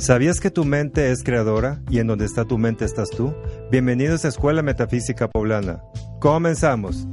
¿Sabías 0.00 0.40
que 0.40 0.50
tu 0.50 0.64
mente 0.64 1.10
es 1.10 1.22
creadora 1.22 1.82
y 1.90 1.98
en 1.98 2.06
donde 2.06 2.24
está 2.24 2.46
tu 2.46 2.56
mente 2.56 2.86
estás 2.86 3.10
tú? 3.10 3.34
Bienvenidos 3.70 4.24
a 4.24 4.28
Escuela 4.28 4.62
Metafísica 4.62 5.28
Poblana. 5.28 5.82
Comenzamos. 6.20 7.06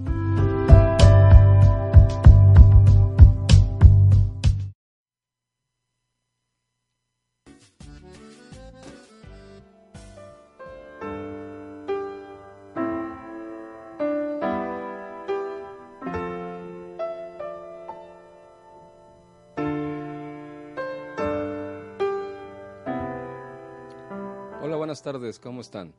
Tardes, 25.13 25.39
¿cómo 25.39 25.61
están? 25.61 25.93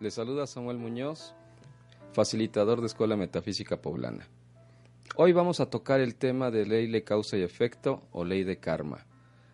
Les 0.00 0.12
saluda 0.12 0.46
Samuel 0.46 0.76
Muñoz, 0.76 1.34
facilitador 2.12 2.82
de 2.82 2.88
Escuela 2.88 3.16
Metafísica 3.16 3.80
Poblana. 3.80 4.28
Hoy 5.16 5.32
vamos 5.32 5.60
a 5.60 5.70
tocar 5.70 6.02
el 6.02 6.16
tema 6.16 6.50
de 6.50 6.66
ley 6.66 6.86
de 6.88 7.04
causa 7.04 7.38
y 7.38 7.42
efecto 7.42 8.02
o 8.12 8.22
ley 8.22 8.44
de 8.44 8.58
karma. 8.58 9.06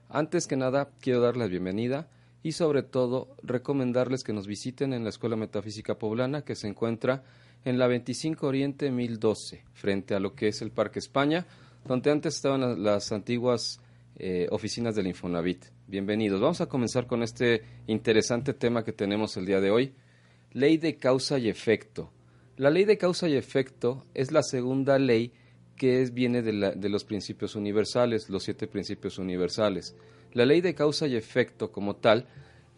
Antes 0.09 0.49
que 0.49 0.57
nada, 0.57 0.91
quiero 1.01 1.21
darles 1.21 1.51
bienvenida 1.51 2.09
y 2.43 2.51
sobre 2.51 2.83
todo 2.83 3.29
recomendarles 3.45 4.25
que 4.25 4.33
nos 4.33 4.49
visiten 4.49 4.93
en 4.93 5.05
la 5.05 5.11
Escuela 5.11 5.37
Metafísica 5.37 5.97
Poblana 5.97 6.43
que 6.43 6.57
se 6.57 6.67
encuentra 6.67 7.23
en 7.65 7.79
la 7.79 7.87
25 7.87 8.45
Oriente 8.45 8.91
1012, 8.91 9.67
frente 9.73 10.17
a 10.17 10.19
lo 10.19 10.35
que 10.35 10.49
es 10.49 10.63
el 10.63 10.73
Parque 10.73 10.99
España, 10.99 11.47
donde 11.87 12.11
antes 12.11 12.35
estaban 12.35 12.83
las 12.83 13.13
antiguas 13.13 13.81
eh, 14.17 14.49
oficinas 14.51 14.97
del 14.97 15.07
Infonavit. 15.07 15.67
Bienvenidos. 15.91 16.41
Vamos 16.41 16.61
a 16.61 16.67
comenzar 16.67 17.09
con 17.09 17.25
este 17.25 17.65
interesante 17.89 18.55
tema 18.55 18.85
que 18.85 18.93
tenemos 18.93 19.37
el 19.37 19.45
día 19.45 19.61
de 19.61 19.73
hoy, 19.73 19.93
ley 20.53 20.77
de 20.77 20.97
causa 20.97 21.37
y 21.37 21.49
efecto. 21.49 22.13
La 22.57 22.71
ley 22.71 22.85
de 22.85 22.97
causa 22.97 23.29
y 23.29 23.35
efecto 23.35 24.07
es 24.15 24.31
la 24.31 24.45
segunda 24.45 25.01
ley 25.01 25.33
que 25.75 26.01
es, 26.01 26.15
viene 26.15 26.43
de, 26.43 26.75
de 26.77 26.89
los 26.89 27.03
principios 27.03 27.57
universales, 27.57 28.31
los 28.31 28.45
siete 28.45 28.69
principios 28.69 29.19
universales. 29.19 29.97
La 30.33 30.47
ley 30.47 30.61
de 30.61 30.77
causa 30.77 31.09
y 31.09 31.17
efecto 31.17 31.73
como 31.73 31.97
tal 31.97 32.29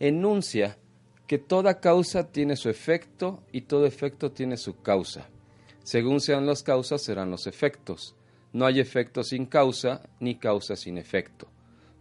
enuncia 0.01 0.79
que 1.27 1.37
toda 1.37 1.81
causa 1.81 2.33
tiene 2.33 2.57
su 2.57 2.71
efecto 2.71 3.43
y 3.53 3.61
todo 3.61 3.85
efecto 3.85 4.33
tiene 4.33 4.57
su 4.57 4.81
causa. 4.81 5.29
Según 5.83 6.23
sean 6.23 6.47
las 6.47 6.63
causas, 6.63 7.03
serán 7.03 7.31
los 7.31 7.47
efectos. 7.47 8.17
No 8.55 8.65
hay 8.65 8.81
efecto 8.81 9.23
sin 9.23 9.45
causa, 9.45 10.01
ni 10.19 10.37
causa 10.37 10.77
sin 10.77 10.97
efecto. 10.97 11.52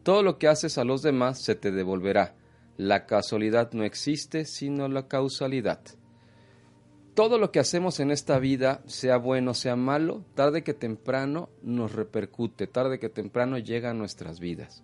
Todo 0.03 0.23
lo 0.23 0.37
que 0.37 0.47
haces 0.47 0.77
a 0.77 0.83
los 0.83 1.01
demás 1.01 1.41
se 1.41 1.55
te 1.55 1.71
devolverá. 1.71 2.35
La 2.77 3.05
casualidad 3.05 3.71
no 3.73 3.83
existe, 3.83 4.45
sino 4.45 4.87
la 4.87 5.07
causalidad. 5.07 5.81
Todo 7.13 7.37
lo 7.37 7.51
que 7.51 7.59
hacemos 7.59 7.99
en 7.99 8.09
esta 8.09 8.39
vida, 8.39 8.81
sea 8.87 9.17
bueno, 9.17 9.53
sea 9.53 9.75
malo, 9.75 10.23
tarde 10.33 10.63
que 10.63 10.73
temprano 10.73 11.49
nos 11.61 11.91
repercute, 11.91 12.67
tarde 12.67 12.99
que 12.99 13.09
temprano 13.09 13.57
llega 13.57 13.91
a 13.91 13.93
nuestras 13.93 14.39
vidas. 14.39 14.83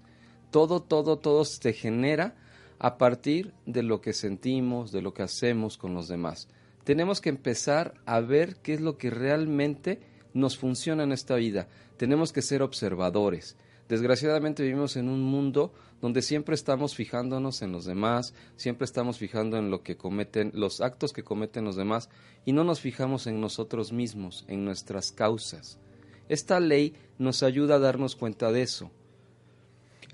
Todo, 0.51 0.81
todo, 0.81 1.17
todo 1.17 1.45
se 1.45 1.73
genera 1.73 2.35
a 2.79 2.97
partir 2.97 3.53
de 3.65 3.81
lo 3.81 4.01
que 4.01 4.13
sentimos, 4.13 4.91
de 4.91 5.01
lo 5.01 5.13
que 5.13 5.23
hacemos 5.23 5.77
con 5.77 5.93
los 5.93 6.07
demás. 6.07 6.47
Tenemos 6.83 7.21
que 7.21 7.29
empezar 7.29 7.95
a 8.05 8.19
ver 8.19 8.57
qué 8.57 8.73
es 8.73 8.81
lo 8.81 8.97
que 8.97 9.09
realmente 9.09 9.99
nos 10.33 10.57
funciona 10.57 11.03
en 11.03 11.11
esta 11.11 11.35
vida. 11.35 11.67
Tenemos 11.97 12.31
que 12.31 12.41
ser 12.41 12.61
observadores. 12.61 13.57
Desgraciadamente 13.89 14.63
vivimos 14.63 14.97
en 14.97 15.07
un 15.07 15.21
mundo 15.23 15.71
donde 16.01 16.21
siempre 16.21 16.55
estamos 16.55 16.95
fijándonos 16.95 17.61
en 17.61 17.71
los 17.71 17.85
demás, 17.85 18.33
siempre 18.57 18.85
estamos 18.85 19.17
fijando 19.17 19.57
en 19.57 19.71
lo 19.71 19.81
que 19.81 19.95
cometen, 19.95 20.51
los 20.53 20.81
actos 20.81 21.13
que 21.13 21.23
cometen 21.23 21.63
los 21.63 21.75
demás 21.75 22.09
y 22.45 22.51
no 22.51 22.63
nos 22.63 22.81
fijamos 22.81 23.27
en 23.27 23.39
nosotros 23.39 23.93
mismos, 23.93 24.45
en 24.47 24.65
nuestras 24.65 25.11
causas. 25.11 25.79
Esta 26.27 26.59
ley 26.59 26.93
nos 27.17 27.43
ayuda 27.43 27.75
a 27.75 27.79
darnos 27.79 28.15
cuenta 28.15 28.51
de 28.51 28.61
eso. 28.61 28.91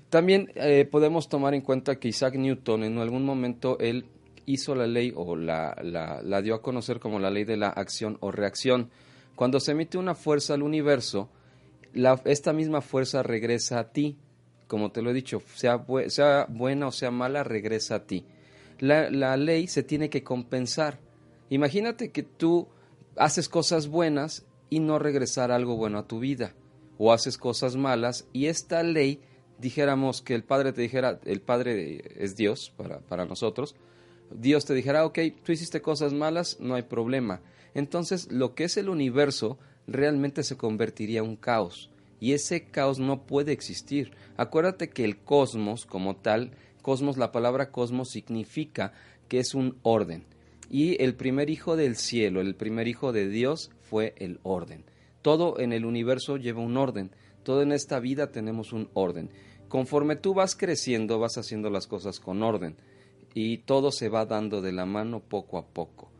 También 0.08 0.52
eh, 0.54 0.88
podemos 0.88 1.28
tomar 1.28 1.54
en 1.54 1.60
cuenta 1.60 1.96
que 1.96 2.08
Isaac 2.08 2.36
Newton 2.36 2.84
en 2.84 2.98
algún 2.98 3.24
momento 3.24 3.78
él 3.80 4.06
hizo 4.46 4.76
la 4.76 4.86
ley 4.86 5.12
o 5.16 5.34
la, 5.34 5.74
la 5.82 6.42
dio 6.42 6.54
a 6.54 6.62
conocer 6.62 7.00
como 7.00 7.18
la 7.18 7.30
ley 7.30 7.42
de 7.42 7.56
la 7.56 7.70
acción 7.70 8.18
o 8.20 8.30
reacción. 8.30 8.90
Cuando 9.34 9.58
se 9.58 9.72
emite 9.72 9.98
una 9.98 10.14
fuerza 10.14 10.54
al 10.54 10.62
universo, 10.62 11.28
esta 12.24 12.52
misma 12.52 12.80
fuerza 12.80 13.22
regresa 13.22 13.78
a 13.78 13.92
ti. 13.92 14.18
Como 14.66 14.92
te 14.92 15.02
lo 15.02 15.10
he 15.10 15.14
dicho, 15.14 15.42
sea, 15.54 15.76
buena 15.76 16.86
o 16.88 16.92
sea 16.92 17.10
mala, 17.10 17.44
regresa 17.44 17.96
a 17.96 18.06
ti. 18.06 18.24
La, 18.78 19.10
la 19.10 19.36
ley 19.36 19.66
se 19.66 19.82
tiene 19.82 20.10
que 20.10 20.22
compensar. 20.22 21.00
Imagínate 21.50 22.10
que 22.10 22.22
tú 22.22 22.68
haces 23.16 23.48
cosas 23.48 23.88
buenas 23.88 24.46
y 24.70 24.80
no 24.80 24.98
regresar 24.98 25.52
algo 25.52 25.76
bueno 25.76 25.98
a 25.98 26.08
tu 26.08 26.18
vida. 26.18 26.54
O 26.98 27.12
haces 27.12 27.38
cosas 27.38 27.76
malas 27.76 28.26
y 28.32 28.46
esta 28.46 28.82
ley, 28.82 29.20
dijéramos 29.58 30.22
que 30.22 30.34
el 30.34 30.44
Padre 30.44 30.72
te 30.72 30.82
dijera, 30.82 31.20
el 31.24 31.40
Padre 31.40 32.02
es 32.16 32.36
Dios 32.36 32.72
para, 32.76 33.00
para 33.00 33.26
nosotros, 33.26 33.76
Dios 34.30 34.64
te 34.64 34.74
dijera, 34.74 35.04
ok, 35.04 35.18
tú 35.44 35.52
hiciste 35.52 35.82
cosas 35.82 36.12
malas, 36.12 36.58
no 36.60 36.74
hay 36.74 36.82
problema 36.82 37.42
entonces 37.74 38.30
lo 38.30 38.54
que 38.54 38.64
es 38.64 38.76
el 38.76 38.88
universo 38.88 39.58
realmente 39.86 40.42
se 40.42 40.56
convertiría 40.56 41.20
en 41.20 41.28
un 41.28 41.36
caos. 41.36 41.90
Y 42.20 42.32
ese 42.32 42.64
caos 42.64 42.98
no 42.98 43.26
puede 43.26 43.52
existir. 43.52 44.12
Acuérdate 44.36 44.88
que 44.88 45.04
el 45.04 45.18
cosmos 45.18 45.84
como 45.84 46.16
tal, 46.16 46.52
cosmos, 46.82 47.16
la 47.16 47.32
palabra 47.32 47.70
cosmos 47.70 48.10
significa 48.10 48.92
que 49.28 49.38
es 49.38 49.54
un 49.54 49.76
orden. 49.82 50.24
Y 50.70 51.02
el 51.02 51.14
primer 51.14 51.50
hijo 51.50 51.76
del 51.76 51.96
cielo, 51.96 52.40
el 52.40 52.54
primer 52.54 52.88
hijo 52.88 53.12
de 53.12 53.28
Dios 53.28 53.70
fue 53.82 54.14
el 54.16 54.40
orden. 54.42 54.84
Todo 55.22 55.58
en 55.58 55.72
el 55.72 55.84
universo 55.84 56.36
lleva 56.36 56.62
un 56.62 56.76
orden. 56.76 57.10
Todo 57.42 57.62
en 57.62 57.72
esta 57.72 58.00
vida 58.00 58.30
tenemos 58.30 58.72
un 58.72 58.88
orden. 58.94 59.30
Conforme 59.68 60.16
tú 60.16 60.34
vas 60.34 60.56
creciendo, 60.56 61.18
vas 61.18 61.36
haciendo 61.36 61.68
las 61.68 61.86
cosas 61.86 62.20
con 62.20 62.42
orden. 62.42 62.76
Y 63.34 63.58
todo 63.58 63.90
se 63.90 64.08
va 64.08 64.24
dando 64.24 64.62
de 64.62 64.72
la 64.72 64.86
mano 64.86 65.20
poco 65.20 65.58
a 65.58 65.66
poco. 65.66 66.10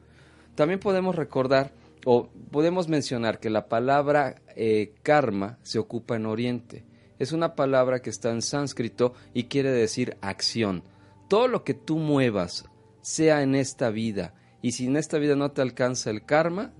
También 0.55 0.81
podemos 0.81 1.17
recordar 1.17 1.73
o 2.05 2.29
podemos 2.51 2.89
mencionar 2.89 3.41
que 3.41 3.51
la 3.51 3.69
palabra 3.69 4.43
eh, 4.57 4.95
karma 5.03 5.59
se 5.63 5.79
ocupa 5.79 6.17
en 6.17 6.27
Oriente. 6.27 6.85
Es 7.19 7.33
una 7.33 7.55
palabra 7.55 8.01
que 8.01 8.11
está 8.11 8.31
en 8.31 8.43
sánscrito 8.43 9.15
y 9.33 9.45
quiere 9.45 9.71
decir 9.71 10.17
acción. 10.21 10.85
Todo 11.29 11.49
lo 11.49 11.65
que 11.65 11.75
tú 11.75 11.97
muevas, 11.97 12.67
sea 13.01 13.43
en 13.43 13.55
esta 13.55 13.91
vida, 13.91 14.35
y 14.63 14.73
si 14.73 14.87
en 14.87 14.97
esta 14.97 15.19
vida 15.19 15.37
no 15.37 15.51
te 15.53 15.63
alcanza 15.63 16.11
el 16.11 16.25
karma, 16.25 16.73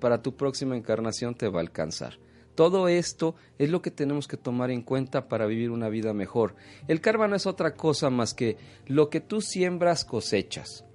para 0.00 0.22
tu 0.22 0.36
próxima 0.36 0.76
encarnación 0.76 1.34
te 1.34 1.48
va 1.48 1.58
a 1.58 1.62
alcanzar. 1.62 2.18
Todo 2.54 2.88
esto 2.88 3.36
es 3.58 3.70
lo 3.70 3.82
que 3.82 3.90
tenemos 3.90 4.26
que 4.26 4.36
tomar 4.36 4.70
en 4.70 4.82
cuenta 4.82 5.28
para 5.28 5.46
vivir 5.46 5.70
una 5.70 5.88
vida 5.88 6.12
mejor. 6.12 6.56
El 6.88 7.00
karma 7.00 7.28
no 7.28 7.36
es 7.36 7.46
otra 7.46 7.74
cosa 7.74 8.10
más 8.10 8.34
que 8.34 8.56
lo 8.86 9.10
que 9.10 9.20
tú 9.20 9.40
siembras 9.40 10.04
cosechas 10.04 10.87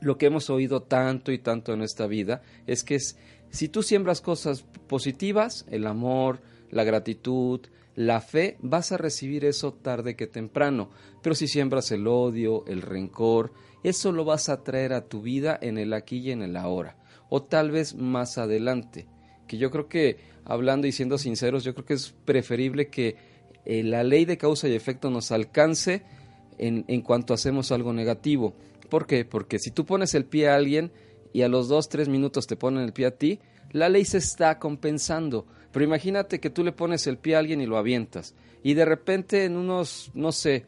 lo 0.00 0.18
que 0.18 0.26
hemos 0.26 0.50
oído 0.50 0.82
tanto 0.82 1.32
y 1.32 1.38
tanto 1.38 1.72
en 1.72 1.82
esta 1.82 2.06
vida 2.06 2.42
es 2.66 2.84
que 2.84 2.96
es, 2.96 3.16
si 3.50 3.68
tú 3.68 3.82
siembras 3.82 4.20
cosas 4.20 4.64
positivas, 4.86 5.64
el 5.70 5.86
amor, 5.86 6.40
la 6.70 6.84
gratitud, 6.84 7.60
la 7.94 8.20
fe, 8.20 8.56
vas 8.60 8.92
a 8.92 8.96
recibir 8.96 9.44
eso 9.44 9.72
tarde 9.72 10.14
que 10.14 10.26
temprano. 10.26 10.90
Pero 11.22 11.34
si 11.34 11.48
siembras 11.48 11.90
el 11.90 12.06
odio, 12.06 12.64
el 12.66 12.82
rencor, 12.82 13.52
eso 13.82 14.12
lo 14.12 14.24
vas 14.24 14.48
a 14.48 14.62
traer 14.62 14.92
a 14.92 15.08
tu 15.08 15.20
vida 15.20 15.58
en 15.60 15.78
el 15.78 15.92
aquí 15.92 16.18
y 16.18 16.30
en 16.30 16.42
el 16.42 16.56
ahora. 16.56 16.96
O 17.28 17.42
tal 17.42 17.70
vez 17.70 17.94
más 17.94 18.38
adelante. 18.38 19.06
Que 19.48 19.58
yo 19.58 19.70
creo 19.70 19.88
que, 19.88 20.18
hablando 20.44 20.86
y 20.86 20.92
siendo 20.92 21.18
sinceros, 21.18 21.64
yo 21.64 21.74
creo 21.74 21.86
que 21.86 21.94
es 21.94 22.14
preferible 22.24 22.88
que 22.88 23.16
eh, 23.64 23.82
la 23.82 24.04
ley 24.04 24.24
de 24.24 24.38
causa 24.38 24.68
y 24.68 24.74
efecto 24.74 25.10
nos 25.10 25.32
alcance 25.32 26.02
en, 26.58 26.84
en 26.86 27.02
cuanto 27.02 27.34
hacemos 27.34 27.72
algo 27.72 27.92
negativo. 27.92 28.54
¿Por 28.88 29.06
qué? 29.06 29.24
Porque 29.24 29.58
si 29.58 29.70
tú 29.70 29.84
pones 29.84 30.14
el 30.14 30.24
pie 30.24 30.48
a 30.48 30.54
alguien 30.54 30.92
y 31.32 31.42
a 31.42 31.48
los 31.48 31.68
dos, 31.68 31.88
tres 31.88 32.08
minutos 32.08 32.46
te 32.46 32.56
ponen 32.56 32.84
el 32.84 32.92
pie 32.92 33.06
a 33.06 33.16
ti, 33.16 33.40
la 33.72 33.88
ley 33.88 34.04
se 34.04 34.18
está 34.18 34.58
compensando. 34.58 35.46
Pero 35.72 35.84
imagínate 35.84 36.40
que 36.40 36.50
tú 36.50 36.64
le 36.64 36.72
pones 36.72 37.06
el 37.06 37.18
pie 37.18 37.36
a 37.36 37.38
alguien 37.40 37.60
y 37.60 37.66
lo 37.66 37.76
avientas. 37.76 38.34
Y 38.62 38.74
de 38.74 38.84
repente 38.84 39.44
en 39.44 39.56
unos, 39.56 40.10
no 40.14 40.32
sé, 40.32 40.64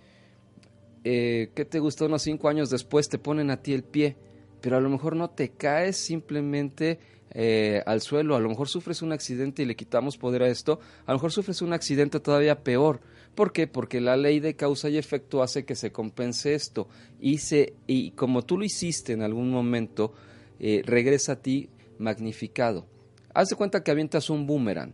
eh, 1.04 1.50
¿qué 1.54 1.64
te 1.64 1.78
gustó? 1.78 2.06
Unos 2.06 2.22
cinco 2.22 2.48
años 2.48 2.70
después 2.70 3.08
te 3.08 3.18
ponen 3.18 3.50
a 3.50 3.62
ti 3.62 3.72
el 3.72 3.82
pie. 3.82 4.16
Pero 4.60 4.76
a 4.76 4.80
lo 4.80 4.90
mejor 4.90 5.16
no 5.16 5.30
te 5.30 5.50
caes 5.50 5.96
simplemente 5.96 6.98
eh, 7.32 7.82
al 7.86 8.02
suelo. 8.02 8.36
A 8.36 8.40
lo 8.40 8.48
mejor 8.48 8.68
sufres 8.68 9.00
un 9.00 9.12
accidente 9.12 9.62
y 9.62 9.66
le 9.66 9.76
quitamos 9.76 10.18
poder 10.18 10.42
a 10.42 10.48
esto. 10.48 10.80
A 11.06 11.12
lo 11.12 11.18
mejor 11.18 11.32
sufres 11.32 11.62
un 11.62 11.72
accidente 11.72 12.20
todavía 12.20 12.62
peor. 12.62 13.00
¿Por 13.34 13.52
qué? 13.52 13.66
Porque 13.66 14.00
la 14.00 14.16
ley 14.16 14.40
de 14.40 14.56
causa 14.56 14.88
y 14.88 14.98
efecto 14.98 15.42
hace 15.42 15.64
que 15.64 15.74
se 15.74 15.92
compense 15.92 16.54
esto 16.54 16.88
y, 17.20 17.38
se, 17.38 17.74
y 17.86 18.10
como 18.12 18.42
tú 18.42 18.58
lo 18.58 18.64
hiciste 18.64 19.12
en 19.12 19.22
algún 19.22 19.50
momento, 19.50 20.12
eh, 20.58 20.82
regresa 20.84 21.32
a 21.32 21.42
ti 21.42 21.70
magnificado. 21.98 22.86
Haz 23.32 23.48
de 23.48 23.56
cuenta 23.56 23.82
que 23.82 23.90
avientas 23.90 24.30
un 24.30 24.46
boomerang 24.46 24.92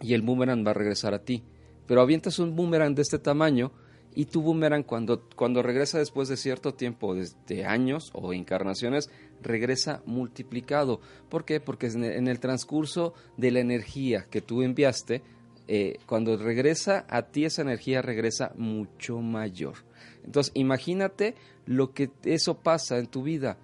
y 0.00 0.14
el 0.14 0.22
boomerang 0.22 0.66
va 0.66 0.72
a 0.72 0.74
regresar 0.74 1.14
a 1.14 1.24
ti, 1.24 1.42
pero 1.86 2.00
avientas 2.00 2.38
un 2.38 2.54
boomerang 2.54 2.94
de 2.94 3.02
este 3.02 3.18
tamaño 3.18 3.72
Y 4.16 4.26
tu 4.26 4.42
boomerang 4.42 4.84
cuando, 4.84 5.28
cuando 5.34 5.62
regresa 5.62 5.98
después 5.98 6.28
de 6.28 6.36
cierto 6.36 6.74
tiempo, 6.74 7.16
de 7.16 7.64
años 7.64 8.10
o 8.14 8.32
encarnaciones, 8.32 9.10
regresa 9.42 10.02
multiplicado. 10.06 11.00
¿Por 11.28 11.44
qué? 11.44 11.58
Porque 11.60 11.86
en 11.88 12.28
el 12.28 12.38
transcurso 12.38 13.14
de 13.36 13.50
la 13.50 13.58
energía 13.58 14.26
que 14.30 14.40
tú 14.40 14.62
enviaste, 14.62 15.22
eh, 15.66 15.98
cuando 16.06 16.36
regresa 16.36 17.06
a 17.08 17.22
ti 17.22 17.44
esa 17.44 17.62
energía 17.62 18.02
regresa 18.02 18.52
mucho 18.56 19.20
mayor. 19.20 19.76
Entonces 20.24 20.52
imagínate 20.54 21.34
lo 21.66 21.92
que 21.92 22.10
eso 22.24 22.58
pasa 22.58 22.98
en 22.98 23.06
tu 23.06 23.22
vida. 23.22 23.58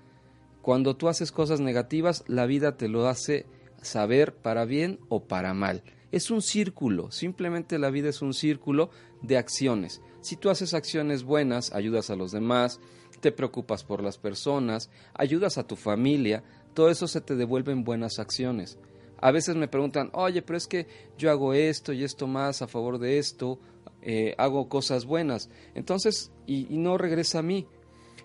Cuando 0.63 0.97
tú 0.97 1.09
haces 1.09 1.33
cosas 1.33 1.61
negativas, 1.61 2.25
la 2.27 2.47
vida 2.47 2.77
te 2.77 2.89
lo 2.89 3.07
hace 3.09 3.47
saber 3.83 4.35
para 4.35 4.65
bien 4.65 4.99
o 5.09 5.25
para 5.25 5.55
mal. 5.55 5.83
Es 6.13 6.31
un 6.31 6.43
círculo, 6.43 7.11
simplemente 7.11 7.79
la 7.79 7.91
vida 7.91 8.09
es 8.09 8.21
un 8.21 8.35
círculo 8.35 8.91
de 9.23 9.37
acciones. 9.37 10.03
Si 10.23 10.37
tú 10.37 10.51
haces 10.51 10.75
acciones 10.75 11.23
buenas, 11.23 11.73
ayudas 11.73 12.11
a 12.11 12.17
los 12.17 12.33
demás, 12.33 12.81
te 13.21 13.33
preocupas 13.33 13.85
por 13.85 14.03
las 14.03 14.19
personas, 14.19 14.91
ayudas 15.15 15.57
a 15.59 15.67
tu 15.67 15.77
familia, 15.77 16.43
todo 16.75 16.91
eso 16.91 17.07
se 17.07 17.21
te 17.21 17.37
devuelve 17.37 17.73
en 17.73 17.85
buenas 17.85 18.19
acciones. 18.19 18.79
A 19.21 19.31
veces 19.33 19.55
me 19.55 19.69
preguntan, 19.69 20.11
oye, 20.15 20.41
pero 20.43 20.57
es 20.57 20.67
que 20.67 20.87
yo 21.19 21.31
hago 21.31 21.53
esto 21.53 21.93
y 21.93 22.05
esto 22.05 22.27
más 22.27 22.63
a 22.63 22.67
favor 22.67 22.99
de 22.99 23.19
esto, 23.19 23.59
eh, 24.01 24.35
hago 24.39 24.69
cosas 24.69 25.05
buenas. 25.05 25.51
Entonces, 25.75 26.33
y, 26.47 26.65
no 26.71 26.97
regresa 26.97 27.41
a 27.41 27.43
mí. 27.43 27.67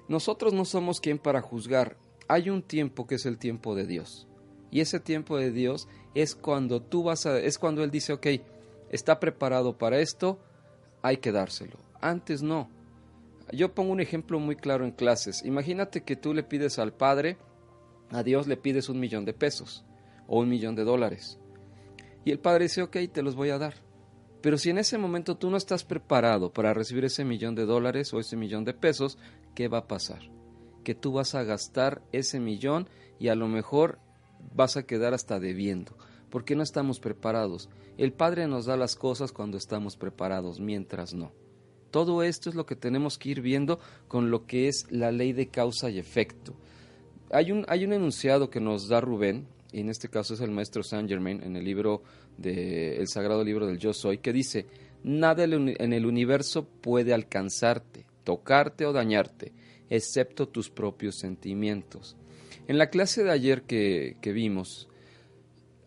Nosotros 0.08 0.54
no 0.54 0.64
somos 0.64 1.02
quien 1.02 1.18
para 1.20 1.42
juzgar. 1.42 1.98
Hay 2.28 2.50
un 2.50 2.62
tiempo 2.62 3.08
que 3.08 3.16
es 3.16 3.26
el 3.26 3.38
tiempo 3.38 3.76
de 3.76 3.86
Dios. 3.86 4.28
Y 4.72 4.80
ese 4.80 5.00
tiempo 5.00 5.38
de 5.38 5.52
Dios 5.52 5.88
es 6.14 6.34
cuando 6.34 6.82
tú 6.82 7.04
vas 7.04 7.26
a, 7.26 7.40
es 7.40 7.58
cuando 7.58 7.84
Él 7.84 7.92
dice, 7.92 8.14
ok, 8.14 8.28
está 8.90 9.20
preparado 9.20 9.78
para 9.78 10.00
esto, 10.00 10.40
hay 11.02 11.18
que 11.18 11.32
dárselo. 11.32 11.78
Antes 12.00 12.42
no. 12.42 12.70
Yo 13.52 13.74
pongo 13.76 13.92
un 13.92 14.00
ejemplo 14.00 14.40
muy 14.40 14.56
claro 14.56 14.86
en 14.86 14.92
clases. 14.92 15.44
Imagínate 15.44 16.04
que 16.04 16.16
tú 16.16 16.34
le 16.34 16.44
pides 16.44 16.80
al 16.80 16.94
Padre, 16.94 17.38
a 18.12 18.24
Dios 18.24 18.48
le 18.48 18.58
pides 18.58 18.90
un 18.90 19.00
millón 19.00 19.26
de 19.26 19.34
pesos 19.34 19.86
o 20.28 20.40
un 20.40 20.50
millón 20.50 20.76
de 20.76 20.84
dólares. 20.84 21.40
Y 22.24 22.32
el 22.32 22.40
padre 22.40 22.66
dice, 22.66 22.82
ok, 22.82 22.98
te 23.12 23.22
los 23.22 23.36
voy 23.36 23.50
a 23.50 23.58
dar. 23.58 23.76
Pero 24.42 24.58
si 24.58 24.70
en 24.70 24.78
ese 24.78 24.98
momento 24.98 25.38
tú 25.38 25.50
no 25.50 25.58
estás 25.58 25.84
preparado 25.84 26.54
para 26.54 26.74
recibir 26.74 27.06
ese 27.06 27.26
millón 27.26 27.56
de 27.56 27.66
dólares 27.66 28.14
o 28.14 28.20
ese 28.20 28.36
millón 28.36 28.64
de 28.64 28.74
pesos, 28.74 29.18
¿qué 29.56 29.68
va 29.68 29.80
a 29.80 29.88
pasar? 29.88 30.22
Que 30.84 30.94
tú 30.94 31.14
vas 31.14 31.34
a 31.34 31.44
gastar 31.44 32.04
ese 32.12 32.40
millón 32.40 32.88
y 33.20 33.30
a 33.30 33.36
lo 33.36 33.48
mejor 33.48 34.00
vas 34.54 34.78
a 34.78 34.84
quedar 34.84 35.14
hasta 35.14 35.40
debiendo, 35.40 35.98
porque 36.30 36.56
no 36.56 36.64
estamos 36.64 37.00
preparados. 37.00 37.70
El 37.98 38.14
Padre 38.14 38.48
nos 38.48 38.66
da 38.66 38.78
las 38.78 38.96
cosas 38.96 39.32
cuando 39.32 39.58
estamos 39.58 39.98
preparados, 39.98 40.60
mientras 40.60 41.14
no. 41.14 41.32
Todo 41.90 42.24
esto 42.24 42.50
es 42.50 42.56
lo 42.56 42.66
que 42.66 42.76
tenemos 42.76 43.18
que 43.18 43.30
ir 43.30 43.42
viendo 43.42 43.80
con 44.08 44.30
lo 44.30 44.46
que 44.46 44.68
es 44.68 44.86
la 44.92 45.12
ley 45.12 45.34
de 45.34 45.48
causa 45.48 45.90
y 45.90 45.98
efecto. 45.98 46.54
Hay 47.32 47.52
un, 47.52 47.66
hay 47.68 47.86
un 47.86 47.94
enunciado 47.94 48.50
que 48.50 48.60
nos 48.60 48.90
da 48.90 49.02
Rubén 49.02 49.48
y 49.76 49.82
en 49.82 49.90
este 49.90 50.08
caso 50.08 50.36
es 50.36 50.40
el 50.40 50.52
maestro 50.52 50.84
Saint 50.84 51.10
Germain 51.10 51.44
en 51.44 51.58
el 51.58 51.66
libro 51.66 52.02
de 52.38 52.96
el 52.96 53.10
sagrado 53.10 53.44
libro 53.44 53.68
del 53.68 53.78
Yo 53.78 53.92
Soy, 53.92 54.20
que 54.20 54.32
dice, 54.32 54.68
nada 55.04 55.44
en 55.44 55.92
el 55.92 56.06
universo 56.06 56.66
puede 56.66 57.14
alcanzarte, 57.14 58.06
tocarte 58.24 58.86
o 58.86 58.94
dañarte, 58.94 59.52
excepto 59.90 60.48
tus 60.48 60.70
propios 60.70 61.16
sentimientos. 61.16 62.16
En 62.70 62.78
la 62.78 62.90
clase 62.90 63.26
de 63.26 63.32
ayer 63.32 63.64
que, 63.64 64.16
que 64.22 64.32
vimos, 64.32 64.88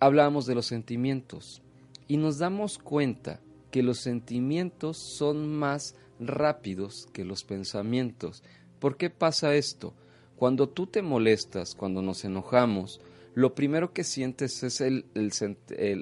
hablábamos 0.01 0.45
de 0.45 0.55
los 0.55 0.67
sentimientos 0.67 1.63
y 2.09 2.19
nos 2.19 2.37
damos 2.37 2.77
cuenta 2.77 3.41
que 3.71 3.83
los 3.83 4.01
sentimientos 4.01 4.99
son 4.99 5.49
más 5.49 5.95
rápidos 6.21 7.09
que 7.15 7.25
los 7.25 7.43
pensamientos. 7.43 8.43
¿Por 8.81 8.99
qué 8.99 9.09
pasa 9.09 9.55
esto? 9.55 9.95
Cuando 10.37 10.69
tú 10.69 10.87
te 10.87 11.01
molestas, 11.01 11.75
cuando 11.75 12.03
nos 12.03 12.27
enojamos, 12.27 13.01
lo 13.39 13.55
primero 13.55 13.93
que 13.93 14.03
sientes 14.03 14.65
es 14.65 14.81
el, 14.81 15.05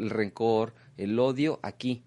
rencor, 0.08 0.72
el 0.96 1.18
odio 1.18 1.60
aquí. 1.62 2.02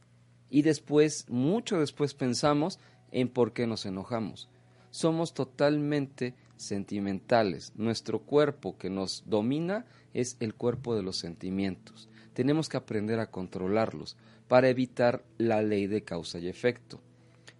Y 0.49 0.63
después, 0.63 1.29
mucho 1.29 1.79
después, 1.79 2.15
pensamos 2.15 2.79
en 3.11 3.29
por 3.29 3.53
qué 3.53 3.67
nos 3.67 3.85
enojamos. 3.85 4.49
Somos 4.89 5.35
totalmente 5.35 6.33
sentimentales. 6.57 7.73
Nuestro 7.75 8.23
cuerpo 8.23 8.79
que 8.79 8.89
nos 8.89 9.21
domina 9.27 9.85
es 10.15 10.35
el 10.39 10.55
cuerpo 10.55 10.95
de 10.95 11.03
los 11.03 11.17
sentimientos. 11.17 12.09
Tenemos 12.33 12.67
que 12.67 12.77
aprender 12.77 13.19
a 13.19 13.29
controlarlos 13.29 14.17
para 14.47 14.69
evitar 14.69 15.23
la 15.37 15.61
ley 15.61 15.85
de 15.85 16.03
causa 16.03 16.39
y 16.39 16.47
efecto. 16.47 17.01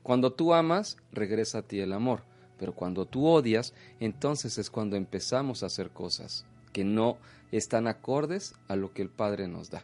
Cuando 0.02 0.34
tú 0.34 0.56
amas, 0.56 0.98
regresa 1.12 1.60
a 1.60 1.68
ti 1.68 1.80
el 1.82 1.94
amor, 1.94 2.24
pero 2.58 2.74
cuando 2.74 3.06
tú 3.06 3.28
odias, 3.28 3.76
entonces 4.00 4.58
es 4.58 4.72
cuando 4.72 4.96
empezamos 4.96 5.62
a 5.62 5.68
hacer 5.68 5.92
cosas 5.92 6.48
que 6.72 6.84
no 6.84 7.18
están 7.52 7.88
acordes 7.88 8.54
a 8.68 8.76
lo 8.76 8.94
que 8.94 9.02
el 9.02 9.10
Padre 9.10 9.48
nos 9.48 9.70
da. 9.70 9.84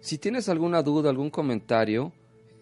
Si 0.00 0.18
tienes 0.18 0.48
alguna 0.48 0.82
duda, 0.82 1.10
algún 1.10 1.30
comentario, 1.30 2.12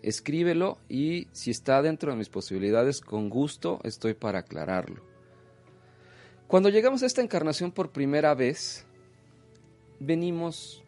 escríbelo 0.03 0.79
y 0.88 1.29
si 1.32 1.50
está 1.50 1.82
dentro 1.82 2.11
de 2.11 2.17
mis 2.17 2.29
posibilidades, 2.29 3.00
con 3.00 3.29
gusto 3.29 3.81
estoy 3.85 4.15
para 4.15 4.41
aclararlo. 4.41 5.03
Cuando 6.47 6.69
llegamos 6.69 7.03
a 7.03 7.06
esta 7.06 7.23
encarnación 7.23 7.73
por 7.73 7.91
primera 7.91 8.35
vez, 8.35 8.87
venimos 10.00 10.82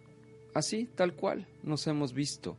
así, 0.54 0.88
tal 0.94 1.14
cual, 1.14 1.46
nos 1.62 1.86
hemos 1.86 2.12
visto. 2.12 2.56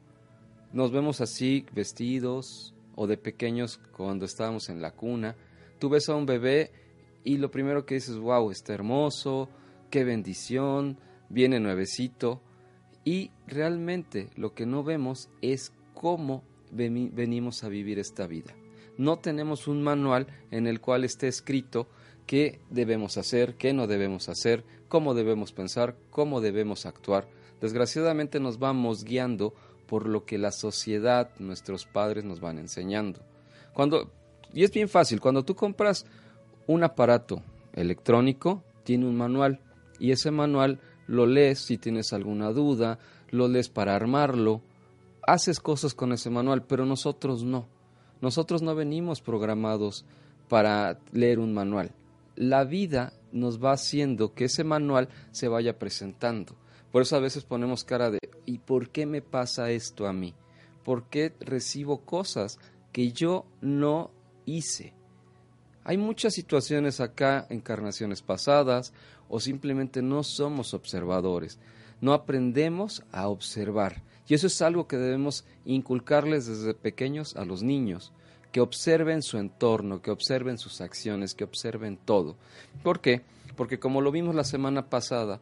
Nos 0.73 0.91
vemos 0.91 1.21
así, 1.21 1.65
vestidos, 1.73 2.73
o 2.95 3.05
de 3.05 3.17
pequeños 3.17 3.79
cuando 3.95 4.25
estábamos 4.25 4.69
en 4.69 4.81
la 4.81 4.91
cuna. 4.91 5.35
Tú 5.79 5.87
ves 5.87 6.09
a 6.09 6.15
un 6.15 6.25
bebé 6.25 6.71
y 7.27 7.39
lo 7.39 7.51
primero 7.51 7.85
que 7.85 7.95
dices, 7.95 8.17
wow, 8.17 8.51
está 8.51 8.73
hermoso, 8.73 9.49
qué 9.89 10.05
bendición, 10.05 10.97
viene 11.27 11.59
nuevecito. 11.59 12.41
Y 13.03 13.31
realmente 13.47 14.29
lo 14.37 14.53
que 14.53 14.65
no 14.65 14.81
vemos 14.81 15.27
es 15.41 15.73
cómo 15.93 16.45
venimos 16.71 17.65
a 17.65 17.67
vivir 17.67 17.99
esta 17.99 18.27
vida. 18.27 18.55
No 18.97 19.19
tenemos 19.19 19.67
un 19.67 19.83
manual 19.83 20.27
en 20.51 20.67
el 20.67 20.79
cual 20.79 21.03
esté 21.03 21.27
escrito 21.27 21.89
qué 22.25 22.61
debemos 22.69 23.17
hacer, 23.17 23.55
qué 23.55 23.73
no 23.73 23.87
debemos 23.87 24.29
hacer, 24.29 24.63
cómo 24.87 25.13
debemos 25.13 25.51
pensar, 25.51 25.97
cómo 26.09 26.39
debemos 26.39 26.85
actuar. 26.85 27.27
Desgraciadamente 27.59 28.39
nos 28.39 28.57
vamos 28.57 29.03
guiando 29.03 29.53
por 29.85 30.07
lo 30.07 30.23
que 30.23 30.37
la 30.37 30.53
sociedad, 30.53 31.31
nuestros 31.39 31.85
padres 31.85 32.23
nos 32.23 32.39
van 32.39 32.57
enseñando. 32.57 33.19
Cuando 33.73 34.13
y 34.53 34.63
es 34.63 34.71
bien 34.71 34.89
fácil, 34.89 35.19
cuando 35.19 35.43
tú 35.43 35.55
compras 35.55 36.05
un 36.67 36.83
aparato 36.83 37.41
electrónico 37.73 38.63
tiene 38.83 39.05
un 39.05 39.17
manual 39.17 39.61
y 39.99 40.11
ese 40.11 40.31
manual 40.31 40.79
lo 41.07 41.25
lees 41.25 41.59
si 41.59 41.77
tienes 41.77 42.13
alguna 42.13 42.51
duda, 42.51 42.99
lo 43.29 43.47
lees 43.47 43.69
para 43.69 43.95
armarlo, 43.95 44.61
haces 45.25 45.59
cosas 45.59 45.93
con 45.93 46.11
ese 46.13 46.29
manual, 46.29 46.63
pero 46.63 46.85
nosotros 46.85 47.43
no. 47.43 47.67
Nosotros 48.21 48.61
no 48.61 48.75
venimos 48.75 49.21
programados 49.21 50.05
para 50.47 50.99
leer 51.11 51.39
un 51.39 51.53
manual. 51.53 51.91
La 52.35 52.63
vida 52.63 53.13
nos 53.31 53.63
va 53.63 53.71
haciendo 53.71 54.33
que 54.33 54.45
ese 54.45 54.63
manual 54.63 55.09
se 55.31 55.47
vaya 55.47 55.77
presentando. 55.77 56.55
Por 56.91 57.01
eso 57.01 57.15
a 57.15 57.19
veces 57.19 57.43
ponemos 57.43 57.83
cara 57.83 58.09
de 58.09 58.19
¿y 58.45 58.59
por 58.59 58.89
qué 58.89 59.05
me 59.05 59.21
pasa 59.21 59.69
esto 59.71 60.07
a 60.07 60.13
mí? 60.13 60.33
¿Por 60.83 61.09
qué 61.09 61.33
recibo 61.39 62.05
cosas 62.05 62.59
que 62.91 63.11
yo 63.11 63.45
no 63.61 64.11
hice? 64.45 64.96
Hay 65.87 65.97
muchas 65.97 66.33
situaciones 66.33 66.99
acá, 66.99 67.47
encarnaciones 67.49 68.21
pasadas, 68.21 68.91
o 69.29 69.39
simplemente 69.39 70.01
no 70.01 70.21
somos 70.21 70.73
observadores. 70.73 71.59
No 72.01 72.11
aprendemos 72.11 73.05
a 73.13 73.29
observar. 73.29 74.03
Y 74.27 74.33
eso 74.33 74.47
es 74.47 74.61
algo 74.61 74.85
que 74.89 74.97
debemos 74.97 75.45
inculcarles 75.63 76.45
desde 76.45 76.73
pequeños 76.73 77.37
a 77.37 77.45
los 77.45 77.63
niños, 77.63 78.11
que 78.51 78.59
observen 78.59 79.21
su 79.21 79.37
entorno, 79.37 80.01
que 80.01 80.11
observen 80.11 80.57
sus 80.57 80.81
acciones, 80.81 81.33
que 81.33 81.45
observen 81.45 81.95
todo. 81.95 82.35
¿Por 82.83 82.99
qué? 82.99 83.21
Porque 83.55 83.79
como 83.79 84.01
lo 84.01 84.11
vimos 84.11 84.35
la 84.35 84.43
semana 84.43 84.89
pasada, 84.89 85.39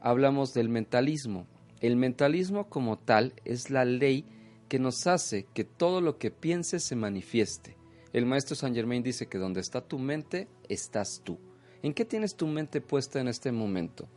hablamos 0.00 0.54
del 0.54 0.70
mentalismo. 0.70 1.46
El 1.82 1.96
mentalismo 1.96 2.70
como 2.70 2.96
tal 2.96 3.34
es 3.44 3.68
la 3.68 3.84
ley 3.84 4.24
que 4.70 4.78
nos 4.78 5.06
hace 5.06 5.44
que 5.52 5.64
todo 5.64 6.00
lo 6.00 6.16
que 6.16 6.30
piense 6.30 6.80
se 6.80 6.96
manifieste. 6.96 7.76
El 8.14 8.26
maestro 8.26 8.54
Saint 8.54 8.76
Germain 8.76 9.02
dice 9.02 9.26
que 9.26 9.38
donde 9.38 9.60
está 9.60 9.80
tu 9.80 9.98
mente, 9.98 10.46
estás 10.68 11.20
tú. 11.24 11.36
¿En 11.82 11.92
qué 11.92 12.04
tienes 12.04 12.36
tu 12.36 12.46
mente 12.46 12.80
puesta 12.80 13.20
en 13.20 13.26
este 13.26 13.50
momento? 13.50 14.08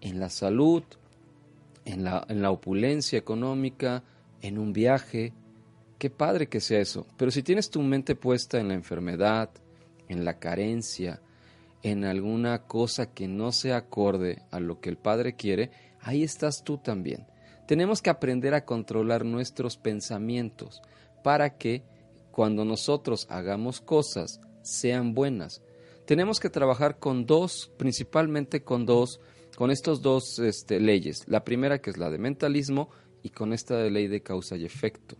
En 0.00 0.18
la 0.18 0.28
salud, 0.28 0.82
en 1.84 2.02
la 2.02 2.50
opulencia 2.50 3.16
económica, 3.16 4.02
en 4.42 4.58
un 4.58 4.72
viaje. 4.72 5.32
Qué 5.98 6.10
padre 6.10 6.48
que 6.48 6.60
sea 6.60 6.80
eso. 6.80 7.06
Pero 7.16 7.30
si 7.30 7.44
tienes 7.44 7.70
tu 7.70 7.80
mente 7.80 8.16
puesta 8.16 8.58
en 8.58 8.68
la 8.68 8.74
enfermedad, 8.74 9.50
en 10.08 10.24
la 10.24 10.40
carencia, 10.40 11.22
en 11.84 12.04
alguna 12.04 12.64
cosa 12.64 13.14
que 13.14 13.28
no 13.28 13.52
se 13.52 13.72
acorde 13.72 14.42
a 14.50 14.58
lo 14.58 14.80
que 14.80 14.90
el 14.90 14.96
Padre 14.96 15.36
quiere, 15.36 15.70
ahí 16.00 16.24
estás 16.24 16.64
tú 16.64 16.78
también. 16.78 17.26
Tenemos 17.68 18.02
que 18.02 18.10
aprender 18.10 18.54
a 18.54 18.64
controlar 18.64 19.24
nuestros 19.24 19.76
pensamientos 19.76 20.82
para 21.22 21.56
que 21.56 21.84
cuando 22.38 22.64
nosotros 22.64 23.26
hagamos 23.30 23.80
cosas 23.80 24.40
sean 24.62 25.12
buenas. 25.12 25.60
Tenemos 26.06 26.38
que 26.38 26.50
trabajar 26.50 27.00
con 27.00 27.26
dos, 27.26 27.72
principalmente 27.76 28.62
con 28.62 28.86
dos, 28.86 29.18
con 29.56 29.72
estos 29.72 30.02
dos 30.02 30.38
este, 30.38 30.78
leyes. 30.78 31.24
La 31.26 31.42
primera 31.42 31.80
que 31.80 31.90
es 31.90 31.98
la 31.98 32.10
de 32.10 32.18
mentalismo 32.18 32.90
y 33.24 33.30
con 33.30 33.52
esta 33.52 33.78
de 33.78 33.90
ley 33.90 34.06
de 34.06 34.22
causa 34.22 34.54
y 34.54 34.64
efecto. 34.64 35.16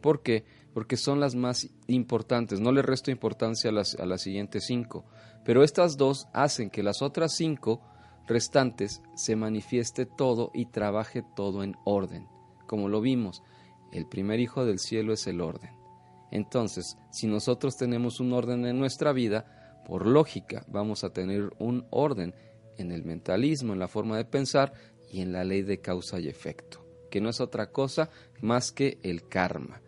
¿Por 0.00 0.24
qué? 0.24 0.44
Porque 0.74 0.96
son 0.96 1.20
las 1.20 1.36
más 1.36 1.68
importantes. 1.86 2.58
No 2.58 2.72
le 2.72 2.82
resto 2.82 3.12
importancia 3.12 3.70
a 3.70 3.72
las, 3.72 3.94
a 3.94 4.04
las 4.04 4.22
siguientes 4.22 4.64
cinco. 4.66 5.04
Pero 5.44 5.62
estas 5.62 5.96
dos 5.96 6.26
hacen 6.32 6.70
que 6.70 6.82
las 6.82 7.00
otras 7.00 7.36
cinco 7.36 7.80
restantes 8.26 9.02
se 9.14 9.36
manifieste 9.36 10.04
todo 10.04 10.50
y 10.52 10.66
trabaje 10.66 11.22
todo 11.36 11.62
en 11.62 11.76
orden. 11.84 12.26
Como 12.66 12.88
lo 12.88 13.00
vimos, 13.00 13.44
el 13.92 14.08
primer 14.08 14.40
hijo 14.40 14.64
del 14.64 14.80
cielo 14.80 15.12
es 15.12 15.28
el 15.28 15.40
orden. 15.40 15.85
Entonces, 16.30 16.96
si 17.10 17.26
nosotros 17.26 17.76
tenemos 17.76 18.20
un 18.20 18.32
orden 18.32 18.66
en 18.66 18.78
nuestra 18.78 19.12
vida, 19.12 19.82
por 19.86 20.06
lógica 20.06 20.64
vamos 20.68 21.04
a 21.04 21.10
tener 21.10 21.50
un 21.58 21.86
orden 21.90 22.34
en 22.76 22.92
el 22.92 23.04
mentalismo, 23.04 23.72
en 23.72 23.78
la 23.78 23.88
forma 23.88 24.16
de 24.16 24.24
pensar 24.24 24.72
y 25.10 25.20
en 25.20 25.32
la 25.32 25.44
ley 25.44 25.62
de 25.62 25.80
causa 25.80 26.18
y 26.18 26.28
efecto, 26.28 26.84
que 27.10 27.20
no 27.20 27.30
es 27.30 27.40
otra 27.40 27.70
cosa 27.70 28.10
más 28.40 28.72
que 28.72 28.98
el 29.02 29.28
karma. 29.28 29.80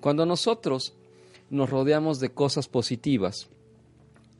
Cuando 0.00 0.26
nosotros 0.26 0.94
nos 1.50 1.70
rodeamos 1.70 2.20
de 2.20 2.30
cosas 2.30 2.68
positivas, 2.68 3.48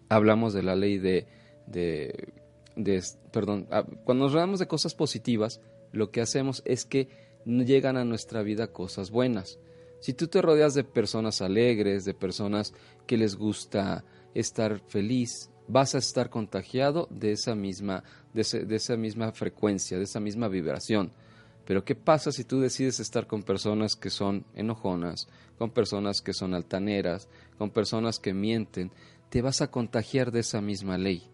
hablamos 0.08 0.52
de 0.52 0.62
la 0.62 0.76
ley 0.76 0.98
de, 0.98 1.26
de, 1.66 3.02
perdón, 3.32 3.66
ah, 3.70 3.84
cuando 4.04 4.24
nos 4.24 4.32
rodeamos 4.32 4.60
de 4.60 4.68
cosas 4.68 4.94
positivas, 4.94 5.60
lo 5.92 6.10
que 6.10 6.20
hacemos 6.20 6.62
es 6.64 6.84
que 6.84 7.08
llegan 7.44 7.96
a 7.96 8.04
nuestra 8.04 8.42
vida 8.42 8.72
cosas 8.72 9.10
buenas. 9.10 9.58
Si 10.00 10.12
tú 10.12 10.28
te 10.28 10.40
rodeas 10.40 10.74
de 10.74 10.84
personas 10.84 11.42
alegres, 11.42 12.04
de 12.04 12.14
personas 12.14 12.72
que 13.06 13.16
les 13.16 13.36
gusta 13.36 14.04
estar 14.34 14.80
feliz, 14.86 15.50
vas 15.66 15.94
a 15.94 15.98
estar 15.98 16.30
contagiado 16.30 17.08
de 17.10 17.32
esa 17.32 17.54
misma, 17.54 18.04
de, 18.32 18.42
esa 18.74 18.96
misma 18.96 19.32
frecuencia, 19.32 19.98
de 19.98 20.04
esa 20.04 20.20
misma 20.20 20.48
vibración. 20.48 21.12
Pero 21.64 21.84
¿qué 21.84 21.94
pasa 21.94 22.32
si 22.32 22.44
tú 22.44 22.60
decides 22.60 22.98
estar 22.98 23.26
con 23.26 23.42
personas 23.42 23.94
que 23.94 24.08
son 24.08 24.46
enojonas, 24.54 25.28
con 25.58 25.70
personas 25.70 26.22
que 26.22 26.32
son 26.32 26.54
altaneras, 26.54 27.28
con 27.58 27.70
personas 27.70 28.18
que 28.18 28.32
mienten? 28.32 28.90
Te 29.28 29.42
vas 29.42 29.60
a 29.60 29.70
contagiar 29.70 30.32
de 30.32 30.40
esa 30.40 30.62
misma 30.62 30.96
ley. 30.96 31.24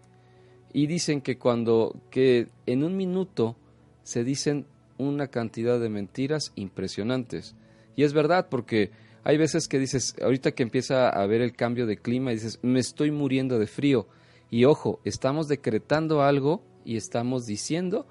Y 0.72 0.88
dicen 0.88 1.20
que 1.20 1.38
cuando, 1.38 2.00
que 2.10 2.48
en 2.66 2.82
un 2.82 2.96
minuto 2.96 3.56
se 4.02 4.24
dicen 4.24 4.66
una 4.98 5.28
cantidad 5.28 5.78
de 5.78 5.88
mentiras 5.88 6.52
impresionantes. 6.56 7.54
Y 7.96 8.04
es 8.04 8.12
verdad, 8.12 8.48
porque 8.48 8.90
hay 9.24 9.36
veces 9.38 9.68
que 9.68 9.78
dices, 9.78 10.14
ahorita 10.22 10.52
que 10.52 10.62
empieza 10.62 11.08
a 11.08 11.26
ver 11.26 11.40
el 11.40 11.54
cambio 11.54 11.86
de 11.86 11.96
clima, 11.96 12.30
dices, 12.30 12.58
me 12.62 12.80
estoy 12.80 13.10
muriendo 13.10 13.58
de 13.58 13.66
frío. 13.66 14.06
Y 14.50 14.66
ojo, 14.66 15.00
estamos 15.04 15.48
decretando 15.48 16.22
algo 16.22 16.62
y 16.84 16.96
estamos 16.96 17.46
diciendo 17.46 18.06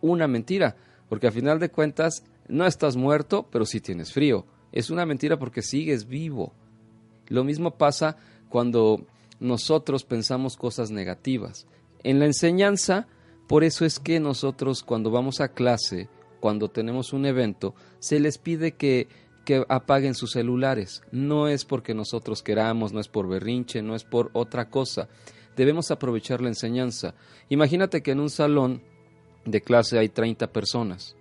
una 0.00 0.26
mentira, 0.26 0.76
porque 1.08 1.26
a 1.26 1.32
final 1.32 1.58
de 1.58 1.70
cuentas 1.70 2.24
no 2.48 2.66
estás 2.66 2.96
muerto, 2.96 3.46
pero 3.50 3.66
sí 3.66 3.80
tienes 3.80 4.12
frío. 4.12 4.46
Es 4.72 4.90
una 4.90 5.06
mentira 5.06 5.38
porque 5.38 5.62
sigues 5.62 6.06
vivo. 6.06 6.52
Lo 7.28 7.44
mismo 7.44 7.76
pasa 7.76 8.16
cuando 8.48 9.06
nosotros 9.40 10.04
pensamos 10.04 10.56
cosas 10.56 10.90
negativas. 10.90 11.66
En 12.02 12.18
la 12.18 12.26
enseñanza, 12.26 13.06
por 13.46 13.64
eso 13.64 13.84
es 13.84 13.98
que 13.98 14.20
nosotros 14.20 14.82
cuando 14.82 15.10
vamos 15.10 15.40
a 15.40 15.48
clase, 15.48 16.08
cuando 16.40 16.68
tenemos 16.68 17.12
un 17.12 17.26
evento, 17.26 17.74
se 17.98 18.20
les 18.20 18.38
pide 18.38 18.72
que, 18.72 19.08
que 19.44 19.64
apaguen 19.68 20.14
sus 20.14 20.32
celulares. 20.32 21.02
No 21.12 21.48
es 21.48 21.64
porque 21.64 21.94
nosotros 21.94 22.42
queramos, 22.42 22.92
no 22.92 23.00
es 23.00 23.08
por 23.08 23.28
berrinche, 23.28 23.82
no 23.82 23.94
es 23.94 24.04
por 24.04 24.30
otra 24.32 24.68
cosa. 24.70 25.08
Debemos 25.56 25.90
aprovechar 25.90 26.40
la 26.40 26.48
enseñanza. 26.48 27.14
Imagínate 27.48 28.02
que 28.02 28.12
en 28.12 28.20
un 28.20 28.30
salón 28.30 28.82
de 29.44 29.60
clase 29.62 29.98
hay 29.98 30.08
30 30.08 30.52
personas 30.52 31.16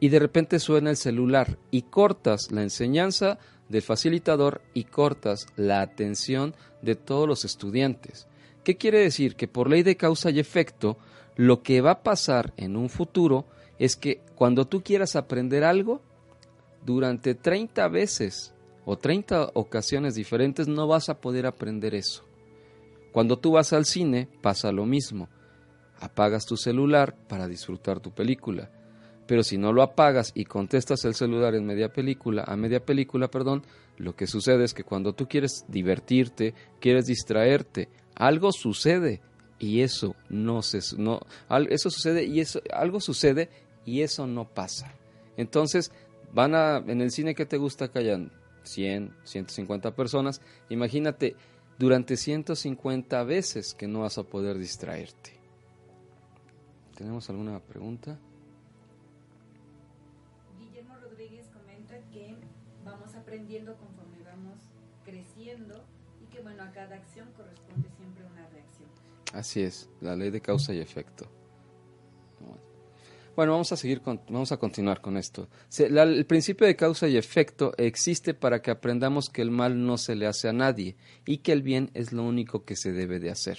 y 0.00 0.08
de 0.08 0.18
repente 0.18 0.58
suena 0.58 0.90
el 0.90 0.96
celular 0.96 1.58
y 1.70 1.82
cortas 1.82 2.50
la 2.52 2.62
enseñanza 2.62 3.38
del 3.68 3.82
facilitador 3.82 4.62
y 4.74 4.84
cortas 4.84 5.46
la 5.56 5.80
atención 5.80 6.54
de 6.82 6.94
todos 6.94 7.26
los 7.26 7.44
estudiantes. 7.44 8.26
¿Qué 8.64 8.76
quiere 8.76 9.00
decir? 9.00 9.34
Que 9.34 9.48
por 9.48 9.68
ley 9.68 9.82
de 9.82 9.96
causa 9.96 10.30
y 10.30 10.38
efecto, 10.38 10.98
lo 11.36 11.62
que 11.62 11.80
va 11.80 11.92
a 11.92 12.02
pasar 12.02 12.52
en 12.56 12.76
un 12.76 12.88
futuro 12.88 13.46
es 13.78 13.96
que 13.96 14.20
cuando 14.34 14.66
tú 14.66 14.82
quieras 14.82 15.16
aprender 15.16 15.64
algo, 15.64 16.00
durante 16.84 17.34
30 17.34 17.88
veces 17.88 18.54
o 18.84 18.96
30 18.96 19.50
ocasiones 19.54 20.14
diferentes 20.14 20.68
no 20.68 20.86
vas 20.86 21.08
a 21.08 21.20
poder 21.20 21.46
aprender 21.46 21.94
eso. 21.94 22.24
Cuando 23.12 23.38
tú 23.38 23.52
vas 23.52 23.72
al 23.72 23.84
cine 23.84 24.28
pasa 24.40 24.72
lo 24.72 24.86
mismo. 24.86 25.28
Apagas 26.00 26.46
tu 26.46 26.56
celular 26.56 27.16
para 27.28 27.48
disfrutar 27.48 28.00
tu 28.00 28.12
película. 28.12 28.70
Pero 29.26 29.42
si 29.42 29.58
no 29.58 29.72
lo 29.72 29.82
apagas 29.82 30.32
y 30.34 30.44
contestas 30.44 31.04
el 31.04 31.14
celular 31.14 31.54
en 31.54 31.66
media 31.66 31.92
película, 31.92 32.44
a 32.46 32.56
media 32.56 32.84
película, 32.84 33.28
perdón, 33.28 33.62
lo 33.98 34.16
que 34.16 34.26
sucede 34.26 34.64
es 34.64 34.72
que 34.72 34.84
cuando 34.84 35.12
tú 35.12 35.28
quieres 35.28 35.64
divertirte, 35.68 36.54
quieres 36.80 37.06
distraerte, 37.06 37.88
algo 38.14 38.52
sucede 38.52 39.20
y 39.58 39.80
eso 39.80 40.14
no 40.28 40.62
se 40.62 40.78
no 40.96 41.20
eso 41.68 41.90
sucede 41.90 42.24
y 42.24 42.40
eso 42.40 42.60
algo 42.72 43.00
sucede 43.00 43.50
y 43.88 44.02
eso 44.02 44.26
no 44.26 44.44
pasa. 44.44 44.92
Entonces, 45.38 45.92
van 46.34 46.54
a, 46.54 46.76
en 46.76 47.00
el 47.00 47.10
cine 47.10 47.34
que 47.34 47.46
te 47.46 47.56
gusta 47.56 47.88
que 47.88 48.00
hayan 48.00 48.30
100, 48.64 49.14
150 49.24 49.94
personas, 49.94 50.42
imagínate 50.68 51.36
durante 51.78 52.18
150 52.18 53.24
veces 53.24 53.72
que 53.72 53.88
no 53.88 54.00
vas 54.00 54.18
a 54.18 54.24
poder 54.24 54.58
distraerte. 54.58 55.32
¿Tenemos 56.96 57.30
alguna 57.30 57.60
pregunta? 57.60 58.18
Guillermo 60.58 60.96
Rodríguez 61.00 61.48
comenta 61.48 61.96
que 62.12 62.36
vamos 62.84 63.14
aprendiendo 63.14 63.74
conforme 63.76 64.22
vamos 64.22 64.58
creciendo 65.06 65.82
y 66.22 66.26
que 66.26 66.42
bueno, 66.42 66.62
a 66.62 66.72
cada 66.72 66.96
acción 66.96 67.28
corresponde 67.34 67.88
siempre 67.96 68.22
una 68.26 68.46
reacción. 68.50 68.90
Así 69.32 69.62
es, 69.62 69.88
la 70.02 70.14
ley 70.14 70.30
de 70.30 70.42
causa 70.42 70.74
y 70.74 70.80
efecto. 70.80 71.37
Bueno, 73.38 73.52
vamos 73.52 73.70
a 73.70 73.76
seguir, 73.76 74.00
con, 74.00 74.20
vamos 74.30 74.50
a 74.50 74.56
continuar 74.56 75.00
con 75.00 75.16
esto. 75.16 75.46
el 75.78 76.26
principio 76.26 76.66
de 76.66 76.74
causa 76.74 77.06
y 77.06 77.16
efecto 77.16 77.72
existe 77.76 78.34
para 78.34 78.60
que 78.60 78.72
aprendamos 78.72 79.28
que 79.28 79.42
el 79.42 79.52
mal 79.52 79.86
no 79.86 79.96
se 79.96 80.16
le 80.16 80.26
hace 80.26 80.48
a 80.48 80.52
nadie 80.52 80.96
y 81.24 81.36
que 81.36 81.52
el 81.52 81.62
bien 81.62 81.92
es 81.94 82.12
lo 82.12 82.24
único 82.24 82.64
que 82.64 82.74
se 82.74 82.90
debe 82.90 83.20
de 83.20 83.30
hacer. 83.30 83.56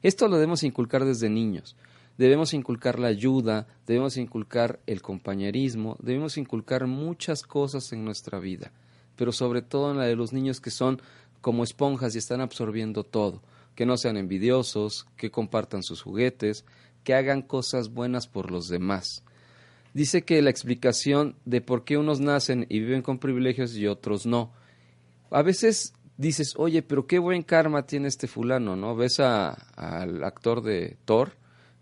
Esto 0.00 0.26
lo 0.26 0.36
debemos 0.36 0.62
inculcar 0.62 1.04
desde 1.04 1.28
niños. 1.28 1.76
Debemos 2.16 2.54
inculcar 2.54 2.98
la 2.98 3.08
ayuda, 3.08 3.66
debemos 3.86 4.16
inculcar 4.16 4.80
el 4.86 5.02
compañerismo, 5.02 5.98
debemos 6.00 6.38
inculcar 6.38 6.86
muchas 6.86 7.42
cosas 7.42 7.92
en 7.92 8.06
nuestra 8.06 8.38
vida, 8.38 8.72
pero 9.16 9.32
sobre 9.32 9.60
todo 9.60 9.90
en 9.90 9.98
la 9.98 10.06
de 10.06 10.16
los 10.16 10.32
niños 10.32 10.62
que 10.62 10.70
son 10.70 11.02
como 11.42 11.62
esponjas 11.62 12.14
y 12.14 12.18
están 12.18 12.40
absorbiendo 12.40 13.04
todo, 13.04 13.42
que 13.74 13.84
no 13.84 13.98
sean 13.98 14.16
envidiosos, 14.16 15.06
que 15.18 15.30
compartan 15.30 15.82
sus 15.82 16.00
juguetes, 16.00 16.64
que 17.04 17.14
hagan 17.14 17.42
cosas 17.42 17.90
buenas 17.90 18.26
por 18.26 18.50
los 18.50 18.68
demás. 18.68 19.22
Dice 19.92 20.22
que 20.22 20.42
la 20.42 20.50
explicación 20.50 21.36
de 21.44 21.60
por 21.60 21.84
qué 21.84 21.96
unos 21.96 22.20
nacen 22.20 22.66
y 22.68 22.80
viven 22.80 23.02
con 23.02 23.18
privilegios 23.18 23.76
y 23.76 23.86
otros 23.86 24.26
no. 24.26 24.52
A 25.30 25.42
veces 25.42 25.94
dices, 26.16 26.54
oye, 26.56 26.82
pero 26.82 27.06
qué 27.06 27.20
buen 27.20 27.42
karma 27.42 27.86
tiene 27.86 28.08
este 28.08 28.26
fulano, 28.26 28.74
¿no? 28.74 28.96
Ves 28.96 29.20
al 29.20 30.24
actor 30.24 30.62
de 30.62 30.96
Thor 31.04 31.32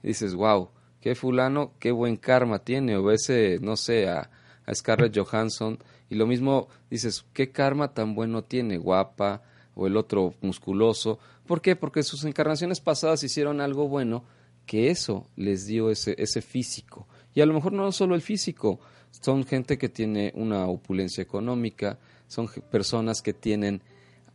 y 0.03 0.09
dices, 0.09 0.35
wow, 0.35 0.69
qué 1.01 1.15
fulano, 1.15 1.73
qué 1.79 1.91
buen 1.91 2.17
karma 2.19 2.59
tiene. 2.59 2.97
O 2.97 3.05
ves, 3.05 3.31
eh, 3.31 3.59
no 3.63 3.77
sé, 3.77 4.09
a, 4.09 4.31
a 4.67 4.75
Scarlett 4.75 5.17
Johansson 5.17 5.79
y 6.11 6.17
lo 6.17 6.27
mismo 6.27 6.69
dices, 6.91 7.25
qué 7.33 7.51
karma 7.51 7.95
tan 7.95 8.15
bueno 8.15 8.45
tiene, 8.45 8.77
guapa, 8.77 9.43
o 9.75 9.87
el 9.87 9.97
otro 9.97 10.35
musculoso. 10.41 11.19
¿Por 11.47 11.61
qué? 11.61 11.77
Porque 11.77 12.03
sus 12.03 12.25
encarnaciones 12.25 12.81
pasadas 12.81 13.23
hicieron 13.23 13.61
algo 13.61 13.89
bueno 13.89 14.25
que 14.67 14.91
eso 14.91 15.29
les 15.37 15.67
dio 15.67 15.91
ese, 15.91 16.15
ese 16.19 16.43
físico. 16.43 17.07
Y 17.35 17.41
a 17.41 17.47
lo 17.47 17.55
mejor 17.55 17.73
no 17.73 17.91
solo 17.93 18.15
el 18.15 18.23
físico, 18.23 18.81
son 19.11 19.45
gente 19.45 19.79
que 19.79 19.89
tiene 19.89 20.33
una 20.35 20.67
opulencia 20.67 21.23
económica, 21.23 21.99
son 22.27 22.49
personas 22.71 23.23
que 23.23 23.33
tienen 23.33 23.83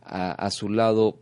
a, 0.02 0.32
a, 0.32 0.50
su 0.50 0.68
lado 0.68 1.18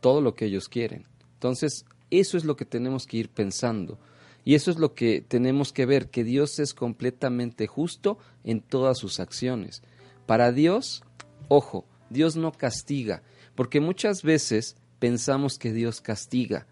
todo 0.00 0.20
lo 0.20 0.34
que 0.34 0.46
ellos 0.46 0.68
quieren. 0.68 1.06
Entonces, 1.34 1.84
eso 2.10 2.36
es 2.36 2.44
lo 2.44 2.56
que 2.56 2.64
tenemos 2.64 3.06
que 3.06 3.18
ir 3.18 3.30
pensando. 3.30 3.98
Y 4.44 4.54
eso 4.54 4.70
es 4.70 4.78
lo 4.78 4.94
que 4.94 5.20
tenemos 5.20 5.72
que 5.72 5.86
ver, 5.86 6.08
que 6.08 6.24
Dios 6.24 6.58
es 6.58 6.72
completamente 6.72 7.66
justo 7.66 8.18
en 8.44 8.60
todas 8.60 8.98
sus 8.98 9.20
acciones. 9.20 9.82
Para 10.26 10.52
Dios, 10.52 11.02
ojo, 11.48 11.84
Dios 12.10 12.36
no 12.36 12.52
castiga, 12.52 13.22
porque 13.54 13.80
muchas 13.80 14.22
veces 14.22 14.76
pensamos 14.98 15.58
que 15.58 15.72
Dios 15.72 16.00
castiga 16.00 16.66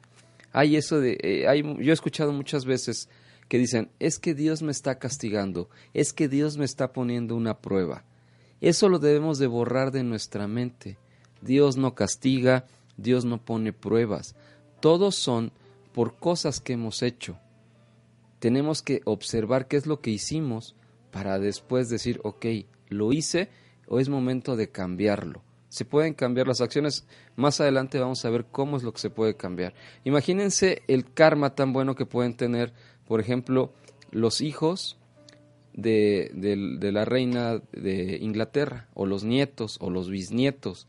hay 0.57 0.77
eso 0.77 1.01
de, 1.01 1.19
eh, 1.23 1.47
hay, 1.47 1.63
yo 1.63 1.91
he 1.91 1.93
escuchado 1.93 2.33
muchas 2.33 2.65
veces 2.65 3.11
que 3.47 3.59
dicen, 3.59 3.91
es 3.99 4.19
que 4.19 4.33
Dios 4.33 4.63
me 4.63 4.73
está 4.73 4.99
castigando, 4.99 5.69
es 5.93 6.15
que 6.15 6.29
Dios 6.29 6.57
me 6.57 6.65
está 6.65 6.95
poniendo 6.95 7.37
una 7.37 7.59
prueba. 7.59 8.05
Eso 8.63 8.89
lo 8.89 8.99
debemos 8.99 9.39
de 9.39 9.49
borrar 9.49 9.93
de 9.93 10.03
nuestra 10.03 10.49
mente. 10.49 10.97
Dios 11.43 11.77
no 11.77 11.95
castiga, 11.95 12.65
Dios 12.97 13.27
no 13.27 13.37
pone 13.45 13.75
pruebas. 13.75 14.35
Todos 14.81 15.15
son 15.15 15.53
por 15.93 16.17
cosas 16.17 16.59
que 16.59 16.73
hemos 16.73 17.03
hecho. 17.03 17.39
Tenemos 18.39 18.81
que 18.81 19.03
observar 19.05 19.69
qué 19.69 19.77
es 19.77 19.85
lo 19.85 20.01
que 20.01 20.11
hicimos 20.11 20.75
para 21.11 21.39
después 21.39 21.91
decir, 21.91 22.19
ok, 22.25 22.47
lo 22.89 23.13
hice 23.13 23.51
o 23.89 24.01
es 24.01 24.09
momento 24.09 24.57
de 24.57 24.71
cambiarlo. 24.71 25.43
Se 25.77 25.85
pueden 25.85 26.15
cambiar 26.15 26.49
las 26.49 26.63
acciones. 26.63 27.07
Más 27.37 27.61
adelante 27.61 28.01
vamos 28.01 28.25
a 28.25 28.31
ver 28.31 28.47
cómo 28.51 28.79
es 28.79 28.83
lo 28.83 28.95
que 28.95 28.99
se 28.99 29.11
puede 29.11 29.37
cambiar. 29.37 29.75
Imagínense 30.05 30.81
el 30.89 31.05
karma 31.13 31.55
tan 31.55 31.75
bueno 31.75 31.95
que 31.95 32.07
pueden 32.07 32.35
tener, 32.35 32.73
por 33.07 33.21
ejemplo, 33.21 33.75
los 34.11 34.41
hijos 34.41 34.97
de, 35.75 36.31
la 36.81 37.05
reina 37.05 37.61
de 37.73 38.17
Inglaterra, 38.23 38.89
o 38.95 39.05
los 39.05 39.23
nietos, 39.23 39.77
o 39.83 39.91
los 39.91 40.09
bisnietos. 40.09 40.87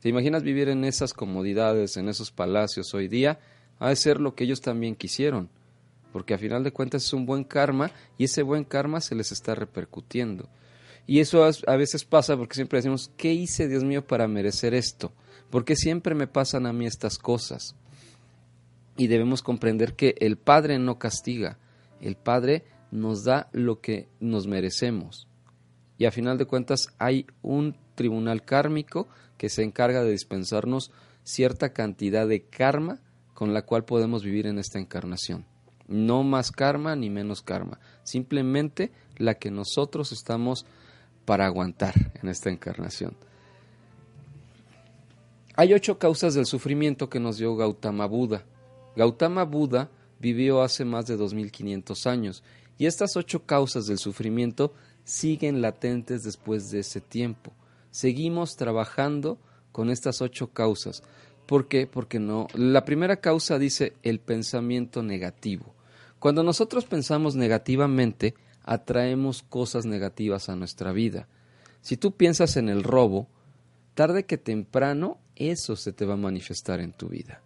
¿Te 0.00 0.08
imaginas 0.08 0.42
vivir 0.42 0.70
en 0.70 0.86
esas 0.86 1.12
comodidades, 1.12 1.98
en 1.98 2.08
esos 2.08 2.30
palacios 2.30 2.94
hoy 2.94 3.08
día? 3.08 3.38
Ha 3.80 3.90
de 3.90 3.96
ser 3.96 4.18
lo 4.18 4.34
que 4.34 4.44
ellos 4.44 4.62
también 4.62 4.94
quisieron, 4.94 5.50
porque 6.10 6.32
a 6.32 6.38
final 6.38 6.64
de 6.64 6.72
cuentas 6.72 7.04
es 7.04 7.12
un 7.12 7.26
buen 7.26 7.44
karma 7.44 7.90
y 8.16 8.24
ese 8.24 8.42
buen 8.42 8.64
karma 8.64 9.02
se 9.02 9.14
les 9.14 9.30
está 9.30 9.54
repercutiendo. 9.54 10.48
Y 11.06 11.20
eso 11.20 11.44
a 11.44 11.76
veces 11.76 12.04
pasa 12.04 12.36
porque 12.36 12.54
siempre 12.54 12.78
decimos, 12.78 13.10
¿qué 13.16 13.32
hice, 13.32 13.68
Dios 13.68 13.84
mío, 13.84 14.06
para 14.06 14.28
merecer 14.28 14.74
esto? 14.74 15.12
¿Por 15.50 15.64
qué 15.64 15.76
siempre 15.76 16.14
me 16.14 16.26
pasan 16.26 16.66
a 16.66 16.72
mí 16.72 16.86
estas 16.86 17.18
cosas? 17.18 17.74
Y 18.96 19.08
debemos 19.08 19.42
comprender 19.42 19.94
que 19.94 20.14
el 20.20 20.36
Padre 20.36 20.78
no 20.78 20.98
castiga, 20.98 21.58
el 22.00 22.16
Padre 22.16 22.64
nos 22.90 23.24
da 23.24 23.48
lo 23.52 23.80
que 23.80 24.08
nos 24.20 24.46
merecemos. 24.46 25.26
Y 25.98 26.04
a 26.04 26.10
final 26.10 26.38
de 26.38 26.46
cuentas 26.46 26.88
hay 26.98 27.26
un 27.42 27.76
tribunal 27.94 28.44
kármico 28.44 29.08
que 29.38 29.48
se 29.48 29.62
encarga 29.62 30.02
de 30.02 30.12
dispensarnos 30.12 30.90
cierta 31.24 31.72
cantidad 31.72 32.26
de 32.26 32.42
karma 32.42 33.00
con 33.34 33.54
la 33.54 33.62
cual 33.62 33.84
podemos 33.84 34.22
vivir 34.22 34.46
en 34.46 34.58
esta 34.58 34.78
encarnación. 34.78 35.44
No 35.88 36.22
más 36.22 36.52
karma 36.52 36.96
ni 36.96 37.10
menos 37.10 37.42
karma, 37.42 37.80
simplemente 38.04 38.92
la 39.16 39.34
que 39.34 39.50
nosotros 39.50 40.12
estamos 40.12 40.64
para 41.24 41.46
aguantar 41.46 41.94
en 42.22 42.28
esta 42.28 42.50
encarnación. 42.50 43.16
Hay 45.54 45.74
ocho 45.74 45.98
causas 45.98 46.34
del 46.34 46.46
sufrimiento 46.46 47.10
que 47.10 47.20
nos 47.20 47.36
dio 47.36 47.54
Gautama 47.56 48.06
Buda. 48.06 48.44
Gautama 48.96 49.44
Buda 49.44 49.90
vivió 50.18 50.62
hace 50.62 50.84
más 50.84 51.06
de 51.06 51.16
2500 51.16 52.06
años 52.06 52.42
y 52.78 52.86
estas 52.86 53.16
ocho 53.16 53.44
causas 53.44 53.86
del 53.86 53.98
sufrimiento 53.98 54.72
siguen 55.04 55.60
latentes 55.60 56.24
después 56.24 56.70
de 56.70 56.80
ese 56.80 57.00
tiempo. 57.00 57.52
Seguimos 57.90 58.56
trabajando 58.56 59.38
con 59.72 59.90
estas 59.90 60.22
ocho 60.22 60.52
causas. 60.52 61.02
¿Por 61.46 61.68
qué? 61.68 61.86
Porque 61.86 62.18
no. 62.18 62.46
La 62.54 62.84
primera 62.84 63.16
causa 63.16 63.58
dice 63.58 63.94
el 64.02 64.20
pensamiento 64.20 65.02
negativo. 65.02 65.74
Cuando 66.18 66.42
nosotros 66.42 66.84
pensamos 66.84 67.34
negativamente, 67.34 68.34
atraemos 68.64 69.42
cosas 69.42 69.86
negativas 69.86 70.48
a 70.48 70.56
nuestra 70.56 70.92
vida. 70.92 71.28
Si 71.80 71.96
tú 71.96 72.16
piensas 72.16 72.56
en 72.56 72.68
el 72.68 72.82
robo, 72.82 73.28
tarde 73.94 74.24
que 74.24 74.38
temprano 74.38 75.18
eso 75.36 75.76
se 75.76 75.92
te 75.92 76.04
va 76.04 76.14
a 76.14 76.18
manifestar 76.18 76.80
en 76.80 76.92
tu 76.92 77.08
vida. 77.08 77.42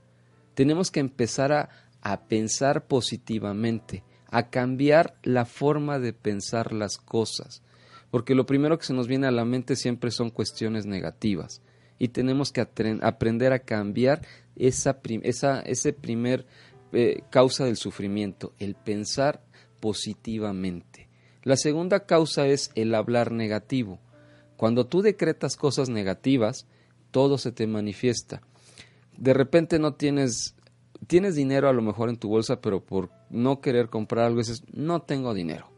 Tenemos 0.55 0.91
que 0.91 1.01
empezar 1.01 1.53
a, 1.53 1.71
a 2.03 2.23
pensar 2.29 2.87
positivamente, 2.87 4.05
a 4.29 4.51
cambiar 4.51 5.17
la 5.23 5.45
forma 5.45 5.99
de 5.99 6.13
pensar 6.13 6.73
las 6.73 6.99
cosas, 6.99 7.63
porque 8.11 8.35
lo 8.35 8.47
primero 8.47 8.79
que 8.79 8.87
se 8.87 8.95
nos 8.95 9.09
viene 9.09 9.27
a 9.27 9.33
la 9.33 9.45
mente 9.45 9.77
siempre 9.77 10.11
son 10.11 10.31
cuestiones 10.31 10.87
negativas 10.87 11.63
y 11.99 12.09
tenemos 12.09 12.53
que 12.53 12.61
aprender 12.61 13.53
a 13.53 13.61
cambiar 13.61 14.23
esa, 14.55 15.01
esa 15.23 15.61
ese 15.61 15.93
primer 15.93 16.47
eh, 16.93 17.23
causa 17.31 17.65
del 17.65 17.77
sufrimiento, 17.77 18.53
el 18.59 18.75
pensar 18.75 19.43
positivamente. 19.81 21.06
La 21.47 21.57
segunda 21.57 22.07
causa 22.07 22.49
es 22.49 22.73
el 22.75 22.93
hablar 22.93 23.31
negativo. 23.31 24.01
Cuando 24.57 24.89
tú 24.89 25.01
decretas 25.01 25.57
cosas 25.57 25.89
negativas, 25.89 26.67
todo 27.13 27.39
se 27.39 27.53
te 27.53 27.69
manifiesta. 27.69 28.43
De 29.17 29.33
repente 29.33 29.79
no 29.79 29.95
tienes 29.95 30.57
tienes 31.07 31.37
dinero 31.37 31.69
a 31.69 31.73
lo 31.73 31.83
mejor 31.83 32.09
en 32.09 32.17
tu 32.17 32.29
bolsa, 32.29 32.61
pero 32.61 32.81
por 32.81 33.11
no 33.31 33.61
querer 33.61 33.91
comprar 33.91 34.25
algo 34.25 34.41
dices, 34.41 34.65
no 34.73 35.03
tengo 35.03 35.35
dinero. 35.35 35.69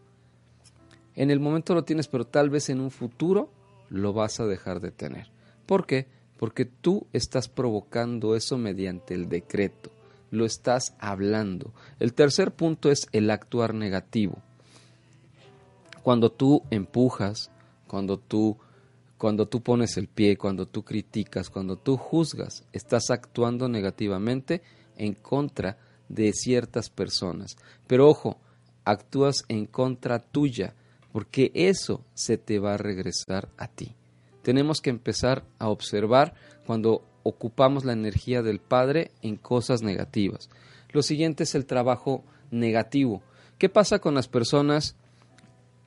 En 1.15 1.31
el 1.31 1.39
momento 1.39 1.75
lo 1.75 1.85
tienes, 1.85 2.09
pero 2.09 2.27
tal 2.27 2.49
vez 2.49 2.71
en 2.71 2.81
un 2.81 2.91
futuro 2.91 3.53
lo 3.91 4.15
vas 4.15 4.41
a 4.41 4.47
dejar 4.47 4.81
de 4.81 4.91
tener. 4.91 5.31
¿Por 5.67 5.85
qué? 5.85 6.07
Porque 6.39 6.65
tú 6.65 7.07
estás 7.13 7.51
provocando 7.51 8.35
eso 8.35 8.57
mediante 8.57 9.13
el 9.13 9.29
decreto, 9.29 9.91
lo 10.31 10.47
estás 10.47 10.95
hablando. 10.99 11.75
El 12.01 12.15
tercer 12.15 12.53
punto 12.53 12.91
es 12.91 13.07
el 13.13 13.31
actuar 13.31 13.75
negativo. 13.75 14.43
Cuando 16.03 16.31
tú 16.31 16.63
empujas, 16.71 17.51
cuando 17.87 18.19
tú 18.19 18.57
cuando 19.19 19.49
tú 19.49 19.61
pones 19.63 19.97
el 19.97 20.07
pie, 20.07 20.37
cuando 20.37 20.67
tú 20.67 20.85
criticas, 20.85 21.51
cuando 21.51 21.77
tú 21.77 21.97
juzgas, 21.97 22.65
estás 22.73 23.11
actuando 23.11 23.69
negativamente 23.69 24.63
en 24.97 25.15
contra 25.15 25.77
de 26.09 26.33
ciertas 26.33 26.89
personas. 26.89 27.57
Pero 27.89 28.09
ojo, 28.09 28.39
actúas 28.85 29.45
en 29.49 29.67
contra 29.67 30.21
tuya, 30.21 30.75
porque 31.13 31.51
eso 31.55 32.05
se 32.15 32.39
te 32.39 32.61
va 32.61 32.75
a 32.75 32.79
regresar 32.79 33.49
a 33.59 33.67
ti. 33.67 33.97
Tenemos 34.43 34.81
que 34.81 34.91
empezar 34.91 35.45
a 35.59 35.69
observar 35.69 36.35
cuando 36.65 37.03
ocupamos 37.25 37.85
la 37.85 37.93
energía 37.93 38.43
del 38.43 38.61
Padre 38.61 39.11
en 39.21 39.37
cosas 39.37 39.83
negativas. 39.83 40.49
Lo 40.93 41.03
siguiente 41.03 41.43
es 41.43 41.55
el 41.55 41.67
trabajo 41.67 42.23
negativo. 42.51 43.21
¿Qué 43.59 43.69
pasa 43.69 43.99
con 43.99 44.15
las 44.15 44.29
personas 44.29 44.97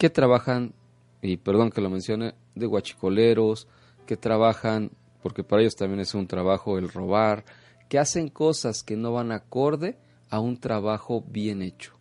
que 0.02 0.10
trabajan, 0.10 0.74
y 1.22 1.38
perdón 1.38 1.70
que 1.70 1.80
lo 1.80 1.92
mencione, 1.92 2.34
de 2.56 2.66
guachicoleros, 2.66 3.68
que 4.08 4.18
trabajan, 4.18 4.90
porque 5.22 5.44
para 5.44 5.62
ellos 5.62 5.76
también 5.76 6.00
es 6.00 6.16
un 6.16 6.26
trabajo 6.26 6.80
el 6.80 6.90
robar, 6.90 7.46
que 7.88 8.00
hacen 8.00 8.30
cosas 8.30 8.82
que 8.82 8.98
no 8.98 9.14
van 9.14 9.32
acorde 9.32 10.00
a 10.32 10.40
un 10.40 10.60
trabajo 10.60 11.24
bien 11.28 11.62
hecho. 11.62 11.94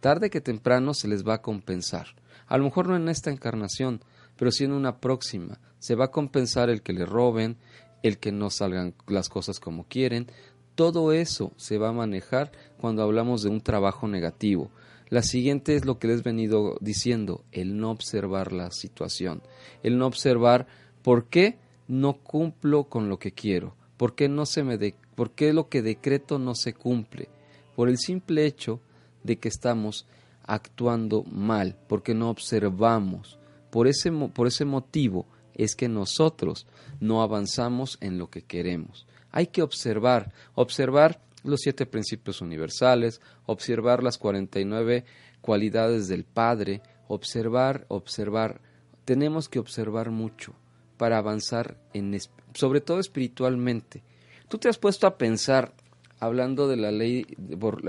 Tarde 0.00 0.30
que 0.30 0.40
temprano 0.40 0.94
se 0.94 1.06
les 1.06 1.22
va 1.22 1.34
a 1.34 1.42
compensar. 1.42 2.06
A 2.46 2.56
lo 2.56 2.64
mejor 2.64 2.88
no 2.88 2.96
en 2.96 3.10
esta 3.10 3.30
encarnación, 3.30 4.00
pero 4.38 4.50
sí 4.50 4.64
en 4.64 4.72
una 4.72 4.96
próxima. 4.96 5.60
Se 5.78 5.96
va 5.96 6.06
a 6.06 6.10
compensar 6.10 6.70
el 6.70 6.80
que 6.80 6.94
le 6.94 7.04
roben, 7.04 7.58
el 8.02 8.16
que 8.16 8.32
no 8.32 8.48
salgan 8.48 8.94
las 9.06 9.28
cosas 9.28 9.60
como 9.60 9.84
quieren. 9.84 10.28
Todo 10.76 11.12
eso 11.12 11.52
se 11.56 11.76
va 11.76 11.90
a 11.90 11.92
manejar 11.92 12.52
cuando 12.78 13.02
hablamos 13.02 13.42
de 13.42 13.50
un 13.50 13.60
trabajo 13.60 14.08
negativo. 14.08 14.70
La 15.14 15.22
siguiente 15.22 15.76
es 15.76 15.84
lo 15.84 16.00
que 16.00 16.08
les 16.08 16.18
he 16.18 16.22
venido 16.24 16.76
diciendo, 16.80 17.44
el 17.52 17.76
no 17.76 17.92
observar 17.92 18.52
la 18.52 18.72
situación, 18.72 19.42
el 19.84 19.96
no 19.96 20.08
observar 20.08 20.66
por 21.02 21.26
qué 21.28 21.56
no 21.86 22.14
cumplo 22.14 22.88
con 22.88 23.08
lo 23.08 23.20
que 23.20 23.30
quiero, 23.30 23.76
por 23.96 24.16
qué 24.16 24.28
no 24.28 24.44
se 24.44 24.64
me 24.64 24.76
de 24.76 24.96
¿Por 25.14 25.30
qué 25.30 25.52
lo 25.52 25.68
que 25.68 25.82
decreto 25.82 26.40
no 26.40 26.56
se 26.56 26.74
cumple? 26.74 27.28
Por 27.76 27.88
el 27.88 27.96
simple 27.96 28.44
hecho 28.44 28.80
de 29.22 29.38
que 29.38 29.46
estamos 29.46 30.04
actuando 30.42 31.22
mal, 31.22 31.76
porque 31.86 32.12
no 32.12 32.28
observamos. 32.28 33.38
Por 33.70 33.86
ese, 33.86 34.10
por 34.10 34.48
ese 34.48 34.64
motivo 34.64 35.26
es 35.54 35.76
que 35.76 35.88
nosotros 35.88 36.66
no 36.98 37.22
avanzamos 37.22 37.98
en 38.00 38.18
lo 38.18 38.30
que 38.30 38.42
queremos. 38.42 39.06
Hay 39.30 39.46
que 39.46 39.62
observar, 39.62 40.32
observar 40.56 41.20
los 41.44 41.60
siete 41.60 41.86
principios 41.86 42.40
universales, 42.40 43.20
observar 43.46 44.02
las 44.02 44.18
49 44.18 45.04
cualidades 45.40 46.08
del 46.08 46.24
Padre, 46.24 46.82
observar, 47.06 47.86
observar. 47.88 48.60
Tenemos 49.04 49.48
que 49.48 49.58
observar 49.58 50.10
mucho 50.10 50.54
para 50.96 51.18
avanzar 51.18 51.76
en, 51.92 52.18
sobre 52.54 52.80
todo 52.80 52.98
espiritualmente 52.98 54.02
¿Tú 54.48 54.58
te 54.58 54.68
has 54.68 54.78
puesto 54.78 55.06
a 55.06 55.16
pensar, 55.18 55.72
hablando 56.20 56.68
de 56.68 56.76
la 56.76 56.92
ley, 56.92 57.26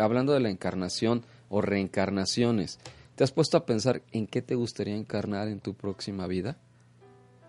hablando 0.02 0.34
de 0.34 0.40
la 0.40 0.50
encarnación 0.50 1.24
o 1.50 1.62
reencarnaciones, 1.62 2.80
¿te 3.16 3.24
has 3.24 3.32
puesto 3.32 3.58
a 3.58 3.66
pensar 3.66 4.02
en 4.12 4.26
qué 4.26 4.42
te 4.42 4.56
gustaría 4.56 4.96
encarnar 4.96 5.48
en 5.48 5.60
tu 5.60 5.74
próxima 5.74 6.28
vida? 6.28 6.58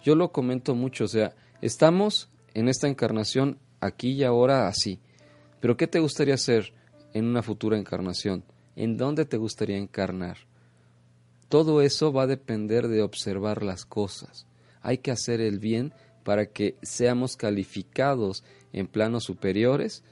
Yo 0.02 0.16
lo 0.16 0.32
comento 0.32 0.74
mucho, 0.74 1.04
o 1.04 1.08
sea, 1.08 1.34
estamos 1.62 2.28
en 2.54 2.68
esta 2.68 2.88
encarnación 2.88 3.58
aquí 3.80 4.10
y 4.10 4.24
ahora 4.24 4.68
así, 4.68 5.00
pero 5.66 5.76
¿qué 5.76 5.88
te 5.88 5.98
gustaría 5.98 6.34
hacer 6.34 6.72
en 7.12 7.24
una 7.24 7.42
futura 7.42 7.76
encarnación? 7.76 8.44
¿En 8.76 8.96
dónde 8.96 9.24
te 9.24 9.36
gustaría 9.36 9.76
encarnar? 9.76 10.36
Todo 11.48 11.82
eso 11.82 12.12
va 12.12 12.22
a 12.22 12.28
depender 12.28 12.86
de 12.86 13.02
observar 13.02 13.64
las 13.64 13.84
cosas. 13.84 14.46
Hay 14.80 14.98
que 14.98 15.10
hacer 15.10 15.40
el 15.40 15.58
bien 15.58 15.92
para 16.22 16.46
que 16.46 16.76
seamos 16.82 17.36
calificados 17.36 18.44
en 18.72 18.86
planos 18.86 19.24
superiores 19.24 20.04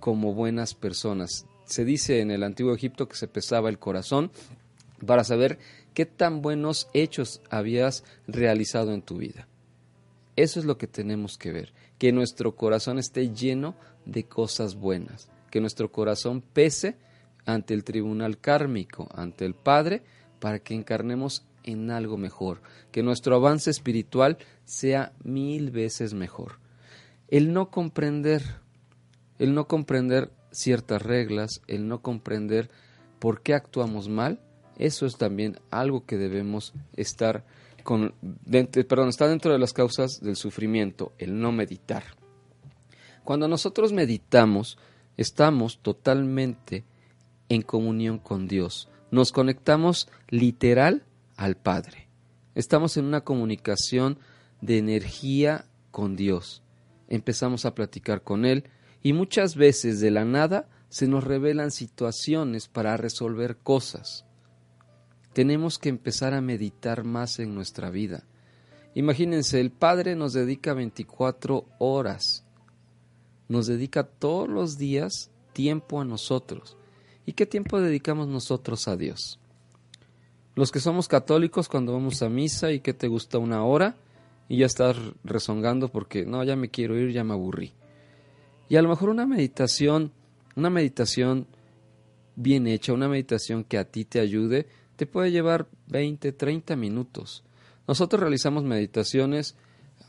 como 0.00 0.34
buenas 0.34 0.74
personas. 0.74 1.46
Se 1.66 1.84
dice 1.84 2.18
en 2.18 2.32
el 2.32 2.42
antiguo 2.42 2.74
Egipto 2.74 3.06
que 3.06 3.14
se 3.14 3.28
pesaba 3.28 3.68
el 3.68 3.78
corazón 3.78 4.32
para 5.06 5.22
saber 5.22 5.60
qué 5.94 6.04
tan 6.04 6.42
buenos 6.42 6.88
hechos 6.94 7.42
habías 7.48 8.02
realizado 8.26 8.92
en 8.92 9.02
tu 9.02 9.18
vida. 9.18 9.46
Eso 10.34 10.58
es 10.58 10.66
lo 10.66 10.78
que 10.78 10.88
tenemos 10.88 11.38
que 11.38 11.52
ver, 11.52 11.72
que 11.96 12.10
nuestro 12.10 12.56
corazón 12.56 12.98
esté 12.98 13.32
lleno 13.32 13.76
de 14.04 14.24
cosas 14.24 14.74
buenas, 14.74 15.28
que 15.50 15.60
nuestro 15.60 15.90
corazón 15.90 16.42
pese 16.42 16.96
ante 17.46 17.74
el 17.74 17.84
tribunal 17.84 18.38
kármico, 18.38 19.08
ante 19.14 19.44
el 19.44 19.54
Padre, 19.54 20.02
para 20.38 20.58
que 20.58 20.74
encarnemos 20.74 21.44
en 21.64 21.90
algo 21.90 22.16
mejor, 22.16 22.62
que 22.90 23.02
nuestro 23.02 23.36
avance 23.36 23.70
espiritual 23.70 24.38
sea 24.64 25.12
mil 25.22 25.70
veces 25.70 26.14
mejor. 26.14 26.58
El 27.28 27.52
no 27.52 27.70
comprender, 27.70 28.42
el 29.38 29.54
no 29.54 29.66
comprender 29.66 30.30
ciertas 30.50 31.02
reglas, 31.02 31.60
el 31.66 31.86
no 31.86 32.02
comprender 32.02 32.70
por 33.18 33.42
qué 33.42 33.54
actuamos 33.54 34.08
mal, 34.08 34.40
eso 34.78 35.04
es 35.06 35.16
también 35.16 35.58
algo 35.70 36.06
que 36.06 36.16
debemos 36.16 36.72
estar 36.96 37.44
con, 37.82 38.14
perdón, 38.88 39.08
está 39.08 39.28
dentro 39.28 39.52
de 39.52 39.58
las 39.58 39.72
causas 39.72 40.20
del 40.20 40.36
sufrimiento, 40.36 41.12
el 41.18 41.38
no 41.38 41.52
meditar. 41.52 42.04
Cuando 43.30 43.46
nosotros 43.46 43.92
meditamos, 43.92 44.76
estamos 45.16 45.78
totalmente 45.82 46.82
en 47.48 47.62
comunión 47.62 48.18
con 48.18 48.48
Dios. 48.48 48.88
Nos 49.12 49.30
conectamos 49.30 50.08
literal 50.30 51.04
al 51.36 51.56
Padre. 51.56 52.08
Estamos 52.56 52.96
en 52.96 53.04
una 53.04 53.20
comunicación 53.20 54.18
de 54.60 54.78
energía 54.78 55.66
con 55.92 56.16
Dios. 56.16 56.64
Empezamos 57.06 57.66
a 57.66 57.76
platicar 57.76 58.24
con 58.24 58.44
Él 58.44 58.64
y 59.00 59.12
muchas 59.12 59.54
veces 59.54 60.00
de 60.00 60.10
la 60.10 60.24
nada 60.24 60.68
se 60.88 61.06
nos 61.06 61.22
revelan 61.22 61.70
situaciones 61.70 62.66
para 62.66 62.96
resolver 62.96 63.58
cosas. 63.58 64.24
Tenemos 65.34 65.78
que 65.78 65.88
empezar 65.88 66.34
a 66.34 66.40
meditar 66.40 67.04
más 67.04 67.38
en 67.38 67.54
nuestra 67.54 67.90
vida. 67.90 68.24
Imagínense, 68.96 69.60
el 69.60 69.70
Padre 69.70 70.16
nos 70.16 70.32
dedica 70.32 70.74
24 70.74 71.64
horas, 71.78 72.44
nos 73.50 73.66
dedica 73.66 74.04
todos 74.04 74.48
los 74.48 74.78
días 74.78 75.28
tiempo 75.52 76.00
a 76.00 76.04
nosotros. 76.04 76.76
¿Y 77.26 77.32
qué 77.32 77.46
tiempo 77.46 77.80
dedicamos 77.80 78.28
nosotros 78.28 78.86
a 78.86 78.96
Dios? 78.96 79.40
Los 80.54 80.70
que 80.70 80.78
somos 80.78 81.08
católicos 81.08 81.68
cuando 81.68 81.92
vamos 81.92 82.22
a 82.22 82.28
misa 82.28 82.70
y 82.70 82.78
que 82.78 82.94
te 82.94 83.08
gusta 83.08 83.38
una 83.38 83.64
hora 83.64 83.96
y 84.48 84.58
ya 84.58 84.66
estás 84.66 84.96
rezongando 85.24 85.88
porque 85.88 86.24
no, 86.24 86.44
ya 86.44 86.54
me 86.54 86.70
quiero 86.70 86.96
ir, 86.96 87.10
ya 87.10 87.24
me 87.24 87.32
aburrí. 87.32 87.72
Y 88.68 88.76
a 88.76 88.82
lo 88.82 88.88
mejor 88.88 89.08
una 89.08 89.26
meditación, 89.26 90.12
una 90.54 90.70
meditación 90.70 91.48
bien 92.36 92.68
hecha, 92.68 92.92
una 92.92 93.08
meditación 93.08 93.64
que 93.64 93.78
a 93.78 93.84
ti 93.84 94.04
te 94.04 94.20
ayude, 94.20 94.68
te 94.94 95.06
puede 95.06 95.32
llevar 95.32 95.66
20, 95.88 96.30
30 96.30 96.76
minutos. 96.76 97.42
Nosotros 97.88 98.20
realizamos 98.20 98.62
meditaciones 98.62 99.56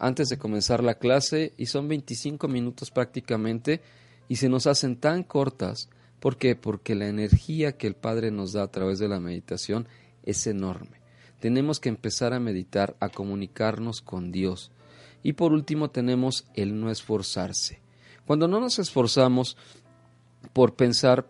antes 0.01 0.29
de 0.29 0.39
comenzar 0.39 0.83
la 0.83 0.95
clase 0.95 1.53
y 1.57 1.67
son 1.67 1.87
25 1.87 2.47
minutos 2.47 2.89
prácticamente 2.89 3.81
y 4.27 4.37
se 4.37 4.49
nos 4.49 4.65
hacen 4.65 4.95
tan 4.95 5.21
cortas. 5.21 5.89
¿Por 6.19 6.37
qué? 6.37 6.55
Porque 6.55 6.95
la 6.95 7.07
energía 7.07 7.77
que 7.77 7.85
el 7.85 7.93
Padre 7.93 8.31
nos 8.31 8.51
da 8.51 8.63
a 8.63 8.71
través 8.71 8.97
de 8.97 9.07
la 9.07 9.19
meditación 9.19 9.87
es 10.23 10.47
enorme. 10.47 11.01
Tenemos 11.39 11.79
que 11.79 11.89
empezar 11.89 12.33
a 12.33 12.39
meditar, 12.39 12.95
a 12.99 13.09
comunicarnos 13.09 14.01
con 14.01 14.31
Dios. 14.31 14.71
Y 15.21 15.33
por 15.33 15.53
último 15.53 15.91
tenemos 15.91 16.47
el 16.55 16.79
no 16.79 16.89
esforzarse. 16.89 17.79
Cuando 18.25 18.47
no 18.47 18.59
nos 18.59 18.79
esforzamos 18.79 19.55
por 20.51 20.75
pensar 20.75 21.27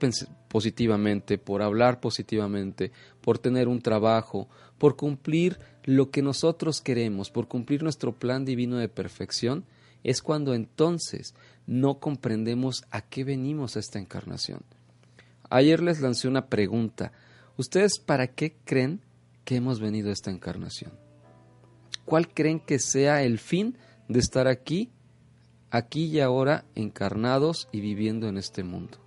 positivamente, 0.47 1.38
por 1.38 1.62
hablar 1.62 1.99
positivamente, 1.99 2.93
por 3.21 3.39
tener 3.39 3.67
un 3.67 3.81
trabajo, 3.81 4.47
por 4.77 4.95
cumplir 4.95 5.60
lo 5.84 6.12
que 6.12 6.21
nosotros 6.21 6.81
queremos, 6.81 7.29
por 7.29 7.47
cumplir 7.47 7.84
nuestro 7.84 8.13
plan 8.13 8.45
divino 8.45 8.77
de 8.77 8.89
perfección, 8.89 9.65
es 10.03 10.21
cuando 10.21 10.53
entonces 10.53 11.36
no 11.67 11.99
comprendemos 11.99 12.84
a 12.91 13.01
qué 13.01 13.23
venimos 13.23 13.75
a 13.75 13.79
esta 13.79 13.99
encarnación. 13.99 14.62
Ayer 15.49 15.81
les 15.81 16.01
lancé 16.01 16.27
una 16.27 16.47
pregunta. 16.47 17.12
¿Ustedes 17.57 17.99
para 17.99 18.27
qué 18.27 18.55
creen 18.65 19.01
que 19.45 19.55
hemos 19.55 19.79
venido 19.79 20.10
a 20.10 20.13
esta 20.13 20.31
encarnación? 20.31 20.91
¿Cuál 22.05 22.34
creen 22.34 22.60
que 22.60 22.79
sea 22.79 23.23
el 23.23 23.38
fin 23.38 23.77
de 24.07 24.19
estar 24.19 24.47
aquí, 24.47 24.89
aquí 25.69 26.05
y 26.05 26.19
ahora, 26.19 26.65
encarnados 26.75 27.69
y 27.71 27.81
viviendo 27.81 28.27
en 28.27 28.38
este 28.38 28.63
mundo? 28.63 28.97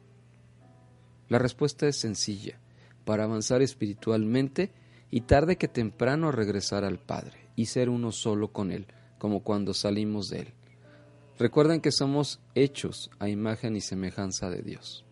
La 1.28 1.38
respuesta 1.38 1.88
es 1.88 1.96
sencilla, 1.96 2.58
para 3.04 3.24
avanzar 3.24 3.62
espiritualmente 3.62 4.72
y 5.10 5.22
tarde 5.22 5.56
que 5.56 5.68
temprano 5.68 6.32
regresar 6.32 6.84
al 6.84 6.98
Padre 6.98 7.50
y 7.56 7.66
ser 7.66 7.88
uno 7.88 8.12
solo 8.12 8.52
con 8.52 8.70
Él, 8.70 8.86
como 9.18 9.42
cuando 9.42 9.74
salimos 9.74 10.28
de 10.28 10.40
Él. 10.40 10.54
Recuerden 11.38 11.80
que 11.80 11.92
somos 11.92 12.40
hechos 12.54 13.10
a 13.18 13.28
imagen 13.28 13.76
y 13.76 13.80
semejanza 13.80 14.50
de 14.50 14.62
Dios. 14.62 15.04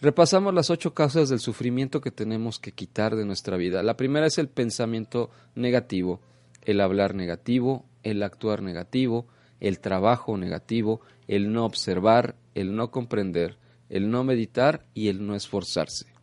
Repasamos 0.00 0.52
las 0.52 0.70
ocho 0.70 0.92
causas 0.92 1.30
del 1.30 1.40
sufrimiento 1.40 2.00
que 2.00 2.10
tenemos 2.10 2.58
que 2.58 2.72
quitar 2.72 3.16
de 3.16 3.24
nuestra 3.24 3.56
vida. 3.56 3.82
La 3.82 3.96
primera 3.96 4.26
es 4.26 4.36
el 4.38 4.48
pensamiento 4.48 5.30
negativo, 5.54 6.20
el 6.62 6.80
hablar 6.80 7.14
negativo, 7.14 7.86
el 8.02 8.22
actuar 8.22 8.60
negativo, 8.60 9.26
el 9.60 9.80
trabajo 9.80 10.36
negativo, 10.36 11.00
el 11.26 11.52
no 11.52 11.64
observar, 11.64 12.36
el 12.54 12.76
no 12.76 12.90
comprender, 12.90 13.56
el 13.88 14.10
no 14.10 14.24
meditar 14.24 14.84
y 14.92 15.08
el 15.08 15.26
no 15.26 15.34
esforzarse. 15.34 16.13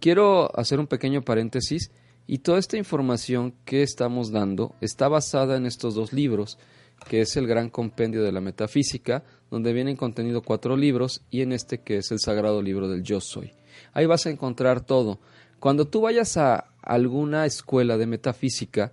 Quiero 0.00 0.50
hacer 0.58 0.80
un 0.80 0.86
pequeño 0.86 1.20
paréntesis 1.22 1.90
y 2.26 2.38
toda 2.38 2.58
esta 2.58 2.78
información 2.78 3.54
que 3.66 3.82
estamos 3.82 4.32
dando 4.32 4.74
está 4.80 5.08
basada 5.08 5.58
en 5.58 5.66
estos 5.66 5.94
dos 5.94 6.14
libros, 6.14 6.58
que 7.06 7.20
es 7.20 7.36
el 7.36 7.46
Gran 7.46 7.68
Compendio 7.68 8.22
de 8.22 8.32
la 8.32 8.40
Metafísica, 8.40 9.24
donde 9.50 9.74
vienen 9.74 9.96
contenido 9.96 10.40
cuatro 10.40 10.74
libros, 10.74 11.20
y 11.30 11.42
en 11.42 11.52
este 11.52 11.82
que 11.82 11.98
es 11.98 12.10
el 12.12 12.18
Sagrado 12.18 12.62
Libro 12.62 12.88
del 12.88 13.02
Yo 13.02 13.20
Soy. 13.20 13.52
Ahí 13.92 14.06
vas 14.06 14.24
a 14.24 14.30
encontrar 14.30 14.80
todo. 14.80 15.18
Cuando 15.58 15.86
tú 15.86 16.00
vayas 16.00 16.38
a 16.38 16.68
alguna 16.80 17.44
escuela 17.44 17.98
de 17.98 18.06
metafísica, 18.06 18.92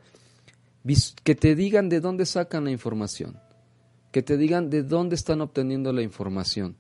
que 1.24 1.36
te 1.36 1.56
digan 1.56 1.88
de 1.88 2.02
dónde 2.02 2.26
sacan 2.26 2.66
la 2.66 2.72
información, 2.72 3.40
que 4.12 4.24
te 4.24 4.36
digan 4.36 4.70
de 4.70 4.84
dónde 4.84 5.16
están 5.16 5.40
obteniendo 5.40 5.94
la 5.94 6.02
información, 6.02 6.76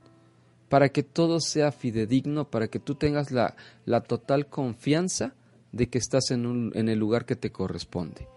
para 0.69 0.89
que 0.89 1.03
todo 1.03 1.39
sea 1.39 1.71
fidedigno, 1.71 2.49
para 2.49 2.67
que 2.67 2.79
tú 2.79 2.95
tengas 2.95 3.31
la, 3.31 3.55
la 3.85 4.01
total 4.01 4.47
confianza 4.47 5.33
de 5.71 5.89
que 5.89 5.97
estás 5.97 6.31
en, 6.31 6.71
en 6.73 6.89
el 6.89 6.99
lugar 6.99 7.25
que 7.25 7.35
te 7.35 7.51
corresponde. 7.51 8.27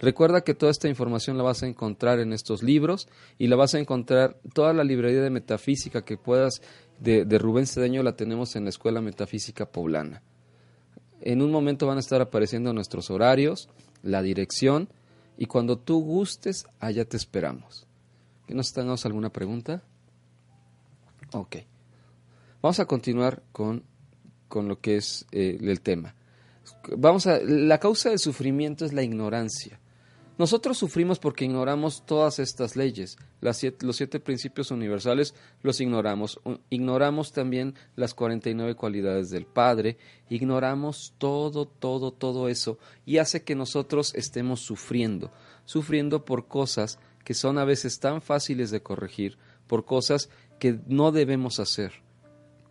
Recuerda 0.00 0.42
que 0.42 0.54
toda 0.54 0.72
esta 0.72 0.88
información 0.88 1.36
la 1.38 1.44
vas 1.44 1.62
a 1.62 1.66
encontrar 1.66 2.18
en 2.18 2.32
estos 2.32 2.62
libros 2.62 3.08
y 3.38 3.46
la 3.46 3.56
vas 3.56 3.74
a 3.74 3.78
encontrar, 3.78 4.38
toda 4.52 4.72
la 4.72 4.84
librería 4.84 5.22
de 5.22 5.30
metafísica 5.30 6.04
que 6.04 6.16
puedas 6.16 6.60
de, 7.00 7.24
de 7.24 7.38
Rubén 7.38 7.66
Cedeño 7.66 8.02
la 8.02 8.16
tenemos 8.16 8.56
en 8.56 8.64
la 8.64 8.70
Escuela 8.70 9.00
Metafísica 9.00 9.66
Poblana. 9.66 10.22
En 11.20 11.42
un 11.42 11.50
momento 11.50 11.86
van 11.86 11.96
a 11.96 12.00
estar 12.00 12.20
apareciendo 12.20 12.72
nuestros 12.72 13.10
horarios, 13.10 13.68
la 14.02 14.20
dirección 14.20 14.88
y 15.38 15.46
cuando 15.46 15.78
tú 15.78 16.02
gustes, 16.02 16.66
allá 16.80 17.04
te 17.04 17.16
esperamos. 17.16 17.86
¿Que 18.46 18.54
nos 18.54 18.72
tengamos 18.72 19.06
alguna 19.06 19.30
pregunta? 19.30 19.82
Ok. 21.32 21.56
Vamos 22.64 22.80
a 22.80 22.86
continuar 22.86 23.42
con, 23.52 23.84
con 24.48 24.68
lo 24.68 24.80
que 24.80 24.96
es 24.96 25.26
eh, 25.32 25.58
el 25.60 25.82
tema. 25.82 26.14
Vamos 26.96 27.26
a, 27.26 27.38
la 27.40 27.78
causa 27.78 28.08
del 28.08 28.18
sufrimiento 28.18 28.86
es 28.86 28.94
la 28.94 29.02
ignorancia. 29.02 29.82
Nosotros 30.38 30.78
sufrimos 30.78 31.18
porque 31.18 31.44
ignoramos 31.44 32.06
todas 32.06 32.38
estas 32.38 32.74
leyes, 32.74 33.18
las 33.42 33.62
los 33.82 33.96
siete 33.96 34.18
principios 34.18 34.70
universales 34.70 35.34
los 35.60 35.78
ignoramos. 35.82 36.40
Ignoramos 36.70 37.32
también 37.32 37.74
las 37.96 38.14
49 38.14 38.76
cualidades 38.76 39.28
del 39.28 39.44
Padre, 39.44 39.98
ignoramos 40.30 41.12
todo, 41.18 41.66
todo, 41.66 42.14
todo 42.14 42.48
eso 42.48 42.78
y 43.04 43.18
hace 43.18 43.42
que 43.42 43.54
nosotros 43.54 44.14
estemos 44.14 44.60
sufriendo, 44.60 45.30
sufriendo 45.66 46.24
por 46.24 46.48
cosas 46.48 46.98
que 47.24 47.34
son 47.34 47.58
a 47.58 47.66
veces 47.66 48.00
tan 48.00 48.22
fáciles 48.22 48.70
de 48.70 48.82
corregir, 48.82 49.36
por 49.66 49.84
cosas 49.84 50.30
que 50.58 50.80
no 50.86 51.12
debemos 51.12 51.60
hacer. 51.60 52.03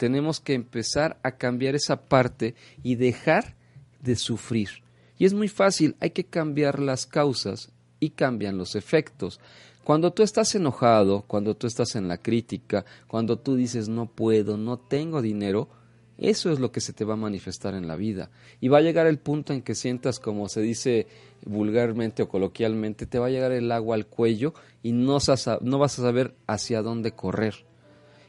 Tenemos 0.03 0.41
que 0.41 0.53
empezar 0.53 1.17
a 1.23 1.37
cambiar 1.37 1.75
esa 1.75 2.05
parte 2.05 2.55
y 2.83 2.95
dejar 2.95 3.55
de 4.01 4.17
sufrir 4.17 4.83
y 5.17 5.25
es 5.25 5.33
muy 5.33 5.47
fácil, 5.47 5.95
hay 6.01 6.09
que 6.09 6.25
cambiar 6.25 6.79
las 6.79 7.05
causas 7.05 7.71
y 8.01 8.09
cambian 8.09 8.57
los 8.57 8.75
efectos. 8.75 9.39
Cuando 9.85 10.11
tú 10.11 10.21
estás 10.21 10.53
enojado, 10.55 11.23
cuando 11.27 11.55
tú 11.55 11.65
estás 11.65 11.95
en 11.95 12.09
la 12.09 12.17
crítica, 12.17 12.83
cuando 13.07 13.37
tú 13.39 13.55
dices 13.55 13.87
no 13.87 14.07
puedo, 14.07 14.57
no 14.57 14.77
tengo 14.77 15.21
dinero, 15.21 15.69
eso 16.17 16.51
es 16.51 16.59
lo 16.59 16.73
que 16.73 16.81
se 16.81 16.91
te 16.91 17.05
va 17.05 17.13
a 17.13 17.15
manifestar 17.15 17.73
en 17.73 17.87
la 17.87 17.95
vida. 17.95 18.31
Y 18.59 18.67
va 18.67 18.79
a 18.79 18.81
llegar 18.81 19.07
el 19.07 19.17
punto 19.17 19.53
en 19.53 19.61
que 19.61 19.75
sientas, 19.75 20.19
como 20.19 20.49
se 20.49 20.59
dice 20.59 21.07
vulgarmente 21.45 22.23
o 22.23 22.27
coloquialmente, 22.27 23.05
te 23.05 23.19
va 23.19 23.27
a 23.27 23.31
llegar 23.31 23.51
el 23.51 23.71
agua 23.71 23.95
al 23.95 24.07
cuello 24.07 24.53
y 24.81 24.91
no, 24.91 25.19
no 25.61 25.79
vas 25.79 25.99
a 25.99 26.01
saber 26.01 26.35
hacia 26.47 26.81
dónde 26.81 27.13
correr. 27.13 27.65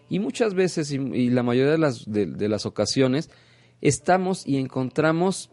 Y 0.08 0.18
muchas 0.18 0.54
veces, 0.54 0.92
y, 0.92 1.30
la 1.30 1.42
mayoría 1.42 1.72
de 1.72 1.78
las, 1.78 2.04
de 2.06 2.48
las 2.48 2.66
ocasiones, 2.66 3.30
estamos 3.80 4.46
y 4.46 4.58
encontramos 4.58 5.50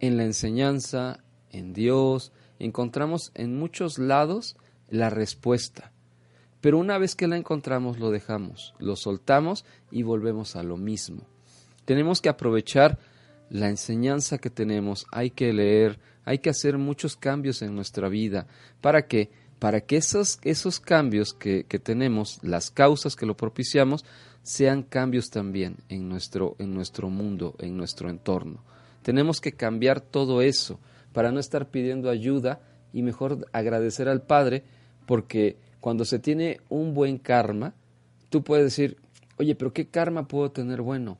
en 0.00 0.16
la 0.16 0.24
enseñanza, 0.24 1.24
en 1.50 1.72
Dios, 1.72 2.32
encontramos 2.58 3.32
en 3.34 3.56
muchos 3.58 3.98
lados 3.98 4.56
la 4.88 5.10
respuesta. 5.10 5.92
Pero 6.60 6.78
una 6.78 6.98
vez 6.98 7.14
que 7.14 7.28
la 7.28 7.36
encontramos, 7.36 7.98
lo 7.98 8.10
dejamos, 8.10 8.74
lo 8.78 8.96
soltamos 8.96 9.64
y 9.90 10.02
volvemos 10.02 10.56
a 10.56 10.62
lo 10.62 10.76
mismo. 10.76 11.26
Tenemos 11.84 12.22
que 12.22 12.30
aprovechar 12.30 12.98
la 13.50 13.68
enseñanza 13.68 14.38
que 14.38 14.50
tenemos, 14.50 15.06
hay 15.12 15.30
que 15.30 15.52
leer, 15.52 15.98
hay 16.24 16.38
que 16.38 16.50
hacer 16.50 16.78
muchos 16.78 17.16
cambios 17.16 17.60
en 17.60 17.74
nuestra 17.74 18.08
vida. 18.08 18.46
¿Para 18.80 19.06
qué? 19.06 19.30
Para 19.58 19.80
que 19.80 19.96
esos, 19.96 20.38
esos 20.42 20.80
cambios 20.80 21.32
que, 21.32 21.64
que 21.64 21.78
tenemos, 21.78 22.38
las 22.42 22.70
causas 22.70 23.16
que 23.16 23.26
lo 23.26 23.36
propiciamos, 23.36 24.04
sean 24.42 24.82
cambios 24.82 25.30
también 25.30 25.76
en 25.88 26.08
nuestro, 26.08 26.54
en 26.58 26.74
nuestro 26.74 27.08
mundo, 27.08 27.54
en 27.58 27.76
nuestro 27.76 28.10
entorno. 28.10 28.62
Tenemos 29.02 29.40
que 29.40 29.52
cambiar 29.52 30.00
todo 30.00 30.42
eso 30.42 30.78
para 31.12 31.32
no 31.32 31.40
estar 31.40 31.70
pidiendo 31.70 32.10
ayuda 32.10 32.60
y 32.92 33.02
mejor 33.02 33.48
agradecer 33.52 34.08
al 34.08 34.22
Padre 34.22 34.62
porque 35.06 35.56
cuando 35.80 36.04
se 36.04 36.18
tiene 36.18 36.60
un 36.68 36.94
buen 36.94 37.18
karma, 37.18 37.74
tú 38.30 38.42
puedes 38.42 38.64
decir, 38.64 38.98
oye, 39.36 39.54
pero 39.54 39.72
¿qué 39.72 39.86
karma 39.86 40.28
puedo 40.28 40.50
tener 40.50 40.82
bueno? 40.82 41.18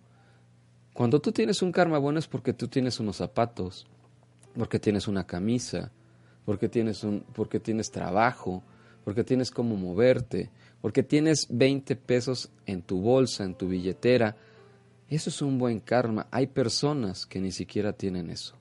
Cuando 0.93 1.21
tú 1.21 1.33
tienes 1.33 1.63
un 1.63 1.73
karma 1.73 1.99
bueno 1.99 2.19
es 2.19 2.27
porque 2.27 2.53
tú 2.53 2.69
tienes 2.69 3.01
unos 3.01 3.17
zapatos, 3.17 3.87
porque 4.57 4.79
tienes 4.79 5.09
una 5.09 5.27
camisa, 5.27 5.91
porque 6.45 6.69
tienes, 6.69 7.05
un, 7.05 7.25
porque 7.35 7.61
tienes 7.61 7.91
trabajo, 7.91 8.63
porque 9.05 9.25
tienes 9.25 9.51
cómo 9.51 9.77
moverte, 9.77 10.51
porque 10.81 11.03
tienes 11.03 11.47
20 11.51 11.97
pesos 11.97 12.51
en 12.67 12.83
tu 12.83 13.01
bolsa, 13.01 13.45
en 13.45 13.55
tu 13.55 13.69
billetera. 13.69 14.37
Eso 15.09 15.31
es 15.31 15.43
un 15.43 15.59
buen 15.59 15.81
karma. 15.81 16.27
Hay 16.31 16.47
personas 16.47 17.27
que 17.27 17.41
ni 17.41 17.53
siquiera 17.53 17.93
tienen 17.93 18.31
eso. 18.31 18.57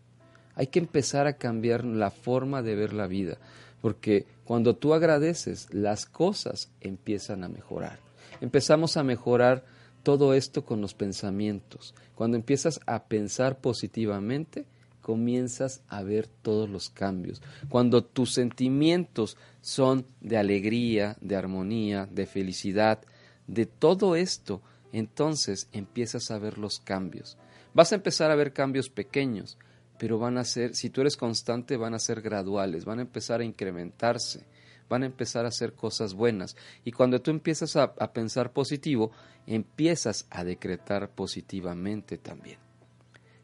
Hay 0.56 0.68
que 0.68 0.80
empezar 0.80 1.28
a 1.28 1.38
cambiar 1.38 1.84
la 1.84 2.12
forma 2.12 2.62
de 2.62 2.76
ver 2.76 2.94
la 2.94 3.08
vida, 3.08 3.38
porque 3.82 4.28
cuando 4.44 4.76
tú 4.76 4.94
agradeces, 4.94 5.68
las 5.74 6.06
cosas 6.06 6.70
empiezan 6.80 7.44
a 7.44 7.50
mejorar. 7.50 8.00
Empezamos 8.40 8.98
a 8.98 9.04
mejorar 9.04 9.66
todo 10.04 10.34
esto 10.34 10.64
con 10.66 10.82
los 10.82 10.94
pensamientos. 10.94 11.96
Cuando 12.14 12.38
empiezas 12.38 12.80
a 12.86 13.06
pensar 13.06 13.60
positivamente, 13.60 14.66
comienzas 15.04 15.84
a 15.88 16.02
ver 16.02 16.28
todos 16.28 16.68
los 16.68 16.90
cambios. 16.90 17.44
Cuando 17.70 18.04
tus 18.04 18.34
sentimientos 18.34 19.38
son 19.62 20.08
de 20.22 20.38
alegría, 20.38 21.18
de 21.22 21.36
armonía, 21.36 22.08
de 22.10 22.26
felicidad, 22.26 23.02
de 23.46 23.68
todo 23.68 24.16
esto, 24.16 24.64
entonces 24.92 25.68
empiezas 25.74 26.32
a 26.32 26.40
ver 26.40 26.58
los 26.58 26.80
cambios. 26.80 27.38
Vas 27.76 27.92
a 27.92 27.96
empezar 27.96 28.32
a 28.32 28.36
ver 28.36 28.54
cambios 28.54 28.90
pequeños, 28.90 29.60
pero 30.00 30.18
van 30.18 30.40
a 30.40 30.46
ser, 30.46 30.74
si 30.74 30.90
tú 30.90 31.02
eres 31.02 31.18
constante, 31.18 31.78
van 31.78 31.94
a 31.94 32.00
ser 32.00 32.22
graduales, 32.22 32.86
van 32.86 33.00
a 33.00 33.04
empezar 33.04 33.42
a 33.42 33.46
incrementarse 33.46 34.46
van 34.90 35.04
a 35.04 35.08
empezar 35.08 35.46
a 35.46 35.48
hacer 35.48 35.74
cosas 35.74 36.14
buenas. 36.14 36.56
Y 36.86 36.92
cuando 36.92 37.20
tú 37.20 37.32
empiezas 37.32 37.76
a, 37.76 37.94
pensar 38.14 38.54
positivo, 38.54 39.12
empiezas 39.48 40.28
a 40.30 40.44
decretar 40.44 41.10
positivamente 41.10 42.20
también. 42.20 42.60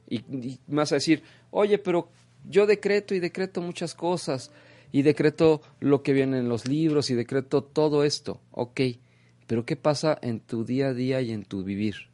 Y, 0.08 0.17
y 0.17 0.60
vas 0.67 0.91
a 0.91 0.95
decir, 0.95 1.24
oye, 1.51 1.77
pero 1.77 2.09
yo 2.47 2.65
decreto 2.65 3.15
y 3.15 3.19
decreto 3.19 3.62
muchas 3.62 3.95
cosas, 3.95 4.51
y 4.91 5.03
decreto 5.03 5.62
lo 5.79 6.01
que 6.01 6.13
viene 6.13 6.39
en 6.39 6.49
los 6.49 6.67
libros, 6.67 7.09
y 7.09 7.15
decreto 7.15 7.63
todo 7.63 8.03
esto. 8.03 8.41
Ok, 8.51 8.81
pero 9.47 9.65
¿qué 9.65 9.75
pasa 9.75 10.17
en 10.21 10.39
tu 10.39 10.65
día 10.65 10.89
a 10.89 10.93
día 10.93 11.21
y 11.21 11.31
en 11.31 11.43
tu 11.43 11.63
vivir 11.63 12.09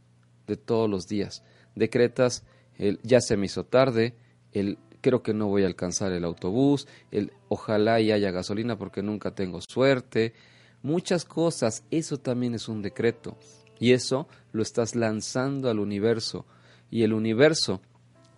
de 0.48 0.58
todos 0.58 0.90
los 0.90 1.08
días? 1.08 1.44
Decretas 1.76 2.44
el 2.78 3.00
ya 3.04 3.22
se 3.22 3.38
me 3.38 3.46
hizo 3.46 3.66
tarde, 3.66 4.16
el 4.52 4.78
creo 5.02 5.22
que 5.22 5.34
no 5.34 5.48
voy 5.48 5.64
a 5.64 5.68
alcanzar 5.68 6.12
el 6.12 6.26
autobús, 6.26 6.88
el 7.12 7.32
ojalá 7.48 8.02
y 8.02 8.12
haya 8.12 8.32
gasolina 8.32 8.78
porque 8.78 9.04
nunca 9.04 9.36
tengo 9.36 9.60
suerte, 9.62 10.34
muchas 10.82 11.26
cosas, 11.26 11.84
eso 11.92 12.18
también 12.18 12.56
es 12.56 12.68
un 12.68 12.82
decreto 12.82 13.38
y 13.80 13.92
eso 13.92 14.28
lo 14.52 14.64
estás 14.64 14.96
lanzando 14.96 15.70
al 15.70 15.80
universo 15.80 16.46
y 16.90 17.04
el 17.04 17.14
universo 17.14 17.82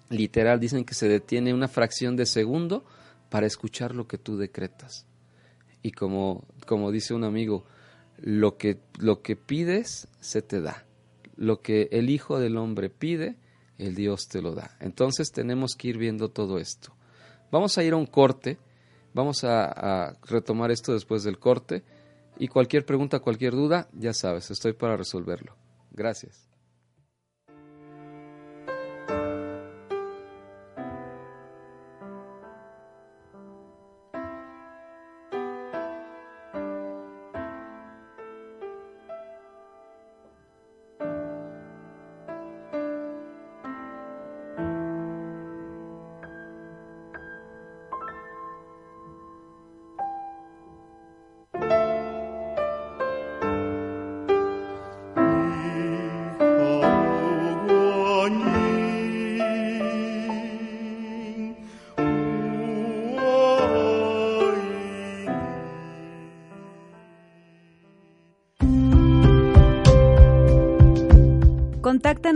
literal 0.10 0.60
dicen 0.60 0.86
que 0.86 0.94
se 0.94 1.08
detiene 1.08 1.54
una 1.54 1.68
fracción 1.68 2.16
de 2.16 2.26
segundo 2.26 2.86
para 3.30 3.48
escuchar 3.48 3.96
lo 3.96 4.08
que 4.08 4.18
tú 4.18 4.38
decretas. 4.38 5.06
Y 5.82 5.92
como, 5.92 6.46
como 6.66 6.92
dice 6.92 7.14
un 7.14 7.24
amigo, 7.24 7.66
lo 8.18 8.58
que, 8.58 8.80
lo 8.98 9.22
que 9.22 9.36
pides 9.36 10.08
se 10.20 10.42
te 10.42 10.62
da. 10.62 10.86
Lo 11.36 11.62
que 11.62 11.90
el 11.92 12.10
Hijo 12.10 12.40
del 12.40 12.58
Hombre 12.58 12.90
pide, 12.90 13.38
el 13.78 13.96
Dios 13.96 14.28
te 14.28 14.42
lo 14.42 14.56
da. 14.56 14.76
Entonces 14.80 15.32
tenemos 15.32 15.76
que 15.76 15.90
ir 15.90 15.98
viendo 15.98 16.30
todo 16.30 16.58
esto. 16.58 16.96
Vamos 17.52 17.78
a 17.78 17.84
ir 17.84 17.94
a 17.94 17.98
un 17.98 18.08
corte, 18.08 18.58
vamos 19.14 19.44
a, 19.44 20.18
retomar 20.24 20.72
esto 20.72 20.94
después 20.94 21.24
del 21.24 21.40
corte 21.40 21.84
y 22.38 22.48
cualquier 22.48 22.86
pregunta, 22.86 23.20
cualquier 23.20 23.54
duda, 23.54 23.88
ya 23.94 24.14
sabes, 24.14 24.52
estoy 24.52 24.74
para 24.74 24.98
resolverlo. 24.98 25.56
Gracias. 25.92 26.47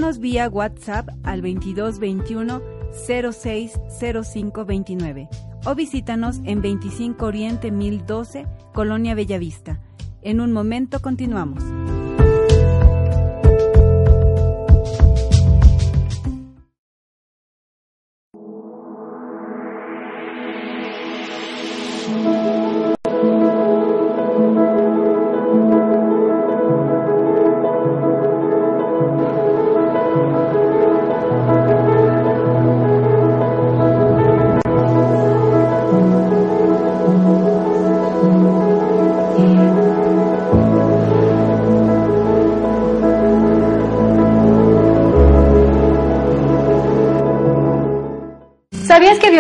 Contáctanos 0.02 0.20
vía 0.20 0.50
WhatsApp 0.50 1.10
al 1.22 1.44
2221 1.44 2.60
060529 2.92 5.30
o 5.64 5.76
visítanos 5.76 6.42
en 6.44 6.64
25 6.64 7.24
Oriente 7.24 7.70
1012, 7.70 8.48
Colonia 8.74 9.14
Bellavista. 9.14 9.80
En 10.24 10.42
un 10.42 10.54
momento 10.54 11.04
continuamos. 11.04 11.64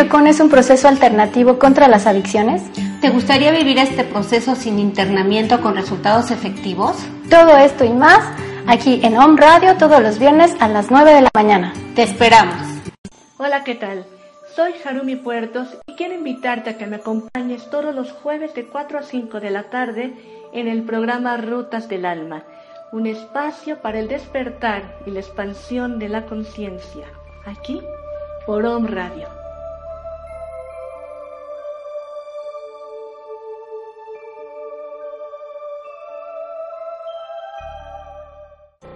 Biocon 0.01 0.25
es 0.25 0.39
un 0.39 0.49
proceso 0.49 0.87
alternativo 0.87 1.59
contra 1.59 1.87
las 1.87 2.07
adicciones? 2.07 2.63
¿Te 3.01 3.11
gustaría 3.11 3.51
vivir 3.51 3.77
este 3.77 4.03
proceso 4.03 4.55
sin 4.55 4.79
internamiento 4.79 5.61
con 5.61 5.75
resultados 5.75 6.31
efectivos? 6.31 6.97
Todo 7.29 7.55
esto 7.55 7.85
y 7.85 7.91
más 7.91 8.19
aquí 8.65 8.99
en 9.03 9.15
Home 9.15 9.39
Radio 9.39 9.77
todos 9.77 10.01
los 10.01 10.17
viernes 10.17 10.55
a 10.59 10.69
las 10.69 10.89
9 10.89 11.13
de 11.13 11.21
la 11.21 11.29
mañana. 11.35 11.71
Te 11.93 12.01
esperamos. 12.01 12.55
Hola, 13.37 13.63
¿qué 13.63 13.75
tal? 13.75 14.07
Soy 14.55 14.73
Harumi 14.83 15.17
Puertos 15.17 15.67
y 15.85 15.93
quiero 15.93 16.15
invitarte 16.15 16.71
a 16.71 16.77
que 16.79 16.87
me 16.87 16.95
acompañes 16.95 17.69
todos 17.69 17.93
los 17.93 18.11
jueves 18.11 18.55
de 18.55 18.65
4 18.65 18.97
a 18.97 19.03
5 19.03 19.39
de 19.39 19.51
la 19.51 19.69
tarde 19.69 20.15
en 20.51 20.67
el 20.67 20.81
programa 20.81 21.37
Rutas 21.37 21.87
del 21.87 22.05
Alma, 22.07 22.43
un 22.91 23.05
espacio 23.05 23.83
para 23.83 23.99
el 23.99 24.07
despertar 24.07 24.95
y 25.05 25.11
la 25.11 25.19
expansión 25.19 25.99
de 25.99 26.09
la 26.09 26.25
conciencia, 26.25 27.05
aquí 27.45 27.79
por 28.47 28.65
Home 28.65 28.87
Radio. 28.87 29.40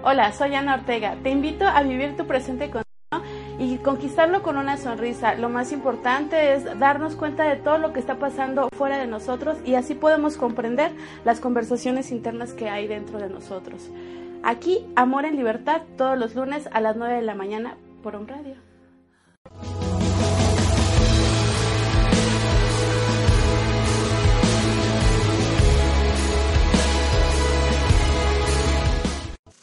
Hola, 0.07 0.31
soy 0.33 0.53
Ana 0.53 0.75
Ortega. 0.75 1.17
Te 1.23 1.31
invito 1.31 1.65
a 1.65 1.81
vivir 1.81 2.15
tu 2.15 2.27
presente 2.27 2.69
con 2.69 2.83
y 3.57 3.77
conquistarlo 3.77 4.43
con 4.43 4.55
una 4.55 4.77
sonrisa. 4.77 5.33
Lo 5.33 5.49
más 5.49 5.71
importante 5.71 6.53
es 6.53 6.63
darnos 6.77 7.15
cuenta 7.15 7.45
de 7.45 7.55
todo 7.55 7.79
lo 7.79 7.91
que 7.91 8.01
está 8.01 8.19
pasando 8.19 8.69
fuera 8.77 8.99
de 8.99 9.07
nosotros 9.07 9.57
y 9.65 9.73
así 9.73 9.95
podemos 9.95 10.37
comprender 10.37 10.91
las 11.23 11.39
conversaciones 11.39 12.11
internas 12.11 12.53
que 12.53 12.69
hay 12.69 12.85
dentro 12.85 13.17
de 13.17 13.29
nosotros. 13.29 13.89
Aquí, 14.43 14.85
Amor 14.95 15.25
en 15.25 15.37
Libertad, 15.37 15.81
todos 15.97 16.19
los 16.19 16.35
lunes 16.35 16.69
a 16.71 16.81
las 16.81 16.95
9 16.95 17.15
de 17.15 17.21
la 17.23 17.33
mañana 17.33 17.75
por 18.03 18.15
un 18.15 18.27
radio. 18.27 18.53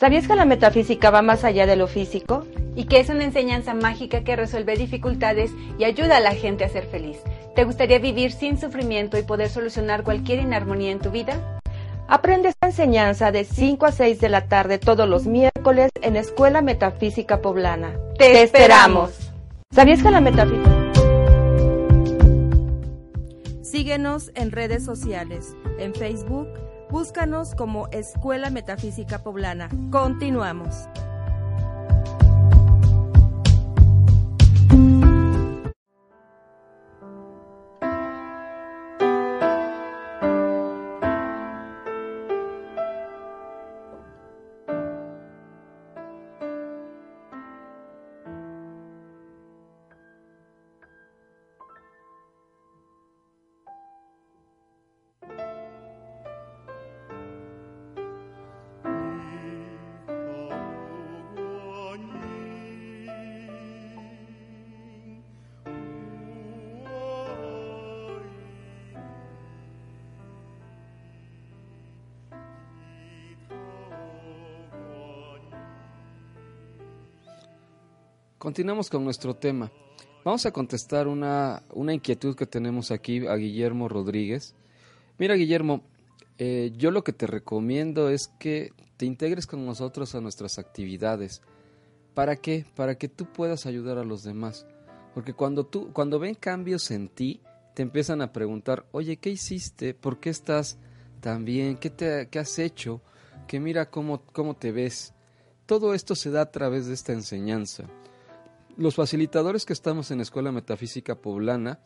¿Sabías 0.02 0.26
que 0.26 0.34
la 0.34 0.44
metafísica 0.44 1.10
va 1.10 1.22
más 1.22 1.44
allá 1.44 1.64
de 1.64 1.76
lo 1.76 1.86
físico? 1.86 2.44
Y 2.74 2.86
que 2.86 2.98
es 2.98 3.08
una 3.08 3.22
enseñanza 3.22 3.72
mágica 3.72 4.24
que 4.24 4.34
resuelve 4.34 4.76
dificultades 4.76 5.52
y 5.78 5.84
ayuda 5.84 6.16
a 6.16 6.20
la 6.20 6.34
gente 6.34 6.64
a 6.64 6.68
ser 6.68 6.86
feliz. 6.86 7.18
¿Te 7.54 7.62
gustaría 7.62 8.00
vivir 8.00 8.32
sin 8.32 8.58
sufrimiento 8.58 9.16
y 9.16 9.22
poder 9.22 9.48
solucionar 9.48 10.02
cualquier 10.02 10.40
inarmonía 10.40 10.90
en 10.90 10.98
tu 10.98 11.12
vida? 11.12 11.60
Aprende 12.08 12.48
esta 12.48 12.66
enseñanza 12.66 13.30
de 13.30 13.44
5 13.44 13.86
a 13.86 13.92
6 13.92 14.18
de 14.18 14.28
la 14.28 14.48
tarde 14.48 14.78
todos 14.78 15.08
los 15.08 15.26
miércoles 15.26 15.92
en 16.00 16.16
Escuela 16.16 16.62
Metafísica 16.62 17.40
Poblana. 17.40 17.96
¡Te 18.18 18.42
esperamos! 18.42 19.30
¿Sabías 19.70 20.02
que 20.02 20.10
la 20.10 20.20
metafísica... 20.20 20.90
Síguenos 23.62 24.32
en 24.34 24.50
redes 24.50 24.84
sociales, 24.84 25.54
en 25.78 25.94
Facebook, 25.94 26.48
Búscanos 26.92 27.54
como 27.54 27.88
Escuela 27.90 28.50
Metafísica 28.50 29.18
Poblana. 29.18 29.70
Continuamos. 29.90 30.88
Continuamos 78.52 78.90
con 78.90 79.02
nuestro 79.02 79.34
tema. 79.34 79.72
Vamos 80.26 80.44
a 80.44 80.52
contestar 80.52 81.08
una, 81.08 81.62
una 81.72 81.94
inquietud 81.94 82.36
que 82.36 82.44
tenemos 82.44 82.90
aquí 82.90 83.26
a 83.26 83.34
Guillermo 83.36 83.88
Rodríguez. 83.88 84.54
Mira, 85.16 85.36
Guillermo, 85.36 85.80
eh, 86.36 86.70
yo 86.76 86.90
lo 86.90 87.02
que 87.02 87.14
te 87.14 87.26
recomiendo 87.26 88.10
es 88.10 88.28
que 88.38 88.74
te 88.98 89.06
integres 89.06 89.46
con 89.46 89.64
nosotros 89.64 90.14
a 90.14 90.20
nuestras 90.20 90.58
actividades. 90.58 91.40
¿Para 92.12 92.36
qué? 92.36 92.66
Para 92.76 92.96
que 92.96 93.08
tú 93.08 93.24
puedas 93.24 93.64
ayudar 93.64 93.96
a 93.96 94.04
los 94.04 94.22
demás. 94.22 94.66
Porque 95.14 95.32
cuando 95.32 95.64
tú, 95.64 95.90
cuando 95.94 96.18
ven 96.18 96.34
cambios 96.34 96.90
en 96.90 97.08
ti, 97.08 97.40
te 97.74 97.80
empiezan 97.80 98.20
a 98.20 98.34
preguntar, 98.34 98.84
oye, 98.92 99.16
¿qué 99.16 99.30
hiciste? 99.30 99.94
¿Por 99.94 100.20
qué 100.20 100.28
estás 100.28 100.76
tan 101.22 101.46
bien? 101.46 101.78
¿Qué, 101.78 101.88
te, 101.88 102.28
qué 102.28 102.38
has 102.38 102.58
hecho? 102.58 103.00
Que 103.46 103.60
mira 103.60 103.88
cómo, 103.88 104.26
cómo 104.26 104.56
te 104.56 104.72
ves. 104.72 105.14
Todo 105.64 105.94
esto 105.94 106.14
se 106.14 106.30
da 106.30 106.42
a 106.42 106.50
través 106.50 106.86
de 106.86 106.92
esta 106.92 107.14
enseñanza. 107.14 107.88
Los 108.78 108.94
facilitadores 108.94 109.66
que 109.66 109.74
estamos 109.74 110.10
en 110.10 110.22
Escuela 110.22 110.50
Metafísica 110.50 111.20
Poblana, 111.20 111.78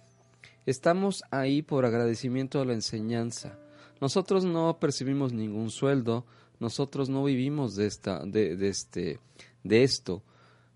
estamos 0.67 1.25
ahí 1.33 1.61
por 1.63 1.85
agradecimiento 1.85 2.61
a 2.61 2.65
la 2.65 2.75
enseñanza. 2.75 3.59
Nosotros 4.01 4.45
no 4.45 4.79
percibimos 4.79 5.33
ningún 5.33 5.71
sueldo, 5.71 6.27
nosotros 6.61 7.09
no 7.09 7.25
vivimos 7.25 7.75
de, 7.75 7.87
esta, 7.87 8.25
de, 8.25 8.69
este, 8.69 9.19
de 9.65 9.83
esto, 9.83 10.23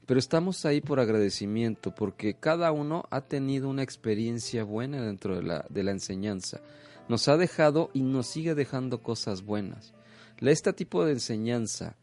pero 0.04 0.18
estamos 0.18 0.64
ahí 0.66 0.80
por 0.80 0.98
agradecimiento, 0.98 1.94
porque 1.94 2.34
cada 2.34 2.72
uno 2.72 3.04
ha 3.10 3.20
tenido 3.20 3.68
una 3.68 3.84
experiencia 3.84 4.64
buena 4.64 5.00
dentro 5.00 5.36
de 5.36 5.44
la, 5.44 5.64
de 5.68 5.84
la 5.84 5.92
enseñanza. 5.92 6.60
Nos 7.08 7.28
ha 7.28 7.36
dejado 7.36 7.88
y 7.92 8.02
nos 8.02 8.26
sigue 8.26 8.56
dejando 8.56 9.00
cosas 9.00 9.42
buenas. 9.42 9.94
Este 10.40 10.72
tipo 10.72 11.04
de 11.04 11.12
enseñanza, 11.12 11.94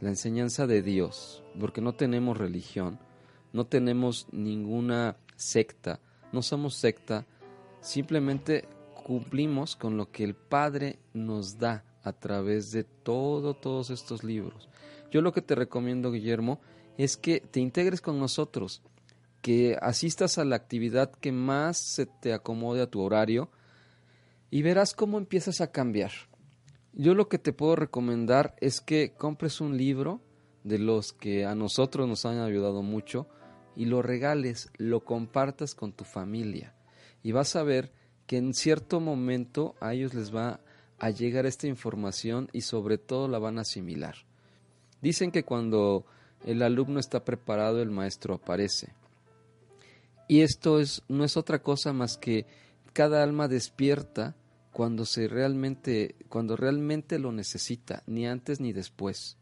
la 0.00 0.10
enseñanza 0.10 0.66
de 0.66 0.82
Dios, 0.82 1.42
porque 1.58 1.80
no 1.80 1.94
tenemos 1.94 2.36
religión, 2.36 2.98
no 3.52 3.66
tenemos 3.66 4.26
ninguna 4.32 5.16
secta, 5.36 6.00
no 6.32 6.42
somos 6.42 6.74
secta, 6.74 7.26
simplemente 7.80 8.68
cumplimos 9.04 9.76
con 9.76 9.96
lo 9.96 10.10
que 10.10 10.24
el 10.24 10.34
Padre 10.34 10.98
nos 11.14 11.58
da 11.58 11.84
a 12.02 12.12
través 12.12 12.72
de 12.72 12.84
todo, 12.84 13.54
todos 13.54 13.90
estos 13.90 14.24
libros. 14.24 14.68
Yo 15.10 15.22
lo 15.22 15.32
que 15.32 15.42
te 15.42 15.54
recomiendo, 15.54 16.12
Guillermo, 16.12 16.60
es 16.98 17.16
que 17.16 17.40
te 17.40 17.60
integres 17.60 18.00
con 18.00 18.18
nosotros, 18.18 18.82
que 19.42 19.76
asistas 19.80 20.38
a 20.38 20.44
la 20.44 20.56
actividad 20.56 21.12
que 21.12 21.30
más 21.32 21.76
se 21.76 22.06
te 22.06 22.32
acomode 22.32 22.82
a 22.82 22.90
tu 22.90 23.00
horario 23.00 23.50
y 24.50 24.62
verás 24.62 24.94
cómo 24.94 25.18
empiezas 25.18 25.60
a 25.60 25.70
cambiar. 25.70 26.10
Yo 26.92 27.14
lo 27.14 27.28
que 27.28 27.38
te 27.38 27.52
puedo 27.52 27.76
recomendar 27.76 28.56
es 28.60 28.80
que 28.80 29.12
compres 29.14 29.60
un 29.60 29.76
libro 29.76 30.20
de 30.66 30.78
los 30.78 31.12
que 31.12 31.44
a 31.44 31.54
nosotros 31.54 32.08
nos 32.08 32.26
han 32.26 32.38
ayudado 32.38 32.82
mucho, 32.82 33.26
y 33.76 33.84
lo 33.84 34.02
regales, 34.02 34.70
lo 34.78 35.04
compartas 35.04 35.74
con 35.74 35.92
tu 35.92 36.04
familia 36.04 36.74
y 37.22 37.32
vas 37.32 37.56
a 37.56 37.64
ver 37.64 37.92
que 38.26 38.36
en 38.38 38.54
cierto 38.54 39.00
momento 39.00 39.74
a 39.80 39.94
ellos 39.94 40.14
les 40.14 40.34
va 40.34 40.60
a 40.98 41.10
llegar 41.10 41.44
esta 41.44 41.66
información 41.66 42.48
y 42.52 42.62
sobre 42.62 42.98
todo 42.98 43.26
la 43.26 43.40
van 43.40 43.58
a 43.58 43.62
asimilar. 43.62 44.14
Dicen 45.02 45.32
que 45.32 45.44
cuando 45.44 46.06
el 46.44 46.62
alumno 46.62 47.00
está 47.00 47.24
preparado 47.24 47.82
el 47.82 47.90
maestro 47.90 48.34
aparece. 48.34 48.94
Y 50.28 50.42
esto 50.42 50.80
es, 50.80 51.02
no 51.08 51.24
es 51.24 51.36
otra 51.36 51.62
cosa 51.62 51.92
más 51.92 52.16
que 52.16 52.46
cada 52.92 53.22
alma 53.22 53.48
despierta 53.48 54.36
cuando 54.72 55.04
se 55.04 55.28
realmente 55.28 56.14
cuando 56.28 56.56
realmente 56.56 57.18
lo 57.18 57.32
necesita, 57.32 58.04
ni 58.06 58.26
antes 58.26 58.60
ni 58.60 58.72
después. 58.72 59.36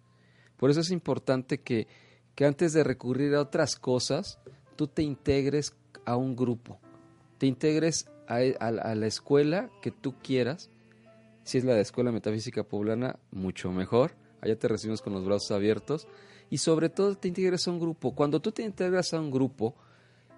Por 0.64 0.70
eso 0.70 0.80
es 0.80 0.90
importante 0.90 1.60
que 1.60 1.86
que 2.34 2.44
antes 2.44 2.72
de 2.72 2.84
recurrir 2.84 3.34
a 3.34 3.40
otras 3.40 3.76
cosas, 3.76 4.38
tú 4.76 4.86
te 4.86 5.02
integres 5.02 5.74
a 6.04 6.16
un 6.16 6.34
grupo, 6.34 6.80
te 7.38 7.46
integres 7.46 8.06
a, 8.26 8.40
la 8.40 9.06
escuela 9.06 9.70
que 9.82 9.90
tú 9.90 10.14
quieras. 10.22 10.70
Si 11.44 11.58
es 11.58 11.64
la 11.64 11.74
de 11.74 11.82
Escuela 11.82 12.10
Metafísica 12.10 12.64
Poblana, 12.64 13.18
mucho 13.30 13.70
mejor. 13.70 14.16
Allá 14.40 14.58
te 14.58 14.66
recibimos 14.66 15.02
con 15.02 15.12
los 15.12 15.24
brazos 15.24 15.50
abiertos. 15.50 16.08
Y 16.50 16.58
sobre 16.58 16.88
todo 16.88 17.14
te 17.16 17.28
integres 17.28 17.68
a 17.68 17.70
un 17.70 17.78
grupo. 17.78 18.14
Cuando 18.14 18.40
tú 18.40 18.50
te 18.50 18.62
integras 18.62 19.12
a 19.12 19.20
un 19.20 19.30
grupo, 19.30 19.74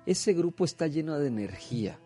ese 0.04 0.32
grupo 0.32 0.64
está 0.64 0.88
lleno 0.88 1.18
de 1.18 1.28
energía. 1.28 1.98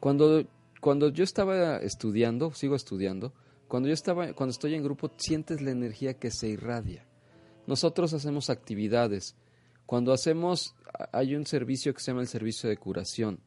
Cuando, 0.00 0.44
cuando 0.80 1.10
yo 1.10 1.22
estaba 1.22 1.76
estudiando, 1.76 2.52
sigo 2.52 2.74
estudiando, 2.74 3.32
cuando 3.68 3.88
yo 3.88 3.94
estaba, 3.94 4.32
cuando 4.32 4.50
estoy 4.50 4.74
en 4.74 4.82
grupo, 4.82 5.12
sientes 5.16 5.62
la 5.62 5.70
energía 5.70 6.14
que 6.14 6.32
se 6.32 6.48
irradia. 6.48 7.06
Nosotros 7.66 8.12
hacemos 8.12 8.50
actividades. 8.50 9.36
Cuando 9.86 10.12
hacemos, 10.12 10.74
hay 11.12 11.34
un 11.34 11.46
servicio 11.46 11.94
que 11.94 12.00
se 12.00 12.10
llama 12.10 12.22
el 12.22 12.28
servicio 12.28 12.68
de 12.68 12.76
curación. 12.76 13.40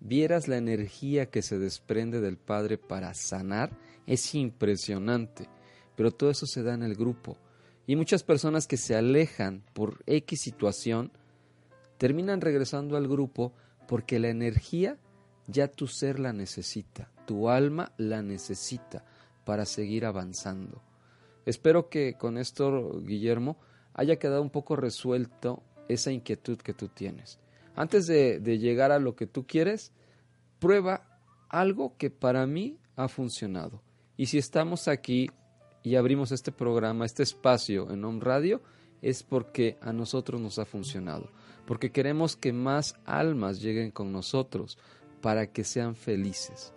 Vieras 0.00 0.48
la 0.48 0.56
energía 0.56 1.30
que 1.30 1.42
se 1.42 1.58
desprende 1.58 2.20
del 2.20 2.36
Padre 2.36 2.78
para 2.78 3.14
sanar, 3.14 3.70
es 4.06 4.34
impresionante. 4.34 5.48
Pero 5.96 6.10
todo 6.10 6.30
eso 6.30 6.46
se 6.46 6.62
da 6.62 6.74
en 6.74 6.82
el 6.82 6.94
grupo. 6.94 7.38
Y 7.86 7.96
muchas 7.96 8.22
personas 8.22 8.66
que 8.66 8.76
se 8.76 8.96
alejan 8.96 9.62
por 9.72 10.02
X 10.06 10.40
situación, 10.40 11.12
terminan 11.98 12.40
regresando 12.40 12.96
al 12.96 13.08
grupo 13.08 13.52
porque 13.86 14.18
la 14.18 14.28
energía 14.28 14.98
ya 15.46 15.68
tu 15.68 15.86
ser 15.86 16.18
la 16.18 16.32
necesita, 16.32 17.10
tu 17.26 17.48
alma 17.50 17.92
la 17.96 18.22
necesita 18.22 19.04
para 19.44 19.66
seguir 19.66 20.06
avanzando. 20.06 20.82
Espero 21.46 21.88
que 21.88 22.14
con 22.14 22.38
esto, 22.38 23.00
Guillermo, 23.00 23.56
haya 23.92 24.16
quedado 24.16 24.42
un 24.42 24.50
poco 24.50 24.76
resuelto 24.76 25.62
esa 25.88 26.10
inquietud 26.10 26.58
que 26.58 26.74
tú 26.74 26.88
tienes. 26.88 27.38
Antes 27.76 28.06
de, 28.06 28.40
llegar 28.58 28.92
a 28.92 28.98
lo 28.98 29.16
que 29.16 29.26
tú 29.26 29.46
quieres, 29.46 29.92
prueba 30.58 31.18
algo 31.48 31.96
que 31.96 32.10
para 32.10 32.46
mí 32.46 32.78
ha 32.96 33.08
funcionado. 33.08 33.82
Y 34.16 34.26
si 34.26 34.38
estamos 34.38 34.88
aquí 34.88 35.30
y 35.82 35.96
abrimos 35.96 36.32
este 36.32 36.52
programa, 36.52 37.04
este 37.04 37.22
espacio 37.22 37.90
en 37.90 38.04
Home 38.04 38.20
Radio, 38.20 38.62
es 39.02 39.22
porque 39.22 39.76
a 39.80 39.92
nosotros 39.92 40.40
nos 40.40 40.58
ha 40.58 40.64
funcionado. 40.64 41.30
porque 41.66 41.90
queremos 41.90 42.36
que 42.36 42.52
más 42.52 42.94
almas 43.06 43.62
lleguen 43.62 43.90
con 43.90 44.12
nosotros 44.12 44.76
para 45.22 45.50
que 45.50 45.64
sean 45.64 45.96
felices. 45.96 46.74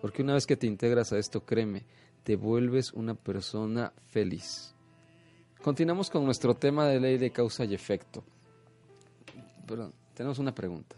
Porque 0.00 0.22
una 0.22 0.34
vez 0.34 0.46
que 0.46 0.56
te 0.56 0.68
integras 0.68 1.12
a 1.12 1.18
esto, 1.18 1.44
créeme, 1.44 1.84
te 2.28 2.36
vuelves 2.36 2.92
una 2.92 3.14
persona 3.14 3.90
feliz. 4.10 4.74
Continuamos 5.62 6.10
con 6.10 6.26
nuestro 6.26 6.54
tema 6.54 6.86
de 6.86 7.00
ley 7.00 7.16
de 7.16 7.30
causa 7.30 7.64
y 7.64 7.72
efecto. 7.72 8.22
Perdón, 9.66 9.94
tenemos 10.12 10.38
una 10.38 10.54
pregunta. 10.54 10.94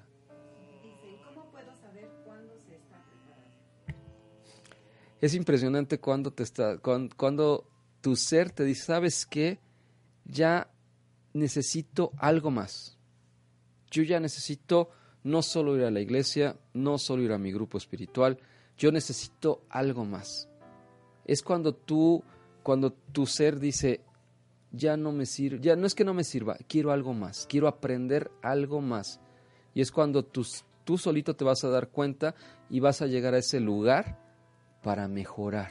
Es 5.20 5.32
impresionante 5.36 6.00
cuando 6.00 6.32
te 6.32 6.42
está, 6.42 6.78
cuando, 6.78 7.14
cuando 7.16 7.64
tu 8.00 8.16
ser 8.16 8.50
te 8.50 8.64
dice, 8.64 8.86
¿sabes 8.86 9.24
qué? 9.24 9.60
Ya 10.24 10.68
necesito 11.32 12.10
algo 12.16 12.50
más. 12.50 12.98
Yo 13.92 14.02
ya 14.02 14.18
necesito 14.18 14.90
no 15.22 15.42
solo 15.42 15.76
ir 15.76 15.84
a 15.84 15.92
la 15.92 16.00
iglesia, 16.00 16.56
no 16.74 16.98
solo 16.98 17.22
ir 17.22 17.30
a 17.30 17.38
mi 17.38 17.52
grupo 17.52 17.78
espiritual, 17.78 18.36
yo 18.76 18.90
necesito 18.90 19.62
algo 19.68 20.04
más. 20.04 20.49
Es 21.24 21.42
cuando 21.42 21.74
tú, 21.74 22.22
cuando 22.62 22.92
tu 22.92 23.26
ser 23.26 23.58
dice, 23.58 24.00
ya 24.72 24.96
no 24.96 25.12
me 25.12 25.26
sirve, 25.26 25.60
ya 25.60 25.76
no 25.76 25.86
es 25.86 25.94
que 25.94 26.04
no 26.04 26.14
me 26.14 26.24
sirva, 26.24 26.56
quiero 26.68 26.92
algo 26.92 27.12
más, 27.12 27.46
quiero 27.48 27.68
aprender 27.68 28.30
algo 28.42 28.80
más. 28.80 29.20
Y 29.74 29.80
es 29.80 29.90
cuando 29.90 30.24
tú, 30.24 30.46
tú 30.84 30.98
solito 30.98 31.34
te 31.34 31.44
vas 31.44 31.64
a 31.64 31.68
dar 31.68 31.88
cuenta 31.88 32.34
y 32.68 32.80
vas 32.80 33.02
a 33.02 33.06
llegar 33.06 33.34
a 33.34 33.38
ese 33.38 33.60
lugar 33.60 34.18
para 34.82 35.08
mejorar, 35.08 35.70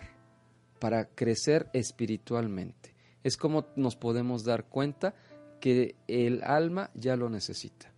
para 0.79 1.05
crecer 1.05 1.69
espiritualmente. 1.73 2.95
Es 3.23 3.37
como 3.37 3.65
nos 3.75 3.95
podemos 3.95 4.43
dar 4.43 4.65
cuenta 4.65 5.15
que 5.59 5.95
el 6.07 6.41
alma 6.43 6.89
ya 6.93 7.15
lo 7.15 7.29
necesita. 7.29 7.91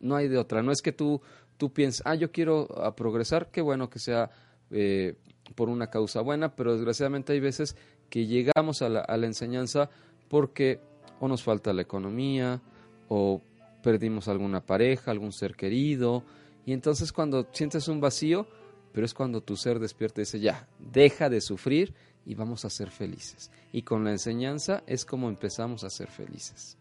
No 0.00 0.14
hay 0.14 0.28
de 0.28 0.38
otra. 0.38 0.62
No 0.62 0.70
es 0.70 0.82
que 0.82 0.92
tú, 0.92 1.20
tú 1.56 1.72
pienses, 1.72 2.02
ah, 2.04 2.14
yo 2.14 2.30
quiero 2.30 2.68
progresar, 2.96 3.50
qué 3.50 3.60
bueno 3.60 3.90
que 3.90 3.98
sea 3.98 4.30
eh, 4.70 5.16
por 5.54 5.68
una 5.68 5.90
causa 5.90 6.20
buena, 6.20 6.54
pero 6.54 6.74
desgraciadamente 6.74 7.32
hay 7.32 7.40
veces 7.40 7.76
que 8.10 8.26
llegamos 8.26 8.82
a 8.82 8.88
la, 8.88 9.00
a 9.00 9.16
la 9.16 9.26
enseñanza 9.26 9.90
porque 10.28 10.80
o 11.20 11.28
nos 11.28 11.42
falta 11.42 11.72
la 11.72 11.82
economía, 11.82 12.60
o 13.08 13.42
perdimos 13.82 14.28
alguna 14.28 14.64
pareja, 14.64 15.10
algún 15.10 15.32
ser 15.32 15.54
querido, 15.56 16.22
y 16.66 16.72
entonces 16.72 17.12
cuando 17.12 17.46
sientes 17.52 17.88
un 17.88 18.00
vacío, 18.00 18.46
pero 18.92 19.06
es 19.06 19.14
cuando 19.14 19.40
tu 19.40 19.56
ser 19.56 19.78
despierta 19.78 20.20
y 20.20 20.24
dice, 20.24 20.40
ya, 20.40 20.68
deja 20.78 21.28
de 21.28 21.40
sufrir 21.40 21.94
y 22.26 22.34
vamos 22.34 22.64
a 22.64 22.70
ser 22.70 22.90
felices. 22.90 23.50
Y 23.72 23.82
con 23.82 24.04
la 24.04 24.10
enseñanza 24.10 24.82
es 24.86 25.04
como 25.04 25.28
empezamos 25.28 25.84
a 25.84 25.90
ser 25.90 26.08
felices. 26.08 26.76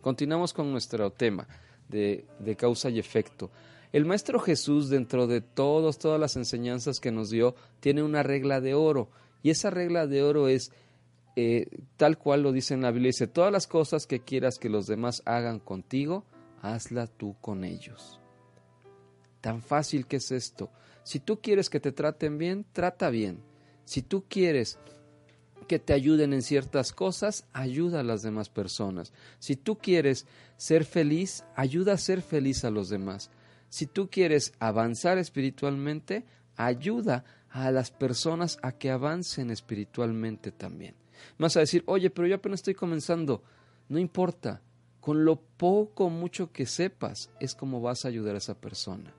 Continuamos 0.00 0.52
con 0.52 0.70
nuestro 0.70 1.10
tema 1.10 1.46
de, 1.88 2.24
de 2.38 2.56
causa 2.56 2.90
y 2.90 2.98
efecto. 2.98 3.50
El 3.92 4.04
Maestro 4.04 4.38
Jesús, 4.40 4.88
dentro 4.88 5.26
de 5.26 5.40
todos, 5.40 5.98
todas 5.98 6.20
las 6.20 6.36
enseñanzas 6.36 7.00
que 7.00 7.12
nos 7.12 7.30
dio, 7.30 7.54
tiene 7.80 8.02
una 8.02 8.22
regla 8.22 8.60
de 8.60 8.74
oro. 8.74 9.10
Y 9.42 9.50
esa 9.50 9.70
regla 9.70 10.06
de 10.06 10.22
oro 10.22 10.48
es, 10.48 10.72
eh, 11.36 11.68
tal 11.96 12.18
cual 12.18 12.42
lo 12.42 12.52
dice 12.52 12.74
en 12.74 12.82
la 12.82 12.90
Biblia, 12.90 13.08
dice, 13.08 13.26
todas 13.26 13.52
las 13.52 13.66
cosas 13.66 14.06
que 14.06 14.20
quieras 14.20 14.58
que 14.58 14.68
los 14.68 14.86
demás 14.86 15.22
hagan 15.24 15.60
contigo, 15.60 16.24
hazla 16.62 17.06
tú 17.06 17.36
con 17.40 17.64
ellos. 17.64 18.20
Tan 19.40 19.62
fácil 19.62 20.06
que 20.06 20.16
es 20.16 20.30
esto. 20.32 20.70
Si 21.04 21.20
tú 21.20 21.40
quieres 21.40 21.70
que 21.70 21.78
te 21.78 21.92
traten 21.92 22.38
bien, 22.38 22.66
trata 22.72 23.10
bien. 23.10 23.40
Si 23.84 24.02
tú 24.02 24.24
quieres 24.28 24.78
que 25.68 25.78
te 25.78 25.92
ayuden 25.92 26.32
en 26.32 26.42
ciertas 26.42 26.92
cosas, 26.92 27.46
ayuda 27.52 28.00
a 28.00 28.04
las 28.04 28.22
demás 28.22 28.48
personas. 28.48 29.12
Si 29.38 29.56
tú 29.56 29.78
quieres 29.78 30.26
ser 30.56 30.84
feliz, 30.84 31.44
ayuda 31.54 31.94
a 31.94 31.98
ser 31.98 32.22
feliz 32.22 32.64
a 32.64 32.70
los 32.70 32.88
demás. 32.88 33.30
Si 33.68 33.86
tú 33.86 34.08
quieres 34.10 34.52
avanzar 34.58 35.18
espiritualmente, 35.18 36.24
ayuda 36.56 37.24
a 37.50 37.70
las 37.70 37.90
personas 37.90 38.58
a 38.62 38.72
que 38.72 38.90
avancen 38.90 39.50
espiritualmente 39.50 40.52
también. 40.52 40.94
Más 41.38 41.56
a 41.56 41.60
decir, 41.60 41.82
oye, 41.86 42.10
pero 42.10 42.28
yo 42.28 42.36
apenas 42.36 42.60
estoy 42.60 42.74
comenzando. 42.74 43.42
No 43.88 43.98
importa, 43.98 44.62
con 45.00 45.24
lo 45.24 45.40
poco 45.40 46.10
mucho 46.10 46.52
que 46.52 46.66
sepas 46.66 47.30
es 47.40 47.54
como 47.54 47.80
vas 47.80 48.04
a 48.04 48.08
ayudar 48.08 48.34
a 48.34 48.38
esa 48.38 48.60
persona. 48.60 49.14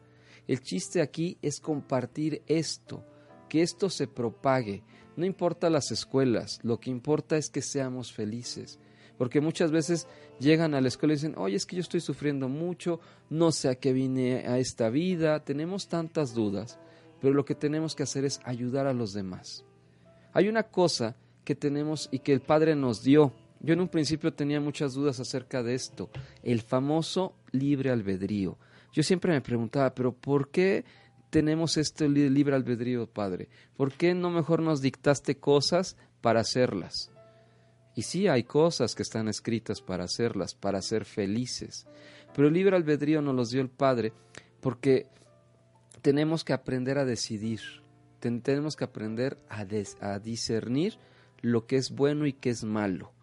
El 0.47 0.61
chiste 0.61 1.01
aquí 1.01 1.37
es 1.41 1.59
compartir 1.59 2.43
esto, 2.47 3.05
que 3.49 3.61
esto 3.61 3.89
se 3.89 4.07
propague. 4.07 4.83
No 5.15 5.25
importa 5.25 5.69
las 5.69 5.91
escuelas, 5.91 6.59
lo 6.63 6.79
que 6.79 6.89
importa 6.89 7.37
es 7.37 7.49
que 7.49 7.61
seamos 7.61 8.13
felices. 8.13 8.79
Porque 9.17 9.41
muchas 9.41 9.71
veces 9.71 10.07
llegan 10.39 10.73
a 10.73 10.81
la 10.81 10.87
escuela 10.87 11.13
y 11.13 11.17
dicen, 11.17 11.35
oye, 11.37 11.55
es 11.55 11.65
que 11.65 11.75
yo 11.75 11.81
estoy 11.81 12.01
sufriendo 12.01 12.49
mucho, 12.49 12.99
no 13.29 13.51
sé 13.51 13.69
a 13.69 13.75
qué 13.75 13.93
vine 13.93 14.47
a 14.47 14.59
esta 14.59 14.89
vida, 14.89 15.43
tenemos 15.43 15.87
tantas 15.87 16.33
dudas, 16.33 16.77
pero 17.19 17.33
lo 17.33 17.45
que 17.45 17.55
tenemos 17.55 17.95
que 17.95 18.03
hacer 18.03 18.25
es 18.25 18.39
ayudar 18.43 18.85
a 18.85 18.93
los 18.93 19.13
demás. 19.13 19.65
Hay 20.33 20.47
una 20.47 20.63
cosa 20.63 21.15
que 21.43 21.55
tenemos 21.55 22.09
y 22.11 22.19
que 22.19 22.33
el 22.33 22.41
Padre 22.41 22.75
nos 22.75 23.03
dio. 23.03 23.33
Yo 23.59 23.73
en 23.73 23.81
un 23.81 23.87
principio 23.87 24.33
tenía 24.33 24.61
muchas 24.61 24.93
dudas 24.93 25.19
acerca 25.19 25.63
de 25.63 25.73
esto, 25.73 26.09
el 26.43 26.61
famoso 26.61 27.35
libre 27.51 27.89
albedrío. 27.89 28.57
Yo 28.93 29.01
siempre 29.01 29.31
me 29.31 29.41
preguntaba, 29.41 29.95
pero 29.95 30.11
¿por 30.13 30.49
qué 30.49 30.85
tenemos 31.29 31.77
este 31.77 32.07
libre 32.07 32.55
albedrío, 32.55 33.07
Padre? 33.07 33.49
¿Por 33.75 33.93
qué 33.93 34.13
no 34.13 34.29
mejor 34.29 34.61
nos 34.61 34.81
dictaste 34.81 35.37
cosas 35.37 35.97
para 36.21 36.41
hacerlas? 36.41 37.11
Y 37.97 38.03
sí, 38.03 38.27
hay 38.27 38.43
cosas 38.43 38.93
que 38.93 39.01
están 39.01 39.27
escritas 39.27 39.81
para 39.81 40.03
hacerlas, 40.03 40.53
para 40.53 40.83
ser 40.83 41.03
felices. 41.03 41.87
Pero 42.35 42.47
el 42.47 42.53
libre 42.53 42.75
albedrío 42.75 43.23
nos 43.23 43.33
los 43.33 43.49
dio 43.49 43.59
el 43.59 43.71
Padre 43.71 44.13
porque 44.61 45.07
tenemos 46.03 46.43
que 46.43 46.53
aprender 46.53 46.99
a 46.99 47.05
decidir, 47.05 47.59
tenemos 48.19 48.75
que 48.75 48.83
aprender 48.83 49.39
a, 49.49 49.65
discernir 50.19 50.99
lo 51.41 51.65
que 51.65 51.77
es 51.77 51.89
bueno 51.89 52.27
y 52.27 52.33
qué 52.33 52.51
es 52.51 52.63
malo, 52.63 53.13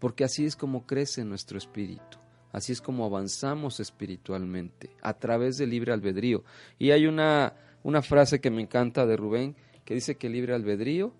porque 0.00 0.24
así 0.24 0.44
es 0.44 0.56
como 0.56 0.86
crece 0.86 1.24
nuestro 1.24 1.56
espíritu. 1.56 2.18
Así 2.50 2.72
es 2.72 2.80
como 2.80 3.04
avanzamos 3.04 3.78
espiritualmente, 3.78 4.90
a 5.02 5.14
través 5.14 5.56
del 5.56 5.70
libre 5.70 5.92
albedrío. 5.92 6.42
Y 6.80 6.90
hay 6.90 7.06
una, 7.06 7.54
una 7.84 8.02
frase 8.02 8.40
que 8.40 8.50
me 8.50 8.62
encanta 8.62 9.06
de 9.06 9.16
Rubén, 9.16 9.54
que 9.84 9.94
dice 9.94 10.16
que 10.16 10.26
el 10.26 10.32
libre 10.32 10.52
albedrío, 10.52 11.14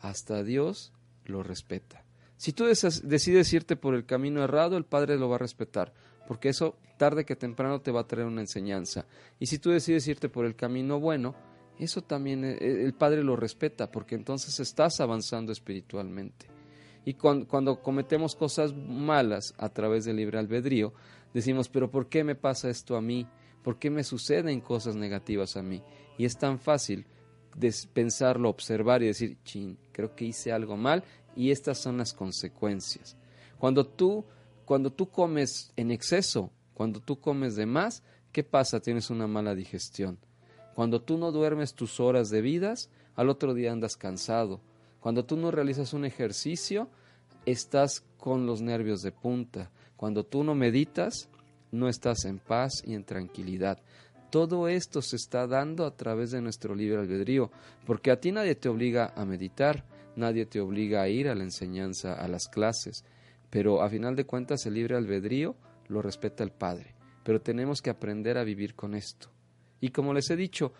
hasta 0.00 0.42
Dios 0.42 0.92
lo 1.24 1.42
respeta. 1.42 2.01
Si 2.42 2.52
tú 2.52 2.64
decides 2.64 3.52
irte 3.52 3.76
por 3.76 3.94
el 3.94 4.04
camino 4.04 4.42
errado, 4.42 4.76
el 4.76 4.84
Padre 4.84 5.16
lo 5.16 5.28
va 5.28 5.36
a 5.36 5.38
respetar, 5.38 5.94
porque 6.26 6.48
eso 6.48 6.76
tarde 6.96 7.24
que 7.24 7.36
temprano 7.36 7.80
te 7.82 7.92
va 7.92 8.00
a 8.00 8.06
traer 8.08 8.26
una 8.26 8.40
enseñanza. 8.40 9.06
Y 9.38 9.46
si 9.46 9.60
tú 9.60 9.70
decides 9.70 10.08
irte 10.08 10.28
por 10.28 10.44
el 10.44 10.56
camino 10.56 10.98
bueno, 10.98 11.36
eso 11.78 12.02
también 12.02 12.44
eh, 12.44 12.58
el 12.60 12.94
Padre 12.94 13.22
lo 13.22 13.36
respeta, 13.36 13.92
porque 13.92 14.16
entonces 14.16 14.58
estás 14.58 15.00
avanzando 15.00 15.52
espiritualmente. 15.52 16.46
Y 17.04 17.14
cuando, 17.14 17.80
cometemos 17.80 18.34
cosas 18.34 18.74
malas 18.74 19.54
a 19.56 19.68
través 19.68 20.04
del 20.04 20.16
libre 20.16 20.40
albedrío, 20.40 20.92
decimos, 21.32 21.68
pero 21.68 21.92
¿por 21.92 22.08
qué 22.08 22.24
me 22.24 22.34
pasa 22.34 22.70
esto 22.70 22.96
a 22.96 23.00
mí? 23.00 23.24
¿Por 23.62 23.78
qué 23.78 23.88
me 23.88 24.02
suceden 24.02 24.60
cosas 24.62 24.96
negativas 24.96 25.56
a 25.56 25.62
mí? 25.62 25.80
Y 26.18 26.24
es 26.24 26.36
tan 26.36 26.58
fácil 26.58 27.06
pensarlo, 27.92 28.48
observar 28.48 29.02
y 29.02 29.06
decir, 29.06 29.38
chin, 29.44 29.78
creo 29.92 30.16
que 30.16 30.24
hice 30.24 30.52
algo 30.52 30.76
mal 30.76 31.04
y 31.36 31.50
estas 31.50 31.78
son 31.78 31.98
las 31.98 32.12
consecuencias. 32.12 33.16
Cuando 33.58 33.86
tú, 33.86 34.24
cuando 34.64 34.92
tú 34.92 35.08
comes 35.08 35.72
en 35.76 35.90
exceso, 35.90 36.50
cuando 36.74 37.00
tú 37.00 37.20
comes 37.20 37.54
de 37.56 37.66
más, 37.66 38.02
¿qué 38.32 38.42
pasa? 38.42 38.80
Tienes 38.80 39.10
una 39.10 39.26
mala 39.26 39.54
digestión. 39.54 40.18
Cuando 40.74 41.02
tú 41.02 41.18
no 41.18 41.32
duermes 41.32 41.74
tus 41.74 42.00
horas 42.00 42.30
de 42.30 42.40
vidas, 42.40 42.90
al 43.14 43.28
otro 43.28 43.54
día 43.54 43.72
andas 43.72 43.96
cansado, 43.96 44.60
cuando 45.00 45.24
tú 45.24 45.36
no 45.36 45.50
realizas 45.50 45.92
un 45.92 46.04
ejercicio, 46.04 46.88
estás 47.44 48.04
con 48.18 48.46
los 48.46 48.62
nervios 48.62 49.02
de 49.02 49.12
punta. 49.12 49.70
Cuando 49.96 50.24
tú 50.24 50.44
no 50.44 50.54
meditas, 50.54 51.28
no 51.72 51.88
estás 51.88 52.24
en 52.24 52.38
paz 52.38 52.82
y 52.86 52.94
en 52.94 53.04
tranquilidad. 53.04 53.80
Todo 54.30 54.68
esto 54.68 55.02
se 55.02 55.16
está 55.16 55.46
dando 55.46 55.84
a 55.84 55.96
través 55.96 56.30
de 56.30 56.40
nuestro 56.40 56.74
libre 56.74 57.00
albedrío, 57.00 57.50
porque 57.84 58.10
a 58.10 58.20
ti 58.20 58.32
nadie 58.32 58.54
te 58.54 58.68
obliga 58.68 59.12
a 59.14 59.24
meditar, 59.24 59.84
nadie 60.16 60.46
te 60.46 60.60
obliga 60.60 61.02
a 61.02 61.08
ir 61.08 61.28
a 61.28 61.34
la 61.34 61.44
enseñanza, 61.44 62.14
a 62.14 62.28
las 62.28 62.48
clases, 62.48 63.04
pero 63.50 63.82
a 63.82 63.88
final 63.88 64.16
de 64.16 64.24
cuentas 64.24 64.64
el 64.66 64.74
libre 64.74 64.96
albedrío 64.96 65.56
lo 65.88 66.02
respeta 66.02 66.42
el 66.42 66.52
Padre. 66.52 66.94
Pero 67.24 67.40
tenemos 67.40 67.82
que 67.82 67.90
aprender 67.90 68.38
a 68.38 68.44
vivir 68.44 68.74
con 68.74 68.94
esto. 68.94 69.28
Y 69.80 69.90
como 69.90 70.14
les 70.14 70.30
he 70.30 70.36
dicho, 70.36 70.72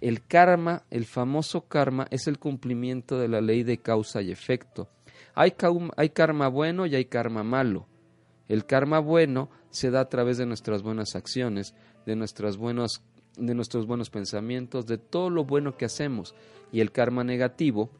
el 0.00 0.26
karma, 0.26 0.84
el 0.90 1.04
famoso 1.04 1.66
karma, 1.66 2.06
es 2.10 2.26
el 2.26 2.38
cumplimiento 2.38 3.18
de 3.18 3.28
la 3.28 3.40
ley 3.40 3.62
de 3.64 3.78
causa 3.78 4.22
y 4.22 4.30
efecto. 4.30 4.88
Hay, 5.34 5.52
karma 5.52 6.48
bueno 6.48 6.86
y 6.86 6.94
hay 6.94 7.04
karma 7.04 7.42
malo. 7.42 7.86
El 8.48 8.66
karma 8.66 8.98
bueno 8.98 9.50
se 9.70 9.90
da 9.90 10.00
a 10.00 10.08
través 10.08 10.38
de 10.38 10.46
nuestras 10.46 10.82
buenas 10.82 11.14
acciones, 11.14 11.74
de, 12.06 12.16
nuestras 12.16 12.56
buenos, 12.56 13.02
de 13.36 13.54
nuestros 13.54 13.86
buenos 13.86 14.10
pensamientos, 14.10 14.86
de 14.86 14.98
todo 14.98 15.30
lo 15.30 15.44
bueno 15.44 15.76
que 15.76 15.84
hacemos. 15.84 16.34
Y 16.72 16.80
el 16.80 16.92
karma 16.92 17.24
negativo 17.24 17.90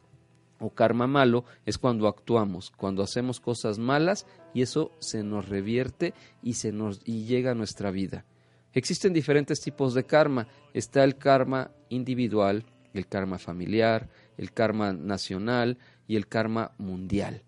o 0.61 0.69
karma 0.69 1.07
malo 1.07 1.43
es 1.65 1.77
cuando 1.77 2.07
actuamos, 2.07 2.71
cuando 2.71 3.03
hacemos 3.03 3.39
cosas 3.39 3.79
malas 3.79 4.25
y 4.53 4.61
eso 4.61 4.91
se 4.99 5.23
nos 5.23 5.49
revierte 5.49 6.13
y 6.41 6.53
se 6.53 6.71
nos 6.71 7.01
y 7.03 7.25
llega 7.25 7.51
a 7.51 7.55
nuestra 7.55 7.91
vida. 7.91 8.25
Existen 8.73 9.11
diferentes 9.11 9.59
tipos 9.59 9.93
de 9.93 10.05
karma. 10.05 10.47
Está 10.73 11.03
el 11.03 11.17
karma 11.17 11.71
individual, 11.89 12.63
el 12.93 13.07
karma 13.07 13.37
familiar, 13.37 14.09
el 14.37 14.53
karma 14.53 14.93
nacional 14.93 15.77
y 16.07 16.15
el 16.15 16.27
karma 16.27 16.71
mundial. 16.77 17.43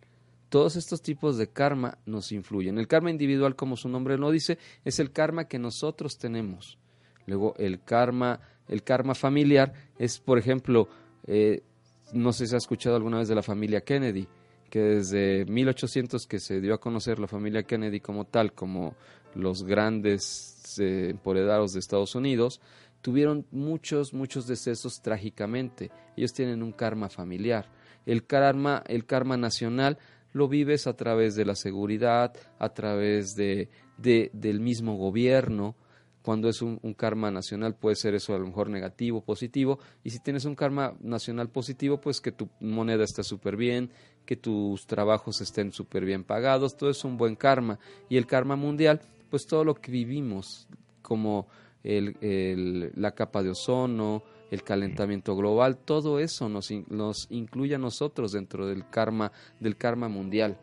Todos 0.49 0.75
estos 0.75 1.01
tipos 1.01 1.37
de 1.37 1.49
karma 1.49 1.97
nos 2.05 2.31
influyen. 2.31 2.77
El 2.77 2.87
karma 2.87 3.09
individual, 3.09 3.55
como 3.55 3.77
su 3.77 3.89
nombre 3.89 4.17
lo 4.17 4.31
dice, 4.31 4.57
es 4.83 4.99
el 4.99 5.11
karma 5.11 5.47
que 5.47 5.59
nosotros 5.59 6.17
tenemos. 6.17 6.77
Luego 7.25 7.55
el 7.57 7.81
karma, 7.81 8.41
el 8.67 8.83
karma 8.83 9.15
familiar 9.15 9.73
es, 9.97 10.19
por 10.19 10.37
ejemplo, 10.37 10.89
eh, 11.25 11.63
no 12.11 12.33
sé 12.33 12.47
si 12.47 12.55
ha 12.55 12.57
escuchado 12.57 12.95
alguna 12.95 13.19
vez 13.19 13.27
de 13.27 13.35
la 13.35 13.43
familia 13.43 13.81
Kennedy, 13.81 14.27
que 14.69 14.79
desde 14.79 15.45
1800 15.45 16.25
que 16.27 16.39
se 16.39 16.59
dio 16.59 16.73
a 16.73 16.79
conocer 16.79 17.19
la 17.19 17.27
familia 17.27 17.63
Kennedy 17.63 17.99
como 17.99 18.25
tal, 18.25 18.53
como 18.53 18.95
los 19.35 19.63
grandes 19.63 20.77
eh, 20.79 21.15
de 21.23 21.79
Estados 21.79 22.15
Unidos, 22.15 22.59
tuvieron 23.01 23.45
muchos, 23.51 24.13
muchos 24.13 24.47
decesos 24.47 25.01
trágicamente. 25.01 25.91
Ellos 26.17 26.33
tienen 26.33 26.63
un 26.63 26.71
karma 26.71 27.09
familiar. 27.09 27.69
El 28.05 28.25
karma, 28.25 28.83
el 28.87 29.05
karma 29.05 29.37
nacional 29.37 29.97
lo 30.31 30.47
vives 30.47 30.87
a 30.87 30.95
través 30.95 31.35
de 31.35 31.45
la 31.45 31.55
seguridad, 31.55 32.33
a 32.57 32.69
través 32.69 33.35
de 33.35 33.69
del 33.97 34.59
mismo 34.59 34.95
gobierno, 34.95 35.75
cuando 36.23 36.47
es 36.47 36.61
un, 36.61 36.79
karma 36.95 37.29
nacional 37.29 37.75
puede 37.75 37.97
ser 37.97 38.15
eso 38.15 38.33
a 38.33 38.39
lo 38.39 38.47
mejor 38.47 38.69
negativo, 38.69 39.21
positivo, 39.21 39.77
y 40.03 40.09
si 40.09 40.19
tienes 40.19 40.45
un 40.45 40.55
karma 40.55 40.95
nacional 41.01 41.49
positivo, 41.49 41.99
pues 41.99 42.21
que 42.21 42.31
tu 42.31 42.49
moneda 42.61 43.03
está 43.03 43.23
súper 43.23 43.57
bien, 43.57 43.91
que 44.25 44.37
tus 44.37 44.87
trabajos 44.87 45.41
estén 45.41 45.73
súper 45.73 46.05
bien 46.05 46.23
pagados, 46.23 46.77
todo 46.77 46.89
es 46.89 47.03
un 47.03 47.17
buen 47.17 47.35
karma. 47.35 47.77
Y 48.09 48.15
el 48.15 48.25
karma 48.25 48.55
mundial, 48.55 49.01
pues 49.29 49.45
todo 49.45 49.65
lo 49.65 49.75
que 49.75 49.91
vivimos, 49.91 50.69
como 51.01 51.47
el, 51.83 52.93
la 52.95 53.11
capa 53.11 53.43
de 53.43 53.49
ozono, 53.49 54.23
el 54.49 54.63
calentamiento 54.63 55.35
global, 55.35 55.77
todo 55.77 56.19
eso 56.19 56.47
nos, 56.47 56.71
nos 56.89 57.27
incluye 57.31 57.75
a 57.75 57.79
nosotros 57.79 58.31
dentro 58.31 58.65
del 58.65 58.87
karma, 58.89 59.33
del 59.59 59.75
karma 59.75 60.07
mundial. 60.07 60.57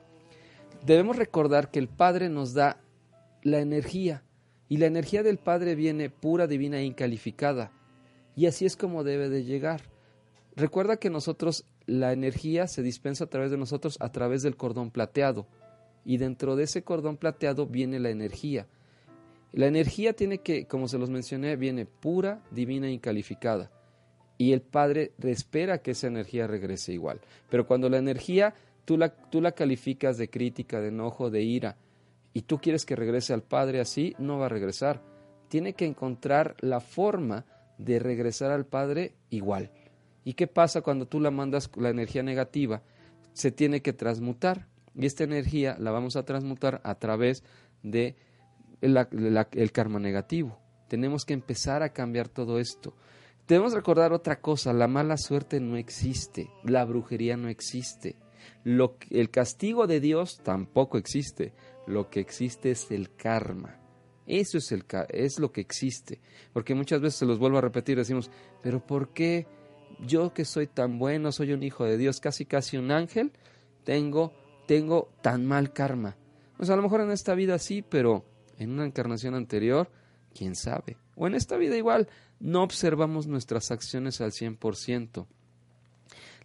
Debemos 0.86 1.16
recordar 1.16 1.70
que 1.70 1.80
el 1.80 1.88
Padre 1.88 2.30
nos 2.30 2.54
da 2.54 2.80
la 3.42 3.61
energía, 3.61 4.22
y 4.70 4.76
la 4.76 4.86
energía 4.86 5.24
del 5.24 5.38
Padre 5.38 5.74
viene 5.74 6.10
pura, 6.10 6.46
divina 6.46 6.78
e 6.78 6.84
incalificada. 6.84 7.72
Y 8.36 8.46
así 8.46 8.64
es 8.64 8.76
como 8.76 9.02
debe 9.02 9.28
de 9.28 9.42
llegar. 9.42 9.82
Recuerda 10.54 10.96
que 10.96 11.10
nosotros, 11.10 11.64
la 11.86 12.12
energía 12.12 12.68
se 12.68 12.80
dispensa 12.80 13.24
a 13.24 13.26
través 13.26 13.50
de 13.50 13.56
nosotros 13.58 13.96
a 14.00 14.12
través 14.12 14.42
del 14.42 14.56
cordón 14.56 14.92
plateado. 14.92 15.48
Y 16.04 16.18
dentro 16.18 16.54
de 16.54 16.62
ese 16.62 16.84
cordón 16.84 17.16
plateado 17.16 17.66
viene 17.66 17.98
la 17.98 18.10
energía. 18.10 18.68
La 19.50 19.66
energía 19.66 20.12
tiene 20.12 20.38
que, 20.38 20.66
como 20.66 20.86
se 20.86 20.98
los 20.98 21.10
mencioné, 21.10 21.56
viene 21.56 21.84
pura, 21.84 22.40
divina 22.52 22.86
e 22.86 22.92
incalificada. 22.92 23.72
Y 24.38 24.52
el 24.52 24.62
Padre 24.62 25.10
espera 25.20 25.82
que 25.82 25.90
esa 25.90 26.06
energía 26.06 26.46
regrese 26.46 26.92
igual. 26.92 27.20
Pero 27.50 27.66
cuando 27.66 27.88
la 27.88 27.98
energía 27.98 28.54
tú 28.84 28.96
la, 28.96 29.08
tú 29.08 29.40
la 29.40 29.50
calificas 29.50 30.16
de 30.16 30.30
crítica, 30.30 30.80
de 30.80 30.88
enojo, 30.88 31.28
de 31.28 31.42
ira, 31.42 31.76
y 32.33 32.43
tú 32.43 32.59
quieres 32.59 32.85
que 32.85 32.97
regrese 32.97 33.33
al 33.33 33.43
Padre 33.43 33.81
así, 33.81 34.14
no 34.18 34.39
va 34.39 34.47
a 34.47 34.51
regresar. 34.51 35.03
Tiene 35.49 35.74
que 35.74 35.87
encontrar 35.87 36.57
la 36.61 36.81
forma 36.81 37.45
de 37.78 37.99
regresar 37.99 38.51
al 38.51 38.66
Padre 38.66 39.14
igual. 39.31 39.70
¿Y 40.24 40.35
qué 40.35 40.47
pasa 40.47 40.83
cuando 40.83 41.07
tú 41.07 41.18
la 41.18 41.31
mandas 41.31 41.70
la 41.76 41.91
energía 41.91 42.22
negativa? 42.22 42.83
Se 43.33 43.51
tiene 43.51 43.83
que 43.83 43.93
transmutar. 43.93 44.68
Y 44.95 45.07
esta 45.07 45.24
energía 45.24 45.76
la 45.78 45.91
vamos 45.91 46.16
a 46.16 46.24
transmutar 46.24 46.81
a 46.85 46.97
través 46.97 47.43
de 47.83 48.16
el 48.81 49.72
karma 49.72 49.99
negativo. 49.99 50.59
Tenemos 50.89 51.24
que 51.24 51.35
empezar 51.35 51.83
a 51.83 51.93
cambiar 51.93 52.28
todo 52.28 52.59
esto. 52.59 52.95
Debemos 53.47 53.72
recordar 53.72 54.12
otra 54.12 54.41
cosa, 54.41 54.72
la 54.72 54.87
mala 54.87 55.16
suerte 55.16 55.59
no 55.59 55.76
existe, 55.76 56.51
la 56.62 56.85
brujería 56.85 57.37
no 57.37 57.49
existe, 57.49 58.16
lo, 58.62 58.97
el 59.11 59.31
castigo 59.31 59.87
de 59.87 59.99
Dios 59.99 60.41
tampoco 60.45 60.99
existe 60.99 61.53
lo 61.87 62.11
que 62.11 62.20
existe 62.20 62.70
es 62.70 62.91
el 62.91 63.14
karma. 63.14 63.78
Eso 64.26 64.59
es, 64.59 64.70
el, 64.70 64.85
es 65.09 65.39
lo 65.39 65.51
que 65.51 65.61
existe. 65.61 66.20
Porque 66.53 66.74
muchas 66.74 67.01
veces 67.01 67.18
se 67.18 67.26
los 67.26 67.39
vuelvo 67.39 67.59
a 67.59 67.62
repetir, 67.62 67.97
decimos, 67.97 68.31
pero 68.62 68.85
¿por 68.85 69.12
qué 69.12 69.47
yo 70.07 70.33
que 70.33 70.45
soy 70.45 70.66
tan 70.66 70.99
bueno, 70.99 71.33
soy 71.33 71.53
un 71.53 71.62
hijo 71.62 71.85
de 71.85 71.97
Dios, 71.97 72.20
casi 72.20 72.47
casi 72.47 72.76
un 72.76 72.93
ángel, 72.93 73.33
tengo, 73.85 74.33
tengo 74.66 75.11
tan 75.22 75.47
mal 75.47 75.72
karma? 75.72 76.16
Pues 76.57 76.70
a 76.70 76.76
lo 76.76 76.83
mejor 76.83 77.01
en 77.01 77.11
esta 77.11 77.35
vida 77.35 77.59
sí, 77.59 77.83
pero 77.83 78.24
en 78.59 78.70
una 78.70 78.85
encarnación 78.85 79.35
anterior, 79.35 79.91
quién 80.35 80.55
sabe. 80.55 80.97
O 81.16 81.26
en 81.26 81.35
esta 81.35 81.57
vida 81.57 81.76
igual, 81.76 82.09
no 82.39 82.62
observamos 82.62 83.26
nuestras 83.26 83.70
acciones 83.70 84.20
al 84.20 84.33
100%. 84.33 85.26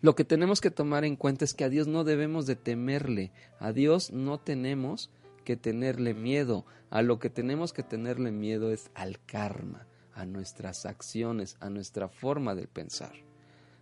Lo 0.01 0.15
que 0.15 0.25
tenemos 0.25 0.61
que 0.61 0.71
tomar 0.71 1.05
en 1.05 1.15
cuenta 1.15 1.45
es 1.45 1.53
que 1.53 1.63
a 1.63 1.69
Dios 1.69 1.87
no 1.87 2.03
debemos 2.03 2.45
de 2.45 2.55
temerle, 2.55 3.31
a 3.59 3.71
Dios 3.71 4.11
no 4.11 4.39
tenemos 4.39 5.11
que 5.45 5.55
tenerle 5.55 6.13
miedo. 6.13 6.65
A 6.89 7.01
lo 7.01 7.19
que 7.19 7.29
tenemos 7.29 7.71
que 7.71 7.83
tenerle 7.83 8.31
miedo 8.31 8.71
es 8.71 8.91
al 8.93 9.23
karma, 9.25 9.87
a 10.13 10.25
nuestras 10.25 10.85
acciones, 10.85 11.55
a 11.61 11.69
nuestra 11.69 12.09
forma 12.09 12.55
de 12.55 12.67
pensar. 12.67 13.13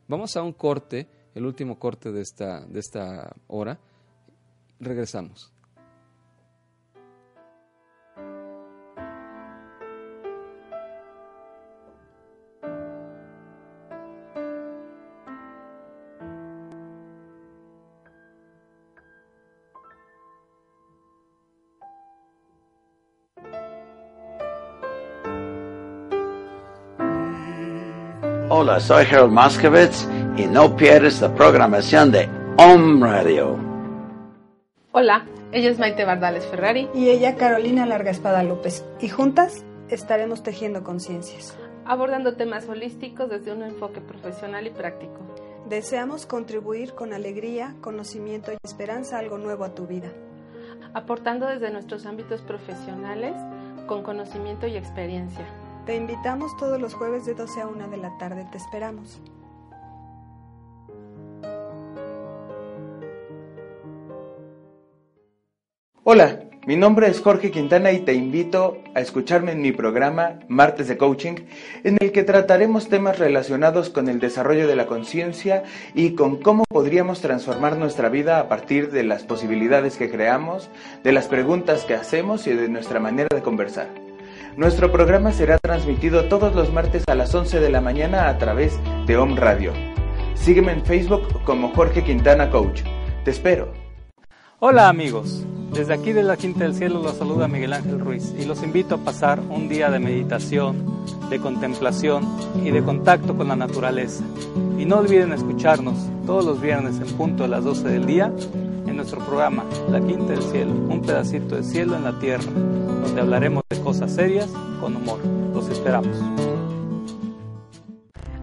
Vamos 0.07 0.37
a 0.37 0.43
un 0.43 0.53
corte, 0.53 1.07
el 1.33 1.45
último 1.45 1.79
corte 1.79 2.11
de 2.11 2.21
esta, 2.21 2.65
de 2.65 2.79
esta 2.79 3.35
hora. 3.47 3.79
Regresamos. 4.79 5.52
Hola, 28.63 28.79
soy 28.79 29.05
Harold 29.11 29.33
Moskowitz 29.33 30.07
y 30.37 30.45
no 30.45 30.77
pierdes 30.77 31.19
la 31.19 31.35
programación 31.35 32.13
de 32.13 32.29
Om 32.57 33.03
Radio. 33.03 33.57
Hola, 34.93 35.25
ella 35.51 35.69
es 35.69 35.79
Maite 35.79 36.05
Bardales 36.05 36.45
Ferrari. 36.45 36.87
Y 36.93 37.09
ella 37.09 37.35
Carolina 37.35 37.85
Larga 37.85 38.11
Espada 38.11 38.41
López. 38.41 38.85
Y 39.01 39.09
juntas 39.09 39.65
estaremos 39.89 40.43
tejiendo 40.43 40.81
conciencias. 40.85 41.57
Abordando 41.83 42.37
temas 42.37 42.69
holísticos 42.69 43.29
desde 43.29 43.51
un 43.51 43.63
enfoque 43.63 43.99
profesional 43.99 44.65
y 44.65 44.69
práctico. 44.69 45.19
Deseamos 45.67 46.25
contribuir 46.25 46.93
con 46.93 47.11
alegría, 47.11 47.75
conocimiento 47.81 48.53
y 48.53 48.57
esperanza 48.63 49.19
algo 49.19 49.37
nuevo 49.37 49.65
a 49.65 49.75
tu 49.75 49.87
vida. 49.87 50.07
Aportando 50.93 51.47
desde 51.47 51.69
nuestros 51.69 52.05
ámbitos 52.05 52.41
profesionales 52.41 53.35
con 53.87 54.03
conocimiento 54.03 54.67
y 54.67 54.77
experiencia 54.77 55.45
te 55.85 55.95
invitamos 55.95 56.55
todos 56.57 56.79
los 56.79 56.93
jueves 56.93 57.25
de 57.25 57.33
12 57.33 57.61
a 57.61 57.67
1 57.67 57.89
de 57.89 57.97
la 57.97 58.17
tarde. 58.17 58.47
Te 58.51 58.57
esperamos. 58.57 59.21
Hola, 66.05 66.41
mi 66.65 66.75
nombre 66.75 67.07
es 67.07 67.21
Jorge 67.21 67.49
Quintana 67.49 67.91
y 67.91 68.01
te 68.01 68.13
invito 68.13 68.77
a 68.93 68.99
escucharme 68.99 69.53
en 69.53 69.61
mi 69.61 69.71
programa 69.71 70.39
Martes 70.49 70.89
de 70.89 70.97
Coaching, 70.97 71.35
en 71.83 71.97
el 72.01 72.11
que 72.11 72.23
trataremos 72.23 72.89
temas 72.89 73.19
relacionados 73.19 73.89
con 73.89 74.09
el 74.09 74.19
desarrollo 74.19 74.67
de 74.67 74.75
la 74.75 74.85
conciencia 74.85 75.63
y 75.93 76.13
con 76.13 76.37
cómo 76.37 76.65
podríamos 76.69 77.21
transformar 77.21 77.77
nuestra 77.77 78.09
vida 78.09 78.39
a 78.39 78.49
partir 78.49 78.91
de 78.91 79.03
las 79.03 79.23
posibilidades 79.23 79.95
que 79.95 80.09
creamos, 80.09 80.69
de 81.03 81.13
las 81.13 81.27
preguntas 81.27 81.85
que 81.85 81.95
hacemos 81.95 82.47
y 82.47 82.53
de 82.53 82.67
nuestra 82.67 82.99
manera 82.99 83.29
de 83.33 83.41
conversar. 83.41 84.02
Nuestro 84.55 84.91
programa 84.91 85.31
será 85.31 85.57
transmitido 85.57 86.25
todos 86.25 86.53
los 86.53 86.71
martes 86.71 87.03
a 87.07 87.15
las 87.15 87.33
11 87.33 87.59
de 87.59 87.71
la 87.71 87.81
mañana 87.81 88.29
a 88.29 88.37
través 88.37 88.79
de 89.07 89.17
Home 89.17 89.35
Radio. 89.35 89.73
Sígueme 90.35 90.73
en 90.73 90.85
Facebook 90.85 91.23
como 91.43 91.69
Jorge 91.69 92.03
Quintana 92.03 92.51
Coach. 92.51 92.81
Te 93.25 93.31
espero. 93.31 93.73
Hola 94.59 94.89
amigos, 94.89 95.43
desde 95.73 95.95
aquí 95.95 96.13
de 96.13 96.21
la 96.21 96.37
Quinta 96.37 96.65
del 96.65 96.75
Cielo 96.75 97.01
los 97.01 97.17
saluda 97.17 97.47
Miguel 97.47 97.73
Ángel 97.73 97.99
Ruiz 97.99 98.31
y 98.37 98.45
los 98.45 98.61
invito 98.61 98.93
a 98.95 98.97
pasar 98.99 99.39
un 99.39 99.69
día 99.69 99.89
de 99.89 99.97
meditación, 99.97 100.85
de 101.31 101.39
contemplación 101.39 102.23
y 102.63 102.69
de 102.69 102.83
contacto 102.83 103.35
con 103.35 103.47
la 103.47 103.55
naturaleza. 103.55 104.23
Y 104.77 104.85
no 104.85 104.97
olviden 104.97 105.33
escucharnos 105.33 105.97
todos 106.27 106.45
los 106.45 106.61
viernes 106.61 106.99
en 106.99 107.17
punto 107.17 107.41
de 107.41 107.49
las 107.49 107.63
12 107.63 107.87
del 107.87 108.05
día 108.05 108.31
en 108.93 108.97
nuestro 108.97 109.25
programa 109.25 109.65
La 109.89 109.99
Quinta 109.99 110.33
del 110.33 110.43
Cielo, 110.43 110.71
un 110.71 111.01
pedacito 111.01 111.55
de 111.55 111.63
cielo 111.63 111.95
en 111.95 112.03
la 112.03 112.19
tierra, 112.19 112.45
donde 112.45 113.21
hablaremos 113.21 113.63
de 113.67 113.81
cosas 113.81 114.13
serias 114.13 114.47
con 114.79 114.95
humor. 114.95 115.17
Los 115.51 115.67
esperamos. 115.69 116.15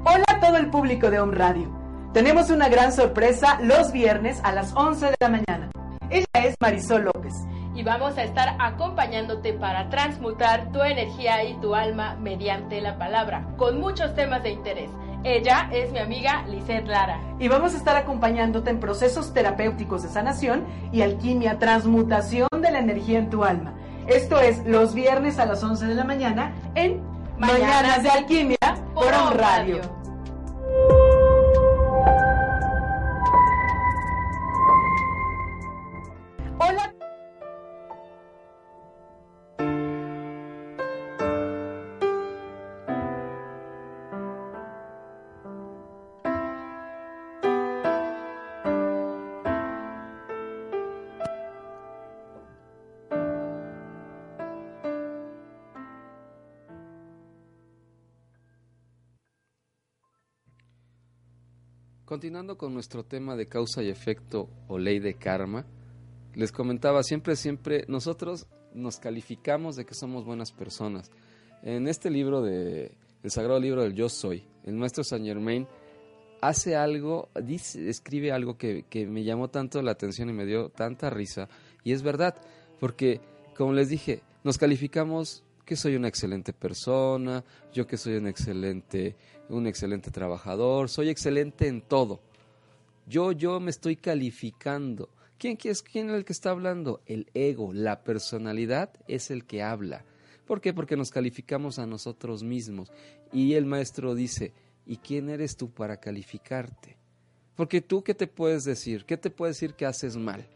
Hola 0.04 0.24
a 0.26 0.40
todo 0.40 0.56
el 0.56 0.68
público 0.68 1.08
de 1.08 1.20
Home 1.20 1.36
Radio. 1.36 1.70
Tenemos 2.12 2.50
una 2.50 2.68
gran 2.68 2.92
sorpresa 2.92 3.60
los 3.62 3.92
viernes 3.92 4.40
a 4.42 4.52
las 4.52 4.74
11 4.74 5.06
de 5.06 5.16
la 5.20 5.28
mañana. 5.28 5.70
Ella 6.10 6.26
es 6.44 6.56
Marisol 6.60 7.04
López. 7.04 7.34
Y 7.76 7.84
vamos 7.84 8.18
a 8.18 8.24
estar 8.24 8.56
acompañándote 8.58 9.52
para 9.52 9.88
transmutar 9.88 10.72
tu 10.72 10.82
energía 10.82 11.44
y 11.44 11.54
tu 11.60 11.76
alma 11.76 12.16
mediante 12.16 12.80
la 12.80 12.98
palabra, 12.98 13.46
con 13.56 13.78
muchos 13.78 14.16
temas 14.16 14.42
de 14.42 14.50
interés. 14.50 14.90
Ella 15.22 15.68
es 15.70 15.92
mi 15.92 15.98
amiga 15.98 16.44
Lizeth 16.48 16.86
Lara. 16.86 17.20
Y 17.38 17.48
vamos 17.48 17.74
a 17.74 17.76
estar 17.76 17.96
acompañándote 17.96 18.70
en 18.70 18.80
procesos 18.80 19.34
terapéuticos 19.34 20.02
de 20.02 20.08
sanación 20.08 20.64
y 20.92 21.02
alquimia, 21.02 21.58
transmutación 21.58 22.48
de 22.60 22.70
la 22.70 22.78
energía 22.78 23.18
en 23.18 23.28
tu 23.28 23.44
alma. 23.44 23.74
Esto 24.06 24.40
es 24.40 24.64
los 24.66 24.94
viernes 24.94 25.38
a 25.38 25.46
las 25.46 25.62
11 25.62 25.86
de 25.86 25.94
la 25.94 26.04
mañana 26.04 26.54
en 26.74 27.02
Mañanas, 27.38 28.02
de 28.02 28.10
Alquimia 28.10 28.58
por 28.94 29.12
On 29.12 29.38
Radio. 29.38 29.80
Hola. 36.58 36.99
Continuando 62.10 62.58
con 62.58 62.74
nuestro 62.74 63.04
tema 63.04 63.36
de 63.36 63.46
causa 63.46 63.84
y 63.84 63.88
efecto 63.88 64.48
o 64.66 64.78
ley 64.80 64.98
de 64.98 65.14
karma, 65.14 65.64
les 66.34 66.50
comentaba 66.50 67.04
siempre, 67.04 67.36
siempre, 67.36 67.84
nosotros 67.86 68.48
nos 68.74 68.98
calificamos 68.98 69.76
de 69.76 69.84
que 69.84 69.94
somos 69.94 70.24
buenas 70.24 70.50
personas. 70.50 71.08
En 71.62 71.86
este 71.86 72.10
libro 72.10 72.42
de 72.42 72.96
el 73.22 73.30
sagrado 73.30 73.60
libro 73.60 73.84
del 73.84 73.94
Yo 73.94 74.08
Soy, 74.08 74.42
el 74.64 74.74
maestro 74.74 75.04
Saint 75.04 75.24
Germain 75.24 75.68
hace 76.40 76.74
algo, 76.74 77.28
dice, 77.44 77.88
escribe 77.88 78.32
algo 78.32 78.58
que, 78.58 78.84
que 78.90 79.06
me 79.06 79.22
llamó 79.22 79.46
tanto 79.46 79.80
la 79.80 79.92
atención 79.92 80.30
y 80.30 80.32
me 80.32 80.46
dio 80.46 80.68
tanta 80.68 81.10
risa. 81.10 81.48
Y 81.84 81.92
es 81.92 82.02
verdad, 82.02 82.34
porque 82.80 83.20
como 83.56 83.72
les 83.72 83.88
dije, 83.88 84.24
nos 84.42 84.58
calificamos 84.58 85.44
que 85.64 85.76
soy 85.76 85.96
una 85.96 86.08
excelente 86.08 86.52
persona, 86.52 87.44
yo 87.72 87.86
que 87.86 87.96
soy 87.96 88.16
un 88.16 88.26
excelente, 88.26 89.16
un 89.48 89.66
excelente 89.66 90.10
trabajador, 90.10 90.88
soy 90.88 91.08
excelente 91.08 91.68
en 91.68 91.82
todo. 91.82 92.20
Yo, 93.06 93.32
yo 93.32 93.60
me 93.60 93.70
estoy 93.70 93.96
calificando. 93.96 95.08
¿Quién, 95.38 95.56
quién, 95.56 95.72
es, 95.72 95.82
¿Quién 95.82 96.10
el 96.10 96.24
que 96.24 96.32
está 96.32 96.50
hablando? 96.50 97.00
El 97.06 97.30
ego, 97.34 97.72
la 97.72 98.04
personalidad 98.04 98.90
es 99.08 99.30
el 99.30 99.46
que 99.46 99.62
habla. 99.62 100.04
¿Por 100.46 100.60
qué? 100.60 100.74
Porque 100.74 100.96
nos 100.96 101.10
calificamos 101.10 101.78
a 101.78 101.86
nosotros 101.86 102.42
mismos. 102.42 102.92
Y 103.32 103.54
el 103.54 103.66
maestro 103.66 104.14
dice, 104.14 104.52
¿y 104.86 104.96
quién 104.96 105.30
eres 105.30 105.56
tú 105.56 105.70
para 105.70 105.98
calificarte? 105.98 106.96
Porque 107.54 107.80
tú, 107.80 108.02
¿qué 108.02 108.14
te 108.14 108.26
puedes 108.26 108.64
decir? 108.64 109.04
¿Qué 109.04 109.16
te 109.16 109.30
puedes 109.30 109.56
decir 109.56 109.74
que 109.74 109.86
haces 109.86 110.16
mal? 110.16 110.46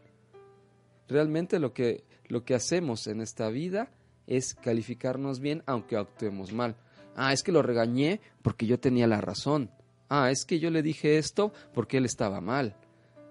Realmente 1.07 1.59
lo 1.59 1.73
que, 1.73 2.03
lo 2.27 2.43
que 2.43 2.55
hacemos 2.55 3.07
en 3.07 3.21
esta 3.21 3.49
vida 3.49 3.89
es 4.27 4.55
calificarnos 4.55 5.39
bien 5.39 5.63
aunque 5.65 5.97
actuemos 5.97 6.51
mal. 6.51 6.75
Ah, 7.15 7.33
es 7.33 7.43
que 7.43 7.51
lo 7.51 7.61
regañé 7.61 8.21
porque 8.41 8.65
yo 8.65 8.79
tenía 8.79 9.07
la 9.07 9.21
razón. 9.21 9.71
Ah, 10.09 10.29
es 10.31 10.45
que 10.45 10.59
yo 10.59 10.69
le 10.69 10.81
dije 10.81 11.17
esto 11.17 11.53
porque 11.73 11.97
él 11.97 12.05
estaba 12.05 12.41
mal. 12.41 12.75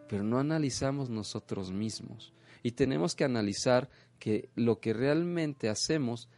Pero 0.08 0.22
no 0.22 0.38
analizamos 0.38 1.10
nosotros 1.10 1.70
mismos. 1.70 2.32
Y 2.62 2.72
tenemos 2.72 3.14
que 3.14 3.24
analizar 3.24 3.90
que 4.18 4.48
lo 4.54 4.80
que 4.80 4.94
realmente 4.94 5.68
hacemos, 5.68 6.28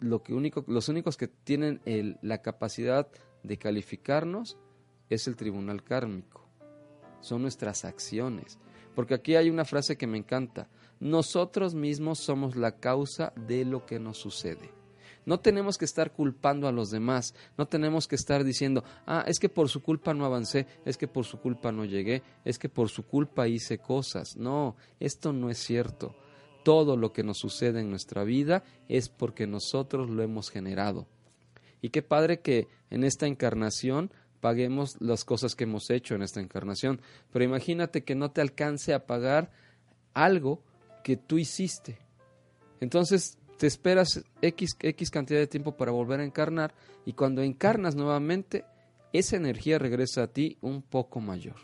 lo 0.00 0.22
que 0.22 0.34
único, 0.34 0.64
los 0.66 0.88
únicos 0.88 1.16
que 1.16 1.28
tienen 1.28 1.80
la 2.20 2.42
capacidad 2.42 3.08
de 3.42 3.56
calificarnos 3.58 4.58
es 5.08 5.26
el 5.26 5.36
tribunal 5.36 5.82
kármico. 5.82 6.46
Son 7.20 7.42
nuestras 7.42 7.84
acciones. 7.84 8.58
Porque 8.94 9.14
aquí 9.14 9.36
hay 9.36 9.48
una 9.48 9.64
frase 9.64 9.96
que 9.96 10.06
me 10.06 10.18
encanta. 10.18 10.68
Nosotros 11.02 11.74
mismos 11.74 12.20
somos 12.20 12.54
la 12.54 12.78
causa 12.78 13.32
de 13.34 13.64
lo 13.64 13.84
que 13.84 13.98
nos 13.98 14.18
sucede. 14.18 14.70
No 15.26 15.40
tenemos 15.40 15.76
que 15.76 15.84
estar 15.84 16.12
culpando 16.12 16.68
a 16.68 16.72
los 16.72 16.90
demás, 16.90 17.34
no 17.58 17.66
tenemos 17.66 18.06
que 18.06 18.14
estar 18.14 18.44
diciendo, 18.44 18.84
ah, 19.04 19.24
es 19.26 19.40
que 19.40 19.48
por 19.48 19.68
su 19.68 19.82
culpa 19.82 20.14
no 20.14 20.24
avancé, 20.24 20.68
es 20.84 20.96
que 20.96 21.08
por 21.08 21.24
su 21.24 21.40
culpa 21.40 21.72
no 21.72 21.84
llegué, 21.84 22.22
es 22.44 22.56
que 22.56 22.68
por 22.68 22.88
su 22.88 23.04
culpa 23.04 23.48
hice 23.48 23.78
cosas. 23.78 24.36
No, 24.36 24.76
esto 25.00 25.32
no 25.32 25.50
es 25.50 25.58
cierto. 25.58 26.14
Todo 26.62 26.96
lo 26.96 27.12
que 27.12 27.24
nos 27.24 27.38
sucede 27.38 27.80
en 27.80 27.90
nuestra 27.90 28.22
vida 28.22 28.62
es 28.88 29.08
porque 29.08 29.48
nosotros 29.48 30.08
lo 30.08 30.22
hemos 30.22 30.50
generado. 30.50 31.08
Y 31.80 31.88
qué 31.88 32.02
padre 32.02 32.42
que 32.42 32.68
en 32.90 33.02
esta 33.02 33.26
encarnación 33.26 34.12
paguemos 34.40 34.96
las 35.00 35.24
cosas 35.24 35.56
que 35.56 35.64
hemos 35.64 35.90
hecho 35.90 36.14
en 36.14 36.22
esta 36.22 36.40
encarnación. 36.40 37.00
Pero 37.32 37.44
imagínate 37.44 38.04
que 38.04 38.14
no 38.14 38.30
te 38.30 38.40
alcance 38.40 38.94
a 38.94 39.04
pagar 39.04 39.50
algo 40.14 40.62
que 41.02 41.16
tú 41.16 41.38
hiciste. 41.38 41.98
Entonces 42.80 43.38
te 43.58 43.66
esperas 43.66 44.24
X, 44.40 44.76
X 44.80 45.10
cantidad 45.10 45.38
de 45.38 45.46
tiempo 45.46 45.76
para 45.76 45.92
volver 45.92 46.20
a 46.20 46.24
encarnar 46.24 46.74
y 47.04 47.12
cuando 47.12 47.42
encarnas 47.42 47.94
nuevamente, 47.94 48.64
esa 49.12 49.36
energía 49.36 49.78
regresa 49.78 50.24
a 50.24 50.26
ti 50.28 50.56
un 50.60 50.82
poco 50.82 51.20
mayor. 51.20 51.56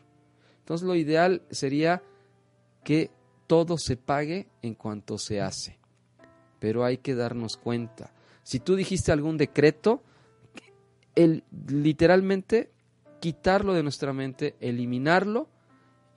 Entonces 0.61 0.87
lo 0.87 0.95
ideal 0.95 1.43
sería 1.51 2.03
que 2.85 3.11
todo 3.47 3.79
se 3.79 3.97
pague 3.97 4.49
en 4.63 4.75
cuanto 4.75 5.19
se 5.19 5.41
hace. 5.41 5.79
Pero 6.61 6.85
hay 6.85 6.99
que 6.99 7.15
darnos 7.15 7.57
cuenta. 7.57 8.13
Si 8.43 8.61
tú 8.61 8.77
dijiste 8.77 9.11
algún 9.11 9.37
decreto, 9.37 10.03
el, 11.15 11.45
literalmente 11.69 12.71
quitarlo 13.21 13.75
de 13.75 13.83
nuestra 13.83 14.13
mente, 14.13 14.57
eliminarlo 14.61 15.49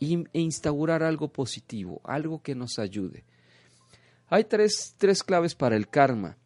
e 0.01 0.39
instaurar 0.39 1.03
algo 1.03 1.31
positivo, 1.31 2.01
algo 2.03 2.41
que 2.41 2.55
nos 2.55 2.79
ayude. 2.79 3.23
Hay 4.27 4.45
tres, 4.45 4.95
tres 4.97 5.23
claves 5.23 5.55
para 5.55 5.75
el 5.75 5.87
karma. 5.87 6.37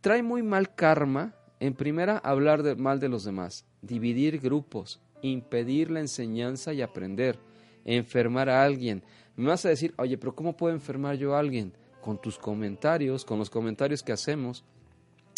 Trae 0.00 0.22
muy 0.22 0.42
mal 0.42 0.74
karma, 0.74 1.34
en 1.60 1.74
primera, 1.74 2.18
hablar 2.18 2.62
de, 2.62 2.76
mal 2.76 3.00
de 3.00 3.08
los 3.08 3.24
demás, 3.24 3.66
dividir 3.82 4.40
grupos, 4.40 5.00
impedir 5.20 5.90
la 5.90 6.00
enseñanza 6.00 6.72
y 6.72 6.80
aprender, 6.80 7.38
enfermar 7.84 8.48
a 8.48 8.62
alguien. 8.62 9.02
Me 9.36 9.48
vas 9.48 9.66
a 9.66 9.68
decir, 9.68 9.92
oye, 9.98 10.16
pero 10.16 10.34
¿cómo 10.34 10.56
puedo 10.56 10.74
enfermar 10.74 11.16
yo 11.16 11.34
a 11.34 11.40
alguien? 11.40 11.72
Con 12.00 12.20
tus 12.20 12.38
comentarios, 12.38 13.24
con 13.24 13.38
los 13.38 13.50
comentarios 13.50 14.02
que 14.02 14.12
hacemos. 14.12 14.64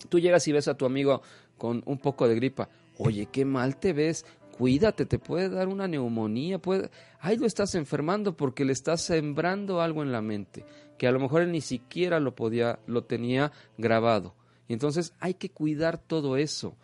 Tú 0.09 0.19
llegas 0.19 0.47
y 0.47 0.53
ves 0.53 0.69
a 0.69 0.77
tu 0.77 0.87
amigo 0.87 1.23
con 1.59 1.83
un 1.87 1.99
poco 1.99 2.29
de 2.29 2.35
gripa. 2.35 2.69
Oye, 2.99 3.27
qué 3.33 3.45
mal 3.45 3.79
te 3.79 3.93
ves 3.93 4.27
cuídate, 4.61 5.07
te 5.07 5.19
puede 5.19 5.49
dar 5.49 5.69
una 5.69 5.89
neumonía, 5.89 6.59
puede, 6.59 6.91
ahí 7.19 7.39
lo 7.39 7.47
estás 7.47 7.75
enfermando 7.77 8.37
porque 8.37 8.67
le 8.67 8.75
estás 8.75 9.01
sembrando 9.01 9.81
algo 9.81 10.03
en 10.03 10.13
la 10.13 10.21
mente, 10.21 10.67
que 10.99 11.07
a 11.07 11.13
lo 11.13 11.19
mejor 11.19 11.41
él 11.41 11.51
ni 11.51 11.63
siquiera 11.63 12.21
lo 12.21 12.35
podía, 12.35 12.79
lo 12.87 13.05
tenía 13.05 13.53
grabado. 13.79 14.35
Y 14.69 14.75
entonces 14.75 15.15
hay 15.19 15.33
que 15.33 15.49
cuidar 15.49 15.97
todo 15.97 16.37
eso. 16.37 16.77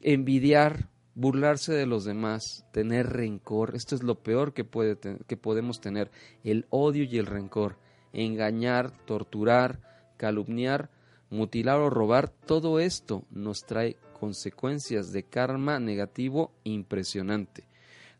Envidiar, 0.00 0.88
burlarse 1.14 1.72
de 1.72 1.86
los 1.86 2.04
demás, 2.04 2.66
tener 2.72 3.06
rencor, 3.06 3.76
esto 3.76 3.94
es 3.94 4.02
lo 4.02 4.16
peor 4.16 4.52
que, 4.52 4.64
puede 4.64 4.98
que 5.28 5.36
podemos 5.36 5.80
tener, 5.80 6.10
el 6.42 6.66
odio 6.68 7.04
y 7.04 7.16
el 7.16 7.26
rencor, 7.26 7.78
engañar, 8.12 8.90
torturar, 9.06 9.78
calumniar, 10.16 10.90
mutilar 11.30 11.78
o 11.78 11.90
robar, 11.90 12.28
todo 12.28 12.80
esto 12.80 13.22
nos 13.30 13.60
trae 13.60 13.98
consecuencias 14.20 15.12
de 15.12 15.22
karma 15.22 15.80
negativo 15.80 16.52
impresionante. 16.62 17.64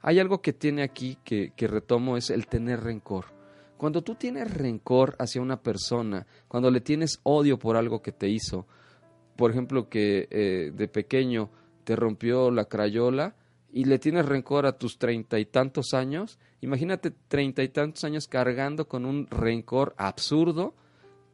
Hay 0.01 0.19
algo 0.19 0.41
que 0.41 0.55
tiene 0.55 0.83
aquí 0.83 1.19
que, 1.23 1.53
retomo, 1.59 2.17
es 2.17 2.31
el 2.31 2.47
tener 2.47 2.81
rencor. 2.81 3.27
Cuando 3.77 4.03
tú 4.03 4.15
tienes 4.15 4.53
rencor 4.53 5.15
hacia 5.19 5.43
una 5.43 5.63
persona, 5.63 6.27
cuando 6.49 6.71
le 6.71 6.81
tienes 6.81 7.21
odio 7.23 7.59
por 7.59 7.77
algo 7.77 8.01
que 8.01 8.13
te 8.13 8.29
hizo, 8.29 8.67
por 9.37 9.51
ejemplo, 9.51 9.91
que 9.91 10.27
eh, 10.31 10.73
de 10.75 10.89
pequeño 10.89 11.51
te 11.85 11.97
rompió 11.97 12.51
la 12.51 12.65
crayola 12.65 13.37
y 13.73 13.85
le 13.85 13.99
tienes 13.99 14.25
rencor 14.25 14.65
a 14.65 14.79
tus 14.79 14.99
treinta 14.99 15.39
y 15.39 15.45
tantos 15.45 15.93
años, 15.93 16.39
imagínate 16.63 17.11
treinta 17.11 17.63
y 17.63 17.69
tantos 17.69 18.05
años 18.05 18.27
cargando 18.27 18.89
con 18.89 19.05
un 19.05 19.27
rencor 19.27 19.95
absurdo 19.99 20.75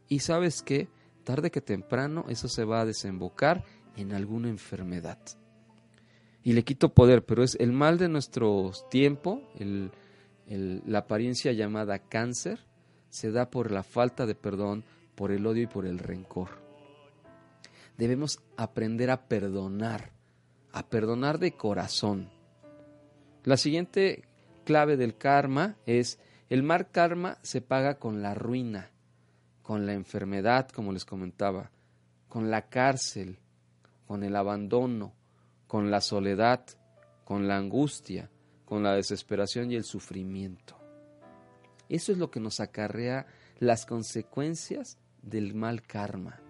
y 0.09 0.21
sabes 0.21 0.63
que 0.63 0.89
tarde 1.25 1.51
que 1.51 1.61
temprano 1.61 2.25
eso 2.29 2.49
se 2.49 2.65
va 2.65 2.81
a 2.81 2.87
desembocar 2.87 3.65
en 3.97 4.13
alguna 4.13 4.49
enfermedad. 4.49 5.19
Y 6.43 6.53
le 6.53 6.65
quito 6.65 6.95
poder, 6.95 7.25
pero 7.25 7.43
es 7.43 7.57
el 7.59 7.73
mal 7.73 7.99
de 7.99 8.09
nuestro 8.09 8.71
tiempo, 8.91 9.43
la 10.47 10.99
apariencia 10.99 11.53
llamada 11.53 11.99
cáncer, 11.99 12.61
se 13.09 13.33
da 13.33 13.51
por 13.51 13.73
la 13.73 13.83
falta 13.83 14.27
de 14.27 14.35
perdón, 14.35 14.85
por 15.15 15.33
el 15.33 15.47
odio 15.47 15.65
y 15.65 15.67
por 15.67 15.87
el 15.87 15.99
rencor. 15.99 16.51
Debemos 17.97 18.39
aprender 18.57 19.11
a 19.11 19.27
perdonar, 19.27 20.13
a 20.73 20.87
perdonar 20.87 21.39
de 21.39 21.53
corazón. 21.53 22.31
La 23.43 23.57
siguiente 23.57 24.25
clave 24.65 24.97
del 24.97 25.17
karma 25.17 25.77
es 25.87 26.21
el 26.49 26.63
mal 26.63 26.91
karma 26.91 27.39
se 27.43 27.61
paga 27.61 27.99
con 27.99 28.23
la 28.23 28.35
ruina, 28.35 28.91
con 29.63 29.87
la 29.87 29.95
enfermedad, 29.95 30.69
como 30.69 30.93
les 30.93 31.05
comentaba, 31.05 31.73
con 32.29 32.51
la 32.51 32.69
cárcel, 32.69 33.39
con 34.07 34.23
el 34.23 34.37
abandono, 34.37 35.15
con 35.67 35.91
la 35.91 36.01
soledad, 36.01 36.65
con 37.25 37.49
la 37.49 37.57
angustia, 37.57 38.31
con 38.65 38.83
la 38.83 38.95
desesperación 38.95 39.71
y 39.71 39.77
el 39.77 39.85
sufrimiento. 39.85 40.77
Eso 41.89 42.13
es 42.13 42.19
lo 42.19 42.31
que 42.31 42.41
nos 42.41 42.61
acarrea 42.61 43.27
las 43.59 43.87
consecuencias 43.87 44.99
del 45.23 45.55
mal 45.55 45.83
karma. 45.83 46.41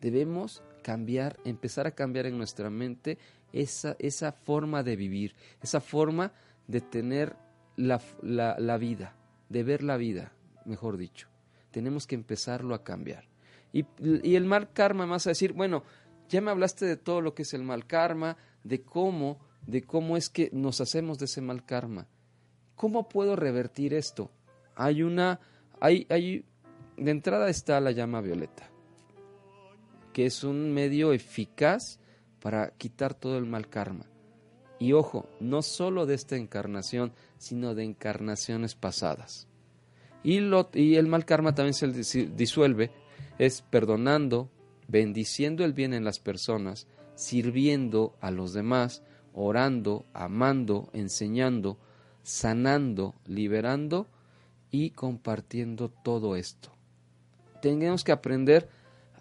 Debemos 0.00 0.62
cambiar, 0.82 1.38
empezar 1.44 1.86
a 1.86 1.94
cambiar 1.94 2.26
en 2.26 2.36
nuestra 2.36 2.70
mente 2.70 3.18
esa, 3.52 3.96
esa 3.98 4.32
forma 4.32 4.82
de 4.82 4.96
vivir, 4.96 5.34
esa 5.62 5.80
forma 5.80 6.32
de 6.66 6.80
tener 6.80 7.36
la, 7.76 8.00
la, 8.22 8.78
vida, 8.78 9.16
de 9.48 9.62
ver 9.62 9.82
la 9.82 9.96
vida, 9.96 10.32
mejor 10.64 10.96
dicho. 10.96 11.28
Tenemos 11.70 12.06
que 12.06 12.14
empezarlo 12.14 12.74
a 12.74 12.84
cambiar. 12.84 13.24
Y, 13.72 13.86
y, 13.98 14.36
el 14.36 14.44
mal 14.44 14.72
karma 14.72 15.06
más 15.06 15.26
a 15.26 15.30
decir, 15.30 15.52
bueno, 15.52 15.82
ya 16.28 16.40
me 16.40 16.50
hablaste 16.50 16.86
de 16.86 16.96
todo 16.96 17.20
lo 17.20 17.34
que 17.34 17.42
es 17.42 17.54
el 17.54 17.62
mal 17.62 17.86
karma, 17.86 18.36
de 18.62 18.82
cómo, 18.82 19.40
de 19.66 19.82
cómo 19.82 20.16
es 20.16 20.28
que 20.28 20.50
nos 20.52 20.80
hacemos 20.80 21.18
de 21.18 21.26
ese 21.26 21.40
mal 21.40 21.64
karma. 21.64 22.06
¿Cómo 22.74 23.08
puedo 23.08 23.36
revertir 23.36 23.94
esto? 23.94 24.30
Hay 24.74 25.02
una, 25.02 25.40
hay, 25.80 26.06
de 26.96 27.10
entrada 27.10 27.48
está 27.48 27.80
la 27.80 27.92
llama 27.92 28.20
violeta, 28.20 28.68
que 30.12 30.26
es 30.26 30.42
un 30.44 30.72
medio 30.72 31.12
eficaz 31.12 32.00
para 32.40 32.70
quitar 32.70 33.14
todo 33.14 33.38
el 33.38 33.46
mal 33.46 33.68
karma. 33.68 34.06
Y 34.78 34.92
ojo, 34.92 35.28
no 35.40 35.62
solo 35.62 36.04
de 36.04 36.14
esta 36.14 36.36
encarnación, 36.36 37.12
sino 37.38 37.74
de 37.74 37.84
encarnaciones 37.84 38.74
pasadas. 38.74 39.46
Y, 40.24 40.40
y 40.72 40.96
el 40.96 41.06
mal 41.06 41.24
karma 41.24 41.54
también 41.54 41.74
se 41.74 41.86
disuelve, 42.26 42.90
es 43.38 43.62
perdonando, 43.62 44.50
bendiciendo 44.88 45.64
el 45.64 45.72
bien 45.72 45.94
en 45.94 46.04
las 46.04 46.18
personas, 46.18 46.86
sirviendo 47.14 48.16
a 48.20 48.30
los 48.30 48.52
demás, 48.52 49.02
orando, 49.32 50.06
amando, 50.12 50.90
enseñando, 50.92 51.78
sanando, 52.22 53.14
liberando 53.26 54.06
y 54.70 54.90
compartiendo 54.90 55.90
todo 55.90 56.36
esto. 56.36 56.70
Tenemos 57.60 58.04
que 58.04 58.12
aprender 58.12 58.68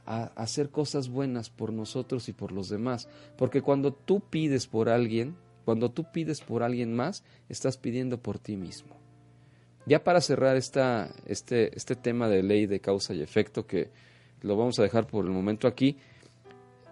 a 0.05 0.25
hacer 0.35 0.69
cosas 0.69 1.09
buenas 1.09 1.49
por 1.49 1.71
nosotros 1.71 2.27
y 2.27 2.33
por 2.33 2.51
los 2.51 2.69
demás, 2.69 3.07
porque 3.37 3.61
cuando 3.61 3.93
tú 3.93 4.21
pides 4.21 4.67
por 4.67 4.89
alguien, 4.89 5.35
cuando 5.65 5.91
tú 5.91 6.05
pides 6.11 6.41
por 6.41 6.63
alguien 6.63 6.93
más, 6.93 7.23
estás 7.47 7.77
pidiendo 7.77 8.21
por 8.21 8.39
ti 8.39 8.57
mismo. 8.57 8.95
Ya 9.85 10.03
para 10.03 10.21
cerrar 10.21 10.55
esta, 10.55 11.13
este, 11.25 11.75
este 11.77 11.95
tema 11.95 12.29
de 12.29 12.43
ley 12.43 12.65
de 12.65 12.79
causa 12.79 13.13
y 13.13 13.21
efecto, 13.21 13.65
que 13.65 13.91
lo 14.43 14.55
vamos 14.55 14.77
a 14.77 14.83
dejar 14.83 15.07
por 15.07 15.25
el 15.25 15.31
momento 15.31 15.67
aquí, 15.67 15.97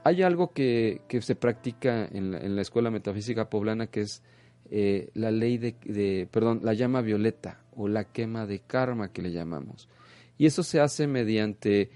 hay 0.03 0.23
algo 0.23 0.51
que, 0.51 1.01
que 1.07 1.21
se 1.21 1.35
practica 1.35 2.05
en 2.05 2.31
la, 2.31 2.39
en 2.39 2.55
la, 2.55 2.61
Escuela 2.61 2.89
Metafísica 2.89 3.49
Poblana 3.49 3.87
que 3.87 4.01
es 4.01 4.23
eh, 4.71 5.09
la 5.13 5.29
ley 5.29 5.57
de, 5.57 5.75
de, 5.85 6.27
perdón, 6.31 6.61
la 6.63 6.73
llama 6.73 7.01
violeta 7.01 7.61
o 7.75 7.87
la 7.87 8.05
quema 8.05 8.47
de 8.47 8.59
karma 8.59 9.11
que 9.11 9.21
le 9.21 9.31
llamamos. 9.31 9.89
Y 10.37 10.47
eso 10.47 10.63
se 10.63 10.79
hace 10.79 11.05
mediante 11.05 11.91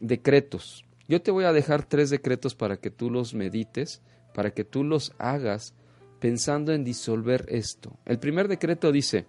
decretos. 0.00 0.86
Yo 1.08 1.20
te 1.20 1.30
voy 1.30 1.44
a 1.44 1.52
dejar 1.52 1.84
tres 1.84 2.08
decretos 2.08 2.54
para 2.54 2.78
que 2.78 2.90
tú 2.90 3.10
los 3.10 3.34
medites, 3.34 4.00
para 4.34 4.52
que 4.52 4.64
tú 4.64 4.82
los 4.82 5.12
hagas 5.18 5.74
pensando 6.20 6.72
en 6.72 6.84
disolver 6.84 7.44
esto. 7.48 7.98
El 8.06 8.18
primer 8.18 8.48
decreto 8.48 8.92
dice, 8.92 9.26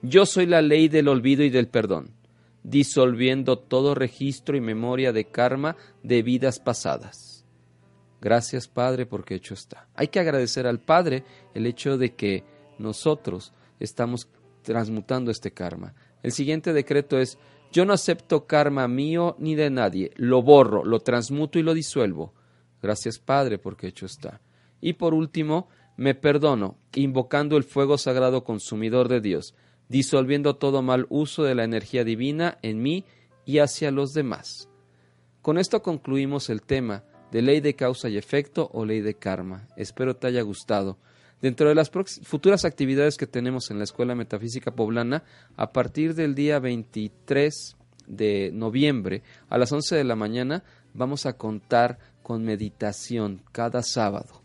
yo 0.00 0.24
soy 0.24 0.46
la 0.46 0.62
ley 0.62 0.88
del 0.88 1.08
olvido 1.08 1.42
y 1.44 1.50
del 1.50 1.68
perdón 1.68 2.21
disolviendo 2.62 3.58
todo 3.58 3.94
registro 3.94 4.56
y 4.56 4.60
memoria 4.60 5.12
de 5.12 5.26
karma 5.26 5.76
de 6.02 6.22
vidas 6.22 6.60
pasadas. 6.60 7.44
Gracias 8.20 8.68
Padre 8.68 9.04
porque 9.06 9.34
hecho 9.34 9.54
está. 9.54 9.88
Hay 9.94 10.08
que 10.08 10.20
agradecer 10.20 10.66
al 10.66 10.78
Padre 10.80 11.24
el 11.54 11.66
hecho 11.66 11.98
de 11.98 12.14
que 12.14 12.44
nosotros 12.78 13.52
estamos 13.80 14.28
transmutando 14.62 15.30
este 15.30 15.52
karma. 15.52 15.94
El 16.22 16.30
siguiente 16.30 16.72
decreto 16.72 17.18
es, 17.18 17.36
yo 17.72 17.84
no 17.84 17.92
acepto 17.92 18.46
karma 18.46 18.86
mío 18.86 19.34
ni 19.38 19.54
de 19.54 19.70
nadie, 19.70 20.12
lo 20.14 20.42
borro, 20.42 20.84
lo 20.84 21.00
transmuto 21.00 21.58
y 21.58 21.62
lo 21.62 21.74
disuelvo. 21.74 22.32
Gracias 22.80 23.18
Padre 23.18 23.58
porque 23.58 23.88
hecho 23.88 24.06
está. 24.06 24.40
Y 24.80 24.92
por 24.94 25.14
último, 25.14 25.68
me 25.96 26.14
perdono, 26.14 26.78
invocando 26.94 27.56
el 27.56 27.64
fuego 27.64 27.98
sagrado 27.98 28.44
consumidor 28.44 29.08
de 29.08 29.20
Dios 29.20 29.54
disolviendo 29.92 30.56
todo 30.56 30.80
mal 30.80 31.06
uso 31.10 31.44
de 31.44 31.54
la 31.54 31.64
energía 31.64 32.02
divina 32.02 32.56
en 32.62 32.80
mí 32.80 33.04
y 33.44 33.58
hacia 33.58 33.90
los 33.90 34.14
demás. 34.14 34.70
Con 35.42 35.58
esto 35.58 35.82
concluimos 35.82 36.48
el 36.48 36.62
tema 36.62 37.04
de 37.30 37.42
ley 37.42 37.60
de 37.60 37.76
causa 37.76 38.08
y 38.08 38.16
efecto 38.16 38.70
o 38.72 38.86
ley 38.86 39.02
de 39.02 39.14
karma. 39.14 39.68
Espero 39.76 40.16
te 40.16 40.28
haya 40.28 40.40
gustado. 40.40 40.96
Dentro 41.42 41.68
de 41.68 41.74
las 41.74 41.90
futuras 41.90 42.64
actividades 42.64 43.18
que 43.18 43.26
tenemos 43.26 43.70
en 43.70 43.76
la 43.76 43.84
Escuela 43.84 44.14
Metafísica 44.14 44.70
Poblana, 44.70 45.24
a 45.56 45.72
partir 45.72 46.14
del 46.14 46.34
día 46.34 46.58
23 46.58 47.76
de 48.06 48.50
noviembre 48.54 49.22
a 49.50 49.58
las 49.58 49.72
11 49.72 49.94
de 49.96 50.04
la 50.04 50.16
mañana, 50.16 50.64
vamos 50.94 51.26
a 51.26 51.34
contar 51.34 51.98
con 52.22 52.44
meditación 52.44 53.42
cada 53.52 53.82
sábado. 53.82 54.40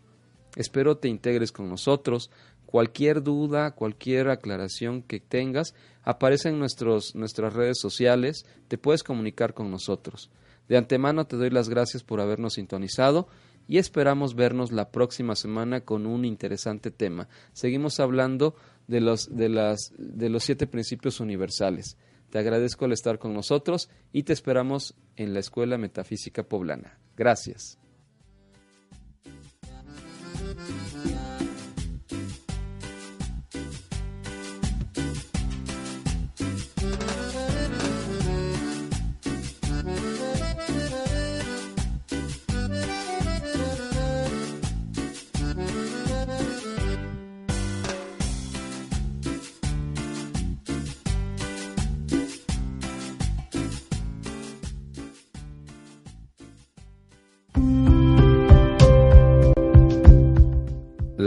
Espero 0.56 0.98
te 0.98 1.08
integres 1.08 1.52
con 1.52 1.70
nosotros, 1.70 2.30
Cualquier 2.70 3.22
duda, 3.22 3.70
cualquier 3.70 4.28
aclaración 4.28 5.00
que 5.00 5.20
tengas, 5.20 5.74
aparece 6.02 6.50
en 6.50 6.58
nuestros, 6.58 7.14
nuestras 7.14 7.54
redes 7.54 7.78
sociales, 7.80 8.44
te 8.68 8.76
puedes 8.76 9.02
comunicar 9.02 9.54
con 9.54 9.70
nosotros. 9.70 10.28
De 10.68 10.76
antemano 10.76 11.26
te 11.26 11.38
doy 11.38 11.48
las 11.48 11.70
gracias 11.70 12.02
por 12.02 12.20
habernos 12.20 12.52
sintonizado 12.52 13.26
y 13.66 13.78
esperamos 13.78 14.34
vernos 14.34 14.70
la 14.70 14.90
próxima 14.90 15.34
semana 15.34 15.80
con 15.80 16.04
un 16.04 16.26
interesante 16.26 16.90
tema. 16.90 17.30
Seguimos 17.54 18.00
hablando 18.00 18.54
de 18.86 19.00
los, 19.00 19.34
de 19.34 19.48
las, 19.48 19.94
de 19.96 20.28
los 20.28 20.44
siete 20.44 20.66
principios 20.66 21.20
universales. 21.20 21.96
Te 22.28 22.38
agradezco 22.38 22.84
el 22.84 22.92
estar 22.92 23.18
con 23.18 23.32
nosotros 23.32 23.88
y 24.12 24.24
te 24.24 24.34
esperamos 24.34 24.94
en 25.16 25.32
la 25.32 25.40
Escuela 25.40 25.78
Metafísica 25.78 26.42
Poblana. 26.42 26.98
Gracias. 27.16 27.78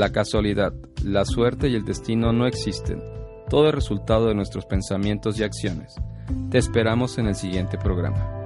La 0.01 0.11
casualidad, 0.11 0.73
la 1.05 1.25
suerte 1.25 1.69
y 1.69 1.75
el 1.75 1.85
destino 1.85 2.33
no 2.33 2.47
existen. 2.47 3.03
Todo 3.49 3.67
es 3.67 3.75
resultado 3.75 4.29
de 4.29 4.33
nuestros 4.33 4.65
pensamientos 4.65 5.39
y 5.39 5.43
acciones. 5.43 5.93
Te 6.49 6.57
esperamos 6.57 7.19
en 7.19 7.27
el 7.27 7.35
siguiente 7.35 7.77
programa. 7.77 8.40